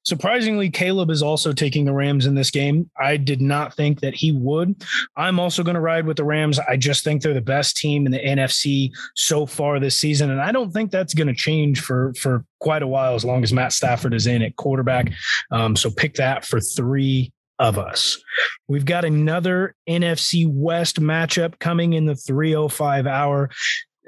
Surprisingly, 0.08 0.70
Caleb 0.70 1.10
is 1.10 1.22
also 1.22 1.52
taking 1.52 1.84
the 1.84 1.92
Rams 1.92 2.24
in 2.24 2.34
this 2.34 2.50
game. 2.50 2.90
I 2.98 3.18
did 3.18 3.42
not 3.42 3.74
think 3.74 4.00
that 4.00 4.14
he 4.14 4.32
would. 4.32 4.82
I'm 5.18 5.38
also 5.38 5.62
going 5.62 5.74
to 5.74 5.82
ride 5.82 6.06
with 6.06 6.16
the 6.16 6.24
Rams. 6.24 6.58
I 6.58 6.78
just 6.78 7.04
think 7.04 7.20
they're 7.20 7.34
the 7.34 7.42
best 7.42 7.76
team 7.76 8.06
in 8.06 8.12
the 8.12 8.18
NFC 8.18 8.90
so 9.16 9.44
far 9.44 9.78
this 9.78 9.98
season, 9.98 10.30
and 10.30 10.40
I 10.40 10.50
don't 10.50 10.72
think 10.72 10.90
that's 10.90 11.12
going 11.12 11.26
to 11.26 11.34
change 11.34 11.82
for 11.82 12.14
for 12.14 12.46
quite 12.58 12.82
a 12.82 12.86
while 12.86 13.16
as 13.16 13.22
long 13.22 13.42
as 13.42 13.52
Matt 13.52 13.74
Stafford 13.74 14.14
is 14.14 14.26
in 14.26 14.40
at 14.40 14.56
quarterback. 14.56 15.12
Um, 15.50 15.76
so 15.76 15.90
pick 15.90 16.14
that 16.14 16.46
for 16.46 16.58
three 16.58 17.30
of 17.58 17.76
us. 17.76 18.18
We've 18.66 18.86
got 18.86 19.04
another 19.04 19.74
NFC 19.86 20.48
West 20.48 21.00
matchup 21.00 21.58
coming 21.58 21.92
in 21.92 22.06
the 22.06 22.14
305 22.14 23.06
hour 23.06 23.50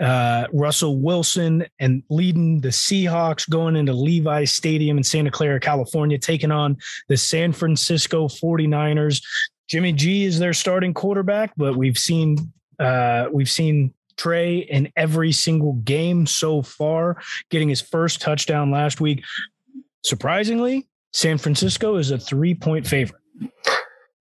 uh, 0.00 0.46
Russell 0.52 0.98
Wilson 0.98 1.66
and 1.78 2.02
leading 2.08 2.60
the 2.60 2.68
Seahawks 2.68 3.48
going 3.48 3.76
into 3.76 3.92
Levi 3.92 4.44
Stadium 4.44 4.96
in 4.96 5.04
Santa 5.04 5.30
Clara, 5.30 5.60
California, 5.60 6.18
taking 6.18 6.50
on 6.50 6.76
the 7.08 7.16
San 7.16 7.52
Francisco 7.52 8.26
49ers. 8.26 9.22
Jimmy 9.68 9.92
G 9.92 10.24
is 10.24 10.38
their 10.38 10.52
starting 10.52 10.94
quarterback, 10.94 11.52
but 11.56 11.76
we've 11.76 11.98
seen 11.98 12.52
uh, 12.78 13.26
we've 13.30 13.50
seen 13.50 13.92
Trey 14.16 14.58
in 14.58 14.90
every 14.96 15.32
single 15.32 15.74
game 15.74 16.26
so 16.26 16.62
far, 16.62 17.16
getting 17.50 17.68
his 17.68 17.80
first 17.80 18.20
touchdown 18.20 18.70
last 18.70 19.00
week. 19.00 19.22
Surprisingly, 20.02 20.88
San 21.12 21.38
Francisco 21.38 21.96
is 21.96 22.10
a 22.10 22.18
three 22.18 22.54
point 22.54 22.86
favorite. 22.86 23.20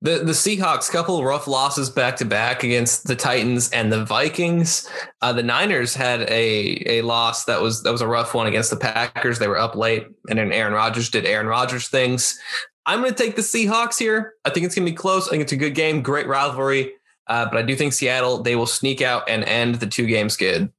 The 0.01 0.19
the 0.19 0.31
Seahawks 0.31 0.89
couple 0.89 1.21
rough 1.23 1.45
losses 1.47 1.89
back 1.89 2.15
to 2.17 2.25
back 2.25 2.63
against 2.63 3.07
the 3.07 3.15
Titans 3.15 3.69
and 3.71 3.91
the 3.91 4.05
Vikings. 4.05 4.89
Uh, 5.21 5.33
the 5.33 5.43
Niners 5.43 5.93
had 5.93 6.21
a 6.21 6.83
a 6.85 7.01
loss 7.01 7.45
that 7.45 7.61
was 7.61 7.83
that 7.83 7.91
was 7.91 8.01
a 8.01 8.07
rough 8.07 8.33
one 8.33 8.47
against 8.47 8.69
the 8.69 8.77
Packers. 8.77 9.39
They 9.39 9.47
were 9.49 9.57
up 9.57 9.75
late, 9.75 10.07
and 10.29 10.39
then 10.39 10.53
Aaron 10.53 10.73
Rodgers 10.73 11.09
did 11.09 11.25
Aaron 11.25 11.47
Rodgers 11.47 11.89
things. 11.89 12.39
I'm 12.85 13.01
going 13.01 13.13
to 13.13 13.23
take 13.23 13.35
the 13.35 13.41
Seahawks 13.41 13.99
here. 13.99 14.33
I 14.45 14.49
think 14.49 14.65
it's 14.65 14.73
going 14.73 14.85
to 14.85 14.91
be 14.91 14.95
close. 14.95 15.27
I 15.27 15.31
think 15.31 15.43
it's 15.43 15.51
a 15.51 15.57
good 15.57 15.75
game, 15.75 16.01
great 16.01 16.27
rivalry. 16.27 16.93
Uh, 17.27 17.45
but 17.45 17.57
I 17.57 17.61
do 17.61 17.75
think 17.75 17.93
Seattle 17.93 18.41
they 18.41 18.55
will 18.55 18.65
sneak 18.65 19.01
out 19.01 19.29
and 19.29 19.43
end 19.43 19.75
the 19.75 19.87
two 19.87 20.07
game 20.07 20.29
skid. 20.29 20.71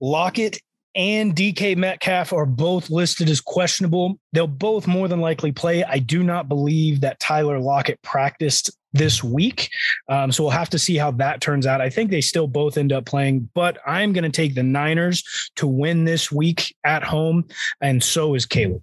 Lockett 0.00 0.58
and 0.94 1.34
DK 1.34 1.76
Metcalf 1.76 2.32
are 2.32 2.46
both 2.46 2.90
listed 2.90 3.28
as 3.28 3.40
questionable. 3.40 4.18
They'll 4.32 4.46
both 4.46 4.86
more 4.86 5.08
than 5.08 5.20
likely 5.20 5.50
play. 5.50 5.82
I 5.82 5.98
do 5.98 6.22
not 6.22 6.48
believe 6.48 7.00
that 7.00 7.18
Tyler 7.18 7.58
Lockett 7.58 8.00
practiced 8.02 8.70
this 8.92 9.24
week. 9.24 9.70
Um, 10.08 10.30
so 10.30 10.44
we'll 10.44 10.52
have 10.52 10.70
to 10.70 10.78
see 10.78 10.96
how 10.96 11.10
that 11.12 11.40
turns 11.40 11.66
out. 11.66 11.80
I 11.80 11.90
think 11.90 12.10
they 12.10 12.20
still 12.20 12.46
both 12.46 12.78
end 12.78 12.92
up 12.92 13.04
playing, 13.04 13.50
but 13.54 13.78
I'm 13.84 14.12
going 14.12 14.24
to 14.24 14.30
take 14.30 14.54
the 14.54 14.62
Niners 14.62 15.24
to 15.56 15.66
win 15.66 16.04
this 16.04 16.30
week 16.30 16.74
at 16.84 17.02
home. 17.02 17.44
And 17.80 18.02
so 18.02 18.34
is 18.34 18.46
Caleb. 18.46 18.82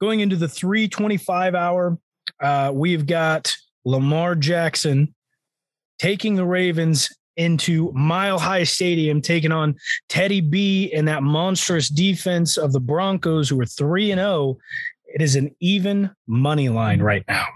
Going 0.00 0.20
into 0.20 0.34
the 0.34 0.48
325 0.48 1.54
hour, 1.54 1.96
uh, 2.40 2.72
we've 2.74 3.06
got 3.06 3.54
Lamar 3.84 4.34
Jackson 4.34 5.14
taking 6.00 6.34
the 6.34 6.44
Ravens 6.44 7.08
into 7.36 7.92
Mile 7.92 8.38
High 8.38 8.64
Stadium, 8.64 9.20
taking 9.20 9.52
on 9.52 9.76
Teddy 10.08 10.40
B 10.40 10.92
and 10.92 11.06
that 11.08 11.22
monstrous 11.22 11.88
defense 11.88 12.56
of 12.56 12.72
the 12.72 12.80
Broncos, 12.80 13.48
who 13.48 13.60
are 13.60 13.66
3 13.66 14.12
and 14.12 14.18
0. 14.18 14.58
It 15.06 15.22
is 15.22 15.36
an 15.36 15.54
even 15.60 16.10
money 16.26 16.68
line 16.68 17.02
right 17.02 17.24
now. 17.28 17.46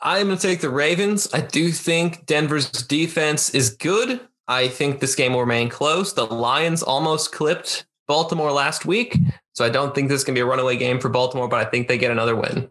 I'm 0.00 0.26
going 0.26 0.38
to 0.38 0.42
take 0.42 0.60
the 0.60 0.70
Ravens. 0.70 1.28
I 1.32 1.40
do 1.40 1.70
think 1.70 2.26
Denver's 2.26 2.70
defense 2.70 3.50
is 3.50 3.70
good. 3.70 4.20
I 4.48 4.66
think 4.66 4.98
this 4.98 5.14
game 5.14 5.34
will 5.34 5.40
remain 5.40 5.68
close. 5.68 6.12
The 6.12 6.26
Lions 6.26 6.82
almost 6.82 7.32
clipped 7.32 7.86
Baltimore 8.08 8.50
last 8.50 8.84
week. 8.84 9.16
So 9.54 9.64
I 9.64 9.68
don't 9.68 9.94
think 9.94 10.08
this 10.08 10.24
can 10.24 10.34
be 10.34 10.40
a 10.40 10.46
runaway 10.46 10.76
game 10.76 10.98
for 10.98 11.08
Baltimore, 11.08 11.48
but 11.48 11.64
I 11.64 11.70
think 11.70 11.86
they 11.86 11.98
get 11.98 12.10
another 12.10 12.34
win. 12.34 12.68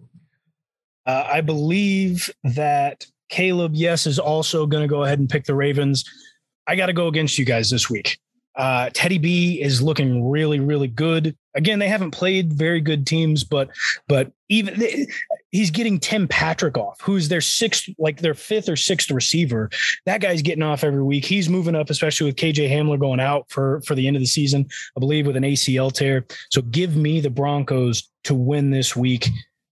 Uh, 1.05 1.27
I 1.31 1.41
believe 1.41 2.29
that 2.43 3.05
Caleb, 3.31 3.71
yes, 3.73 4.05
is 4.05 4.19
also 4.19 4.67
going 4.67 4.83
to 4.83 4.87
go 4.87 5.03
ahead 5.03 5.17
and 5.17 5.29
pick 5.29 5.45
the 5.45 5.55
Ravens. 5.55 6.05
I 6.67 6.75
got 6.75 6.87
to 6.87 6.93
go 6.93 7.07
against 7.07 7.39
you 7.39 7.45
guys 7.45 7.69
this 7.69 7.89
week. 7.89 8.19
Uh, 8.55 8.89
Teddy 8.93 9.17
B 9.17 9.61
is 9.61 9.81
looking 9.81 10.29
really, 10.29 10.59
really 10.59 10.89
good. 10.89 11.37
Again, 11.55 11.79
they 11.79 11.87
haven't 11.87 12.11
played 12.11 12.51
very 12.51 12.81
good 12.81 13.07
teams, 13.07 13.45
but 13.45 13.69
but 14.09 14.31
even 14.49 15.07
he's 15.51 15.71
getting 15.71 15.99
Tim 15.99 16.27
Patrick 16.27 16.77
off, 16.77 16.99
who's 16.99 17.29
their 17.29 17.39
sixth, 17.39 17.87
like 17.97 18.19
their 18.19 18.33
fifth 18.33 18.67
or 18.67 18.75
sixth 18.75 19.09
receiver. 19.09 19.69
That 20.05 20.19
guy's 20.19 20.41
getting 20.41 20.63
off 20.63 20.83
every 20.83 21.03
week. 21.03 21.23
He's 21.23 21.47
moving 21.47 21.75
up, 21.75 21.89
especially 21.89 22.27
with 22.27 22.35
KJ 22.35 22.69
Hamler 22.69 22.99
going 22.99 23.21
out 23.21 23.45
for 23.49 23.81
for 23.81 23.95
the 23.95 24.05
end 24.05 24.17
of 24.17 24.21
the 24.21 24.27
season, 24.27 24.67
I 24.97 24.99
believe, 24.99 25.27
with 25.27 25.37
an 25.37 25.43
ACL 25.43 25.91
tear. 25.91 26.25
So 26.49 26.61
give 26.61 26.97
me 26.97 27.21
the 27.21 27.29
Broncos 27.29 28.09
to 28.25 28.35
win 28.35 28.69
this 28.69 28.97
week. 28.97 29.29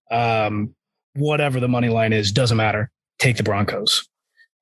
Um, 0.10 0.74
whatever 1.16 1.60
the 1.60 1.68
money 1.68 1.90
line 1.90 2.14
is, 2.14 2.32
doesn't 2.32 2.58
matter 2.58 2.92
take 3.20 3.38
the 3.38 3.44
Broncos. 3.44 4.08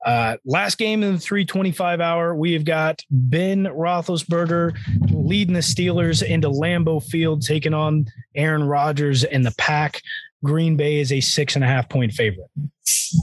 Uh, 0.06 0.38
last 0.46 0.78
game 0.78 1.04
in 1.04 1.14
the 1.14 1.20
325 1.20 2.00
hour, 2.00 2.36
we 2.36 2.54
have 2.54 2.64
got 2.64 3.04
Ben 3.10 3.66
Roethlisberger 3.66 4.78
leading 5.12 5.54
the 5.54 5.60
Steelers 5.60 6.24
into 6.24 6.50
Lambeau 6.50 7.04
Field, 7.04 7.42
taking 7.42 7.74
on 7.74 8.06
Aaron 8.36 8.64
Rodgers 8.64 9.24
and 9.24 9.46
the 9.46 9.54
pack. 9.58 10.02
Green 10.44 10.78
Bay 10.78 11.00
is 11.00 11.12
a 11.12 11.20
six 11.20 11.56
and 11.56 11.64
a 11.64 11.68
half 11.68 11.90
point 11.90 12.14
favorite. 12.14 12.50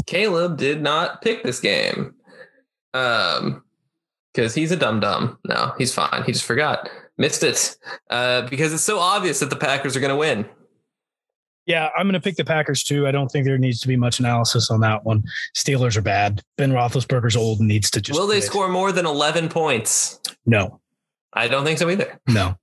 Caleb 0.07 0.59
did 0.59 0.83
not 0.83 1.23
pick 1.23 1.43
this 1.43 1.61
game. 1.61 2.15
Um, 2.93 3.63
because 4.33 4.55
he's 4.55 4.73
a 4.73 4.77
dum 4.77 5.01
dum. 5.01 5.39
No, 5.45 5.73
he's 5.79 5.95
fine. 5.95 6.25
He 6.25 6.33
just 6.33 6.45
forgot, 6.45 6.89
missed 7.17 7.45
it. 7.45 7.77
Uh, 8.11 8.43
because 8.49 8.75
it's 8.75 8.83
so 8.83 8.99
obvious 8.99 9.39
that 9.41 9.51
the 9.51 9.57
Packers 9.57 9.97
are 9.97 10.01
going 10.01 10.11
to 10.11 10.17
win. 10.17 10.45
Yeah, 11.67 11.89
I'm 11.97 12.07
going 12.07 12.15
to 12.15 12.21
pick 12.21 12.37
the 12.37 12.45
Packers 12.45 12.83
too. 12.83 13.07
I 13.07 13.11
don't 13.11 13.29
think 13.29 13.47
there 13.47 13.57
needs 13.59 13.81
to 13.81 13.89
be 13.89 13.97
much 13.97 14.21
analysis 14.21 14.71
on 14.71 14.81
that 14.81 15.05
one. 15.05 15.23
Steelers 15.57 15.97
are 15.97 16.03
bad. 16.03 16.43
Ben 16.59 16.73
Roethlisberger's 16.73 17.37
old 17.37 17.61
and 17.61 17.69
needs 17.69 17.91
to 17.93 18.01
just. 18.01 18.19
Will 18.19 18.27
they 18.27 18.41
quit. 18.41 18.45
score 18.45 18.69
more 18.69 18.93
than 18.93 19.07
11 19.07 19.49
points? 19.49 20.21
No. 20.45 20.81
I 21.33 21.49
don't 21.49 21.65
think 21.65 21.79
so 21.79 21.89
either. 21.91 22.21
No. 22.29 22.57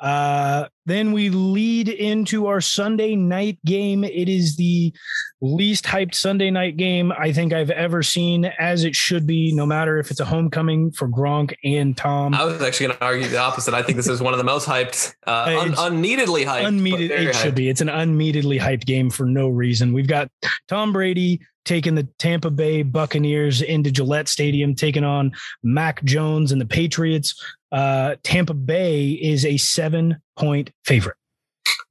Uh, 0.00 0.66
then 0.86 1.12
we 1.12 1.30
lead 1.30 1.88
into 1.88 2.46
our 2.46 2.60
Sunday 2.60 3.16
night 3.16 3.58
game. 3.64 4.04
It 4.04 4.28
is 4.28 4.56
the 4.56 4.92
least 5.40 5.84
hyped 5.84 6.14
Sunday 6.14 6.50
night 6.50 6.76
game 6.76 7.12
I 7.12 7.32
think 7.32 7.52
I've 7.52 7.70
ever 7.70 8.02
seen, 8.02 8.44
as 8.58 8.84
it 8.84 8.94
should 8.94 9.26
be, 9.26 9.54
no 9.54 9.64
matter 9.64 9.98
if 9.98 10.10
it's 10.10 10.20
a 10.20 10.24
homecoming 10.24 10.90
for 10.92 11.08
Gronk 11.08 11.54
and 11.64 11.96
Tom. 11.96 12.34
I 12.34 12.44
was 12.44 12.60
actually 12.60 12.88
going 12.88 12.98
to 12.98 13.04
argue 13.04 13.28
the 13.28 13.38
opposite. 13.38 13.72
I 13.72 13.82
think 13.82 13.96
this 13.96 14.08
is 14.08 14.20
one 14.20 14.34
of 14.34 14.38
the 14.38 14.44
most 14.44 14.66
hyped, 14.66 15.14
uh, 15.26 15.56
un- 15.58 15.74
unneededly 15.78 16.44
hyped. 16.44 17.00
It 17.00 17.10
hyped. 17.10 17.34
should 17.34 17.54
be. 17.54 17.68
It's 17.68 17.80
an 17.80 17.88
unneededly 17.88 18.58
hyped 18.58 18.84
game 18.84 19.10
for 19.10 19.24
no 19.24 19.48
reason. 19.48 19.92
We've 19.92 20.08
got 20.08 20.28
Tom 20.68 20.92
Brady 20.92 21.40
taking 21.64 21.94
the 21.94 22.06
Tampa 22.18 22.50
Bay 22.50 22.82
Buccaneers 22.82 23.62
into 23.62 23.90
Gillette 23.90 24.28
Stadium, 24.28 24.74
taking 24.74 25.04
on 25.04 25.32
Mac 25.62 26.04
Jones 26.04 26.52
and 26.52 26.60
the 26.60 26.66
Patriots. 26.66 27.42
Uh, 27.74 28.14
Tampa 28.22 28.54
Bay 28.54 29.10
is 29.10 29.44
a 29.44 29.56
seven 29.56 30.22
point 30.36 30.70
favorite. 30.84 31.16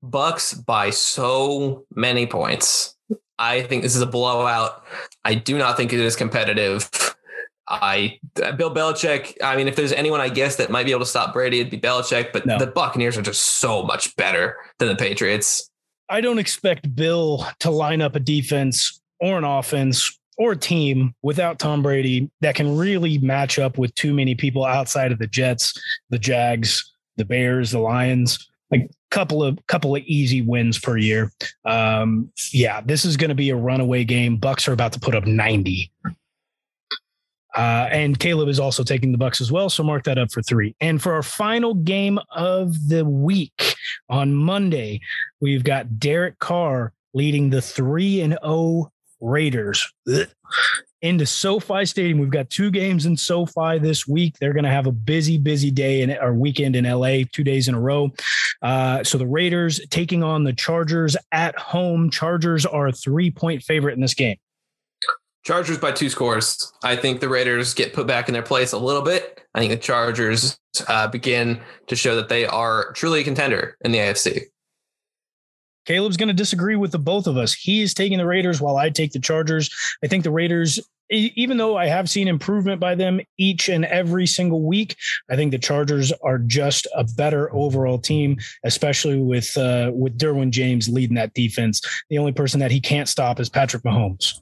Bucks 0.02 0.54
by 0.54 0.90
so 0.92 1.86
many 1.94 2.26
points. 2.26 2.96
I 3.38 3.64
think 3.64 3.84
this 3.84 3.94
is 3.94 4.02
a 4.02 4.06
blowout. 4.06 4.86
I 5.26 5.36
do 5.36 5.58
not 5.58 5.76
think 5.76 5.92
it 5.92 6.00
is 6.00 6.16
competitive. 6.16 6.90
I 7.68 8.20
Bill 8.36 8.74
Belichick. 8.74 9.36
I 9.44 9.58
mean, 9.58 9.68
if 9.68 9.76
there's 9.76 9.92
anyone 9.92 10.22
I 10.22 10.30
guess 10.30 10.56
that 10.56 10.70
might 10.70 10.86
be 10.86 10.92
able 10.92 11.02
to 11.02 11.06
stop 11.06 11.34
Brady, 11.34 11.60
it'd 11.60 11.72
be 11.72 11.80
Belichick. 11.80 12.32
But 12.32 12.46
no. 12.46 12.58
the 12.58 12.68
Buccaneers 12.68 13.18
are 13.18 13.22
just 13.22 13.42
so 13.42 13.84
much 13.84 14.16
better 14.16 14.56
than 14.80 14.88
the 14.88 14.96
Patriots. 14.96 15.70
I 16.08 16.22
don't 16.22 16.40
expect 16.40 16.96
Bill 16.96 17.46
to 17.60 17.72
line 17.72 18.02
up 18.02 18.16
a 18.16 18.22
defense 18.22 19.02
or 19.20 19.38
an 19.38 19.44
offense 19.44 20.18
or 20.38 20.54
a 20.54 20.58
team 20.58 21.14
without 21.22 21.60
Tom 21.60 21.84
Brady 21.84 22.30
that 22.42 22.56
can 22.56 22.78
really 22.78 23.18
match 23.20 23.60
up 23.60 23.78
with 23.78 23.94
too 23.96 24.14
many 24.14 24.36
people 24.36 24.66
outside 24.66 25.12
of 25.12 25.20
the 25.20 25.28
Jets, 25.28 25.74
the 26.10 26.20
Jags, 26.20 26.94
the 27.18 27.26
Bears, 27.26 27.72
the 27.72 27.80
Lions. 27.80 28.50
Like 28.72 28.90
couple 29.14 29.44
of 29.44 29.60
couple 29.68 29.96
of 29.96 30.02
easy 30.06 30.42
wins 30.42 30.80
per 30.80 30.98
year. 30.98 31.32
Um, 31.66 32.32
yeah, 32.52 32.82
this 32.82 33.06
is 33.06 33.16
going 33.16 33.30
to 33.30 33.36
be 33.36 33.52
a 33.52 33.56
runaway 33.56 34.04
game. 34.04 34.38
Bucks 34.38 34.68
are 34.68 34.74
about 34.74 34.92
to 34.94 35.00
put 35.00 35.14
up 35.14 35.28
90. 35.28 35.92
Uh, 37.56 37.88
and 37.92 38.18
Caleb 38.18 38.50
is 38.50 38.60
also 38.60 38.84
taking 38.84 39.12
the 39.12 39.18
Bucks 39.18 39.40
as 39.40 39.52
well, 39.52 39.70
so 39.70 39.84
mark 39.84 40.06
that 40.06 40.18
up 40.18 40.32
for 40.32 40.42
three. 40.42 40.76
And 40.82 41.00
for 41.00 41.14
our 41.14 41.22
final 41.22 41.76
game 41.76 42.18
of 42.32 42.90
the 42.90 43.06
week 43.06 43.76
on 44.10 44.34
Monday, 44.34 45.00
we've 45.40 45.64
got 45.64 46.00
Derek 46.00 46.40
Carr 46.40 46.94
leading 47.14 47.52
the 47.52 47.62
three 47.62 48.22
and 48.22 48.36
zero 48.44 48.92
Raiders 49.24 49.92
into 51.02 51.26
SoFi 51.26 51.86
Stadium. 51.86 52.20
We've 52.20 52.30
got 52.30 52.50
two 52.50 52.72
games 52.72 53.06
in 53.06 53.18
SoFi 53.18 53.80
this 53.80 54.08
week. 54.08 54.38
They're 54.40 54.54
going 54.54 54.66
to 54.66 54.70
have 54.70 54.88
a 54.88 54.92
busy, 54.92 55.38
busy 55.38 55.72
day 55.72 56.02
in 56.02 56.12
our 56.12 56.34
weekend 56.34 56.76
in 56.76 56.86
LA, 56.86 57.20
two 57.32 57.44
days 57.44 57.68
in 57.68 57.76
a 57.76 57.80
row. 57.80 58.12
Uh, 58.62 59.04
so 59.04 59.18
the 59.18 59.28
Raiders 59.28 59.80
taking 59.90 60.24
on 60.24 60.44
the 60.44 60.54
Chargers 60.54 61.16
at 61.32 61.58
home. 61.58 62.10
Chargers 62.10 62.66
are 62.66 62.88
a 62.88 62.92
three 62.92 63.32
point 63.32 63.64
favorite 63.64 63.94
in 63.94 64.02
this 64.02 64.14
game. 64.14 64.38
Chargers 65.44 65.78
by 65.78 65.92
two 65.92 66.10
scores. 66.10 66.72
I 66.84 66.96
think 66.96 67.20
the 67.20 67.28
Raiders 67.28 67.74
get 67.74 67.94
put 67.94 68.08
back 68.08 68.30
in 68.30 68.34
their 68.34 68.44
place 68.44 68.72
a 68.72 68.78
little 68.78 69.02
bit. 69.02 69.42
I 69.54 69.60
think 69.60 69.72
the 69.72 69.78
Chargers 69.78 70.58
uh, 70.88 71.08
begin 71.08 71.60
to 71.88 71.96
show 71.98 72.16
that 72.16 72.30
they 72.30 72.46
are 72.46 72.94
truly 72.94 73.22
a 73.22 73.24
contender 73.26 73.78
in 73.84 73.92
the 73.92 73.98
AFC. 73.98 74.44
Caleb's 75.86 76.18
going 76.18 76.28
to 76.28 76.34
disagree 76.34 76.76
with 76.76 76.92
the 76.92 77.00
both 77.00 77.28
of 77.28 77.38
us. 77.38 77.54
He 77.54 77.82
is 77.82 77.94
taking 77.94 78.18
the 78.18 78.26
Raiders 78.26 78.62
while 78.62 78.78
I 78.78 78.90
take 78.90 79.12
the 79.12 79.20
Chargers. 79.20 79.70
I 80.04 80.08
think 80.08 80.24
the 80.24 80.32
Raiders, 80.32 80.80
even 81.10 81.58
though 81.58 81.78
I 81.78 81.88
have 81.88 82.10
seen 82.10 82.28
improvement 82.28 82.80
by 82.80 82.96
them 82.96 83.20
each 83.38 83.70
and 83.70 83.86
every 83.86 84.26
single 84.26 84.64
week, 84.64 84.96
I 85.30 85.36
think 85.36 85.52
the 85.52 85.60
Chargers 85.60 86.12
are 86.24 86.40
just 86.40 86.88
a 86.96 87.04
better 87.04 87.54
overall 87.54 87.98
team, 87.98 88.38
especially 88.64 89.20
with 89.20 89.58
uh, 89.58 89.92
with 89.94 90.18
Derwin 90.18 90.52
James 90.52 90.90
leading 90.90 91.16
that 91.16 91.34
defense. 91.34 91.82
The 92.10 92.18
only 92.18 92.32
person 92.32 92.60
that 92.62 92.72
he 92.72 92.80
can't 92.80 93.10
stop 93.10 93.40
is 93.40 93.50
Patrick 93.50 93.84
Mahomes. 93.84 94.40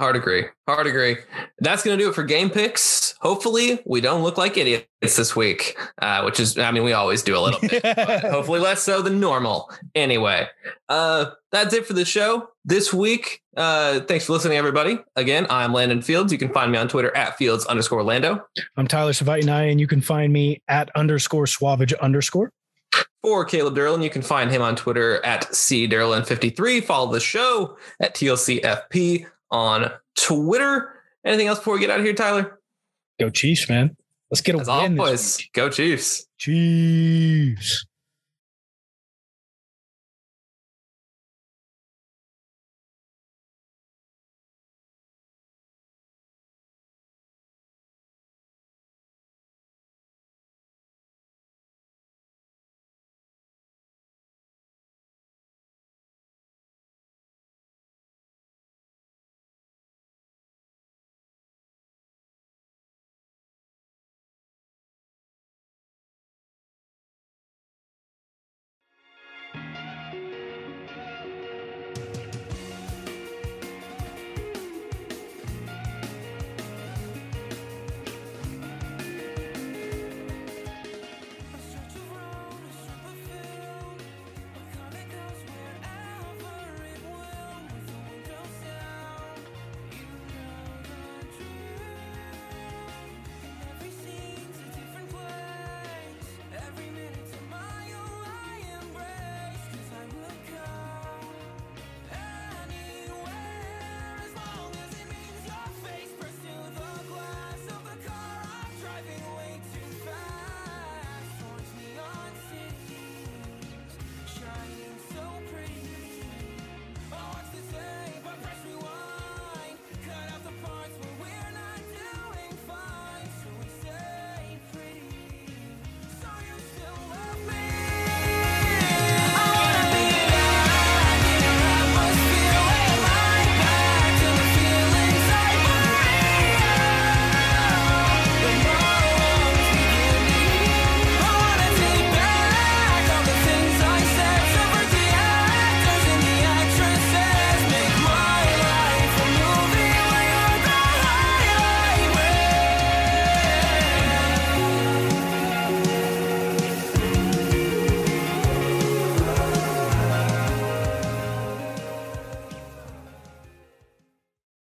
Hard 0.00 0.14
agree. 0.14 0.44
Hard 0.68 0.86
agree. 0.86 1.16
That's 1.58 1.82
going 1.82 1.98
to 1.98 2.04
do 2.04 2.08
it 2.08 2.14
for 2.14 2.22
game 2.22 2.50
picks. 2.50 3.16
Hopefully, 3.20 3.80
we 3.84 4.00
don't 4.00 4.22
look 4.22 4.38
like 4.38 4.56
idiots 4.56 4.86
this 5.00 5.34
week, 5.34 5.76
uh, 6.00 6.22
which 6.22 6.38
is, 6.38 6.56
I 6.56 6.70
mean, 6.70 6.84
we 6.84 6.92
always 6.92 7.24
do 7.24 7.36
a 7.36 7.40
little 7.40 7.58
bit, 7.60 7.82
but 7.82 8.20
hopefully 8.30 8.60
less 8.60 8.80
so 8.80 9.02
than 9.02 9.18
normal. 9.18 9.68
Anyway, 9.96 10.46
uh, 10.88 11.30
that's 11.50 11.74
it 11.74 11.84
for 11.84 11.94
the 11.94 12.04
show 12.04 12.48
this 12.64 12.94
week. 12.94 13.42
Uh, 13.56 13.98
thanks 14.00 14.26
for 14.26 14.34
listening, 14.34 14.56
everybody. 14.56 15.00
Again, 15.16 15.48
I'm 15.50 15.72
Landon 15.72 16.00
Fields. 16.00 16.30
You 16.30 16.38
can 16.38 16.52
find 16.52 16.70
me 16.70 16.78
on 16.78 16.86
Twitter 16.86 17.14
at 17.16 17.36
Fields 17.36 17.66
underscore 17.66 18.04
Lando. 18.04 18.46
I'm 18.76 18.86
Tyler 18.86 19.10
Savaitinai, 19.10 19.68
and 19.68 19.80
you 19.80 19.88
can 19.88 20.00
find 20.00 20.32
me 20.32 20.62
at 20.68 20.94
underscore 20.94 21.46
Suavage 21.46 21.98
underscore. 21.98 22.52
For 23.24 23.44
Caleb 23.44 23.74
Derlin, 23.74 24.04
you 24.04 24.10
can 24.10 24.22
find 24.22 24.48
him 24.48 24.62
on 24.62 24.76
Twitter 24.76 25.24
at 25.26 25.48
CDerlin53. 25.48 26.84
Follow 26.84 27.12
the 27.12 27.18
show 27.18 27.76
at 28.00 28.14
TLCFP 28.14 29.26
on 29.50 29.90
Twitter. 30.16 30.94
Anything 31.24 31.48
else 31.48 31.58
before 31.58 31.74
we 31.74 31.80
get 31.80 31.90
out 31.90 31.98
of 32.00 32.04
here, 32.04 32.14
Tyler? 32.14 32.60
Go 33.20 33.30
Chiefs, 33.30 33.68
man. 33.68 33.96
Let's 34.30 34.40
get 34.40 34.54
a 34.54 34.60
As 34.60 34.68
win. 34.68 34.98
Always, 34.98 35.48
go 35.52 35.68
Chiefs. 35.70 36.26
Chiefs. 36.38 37.86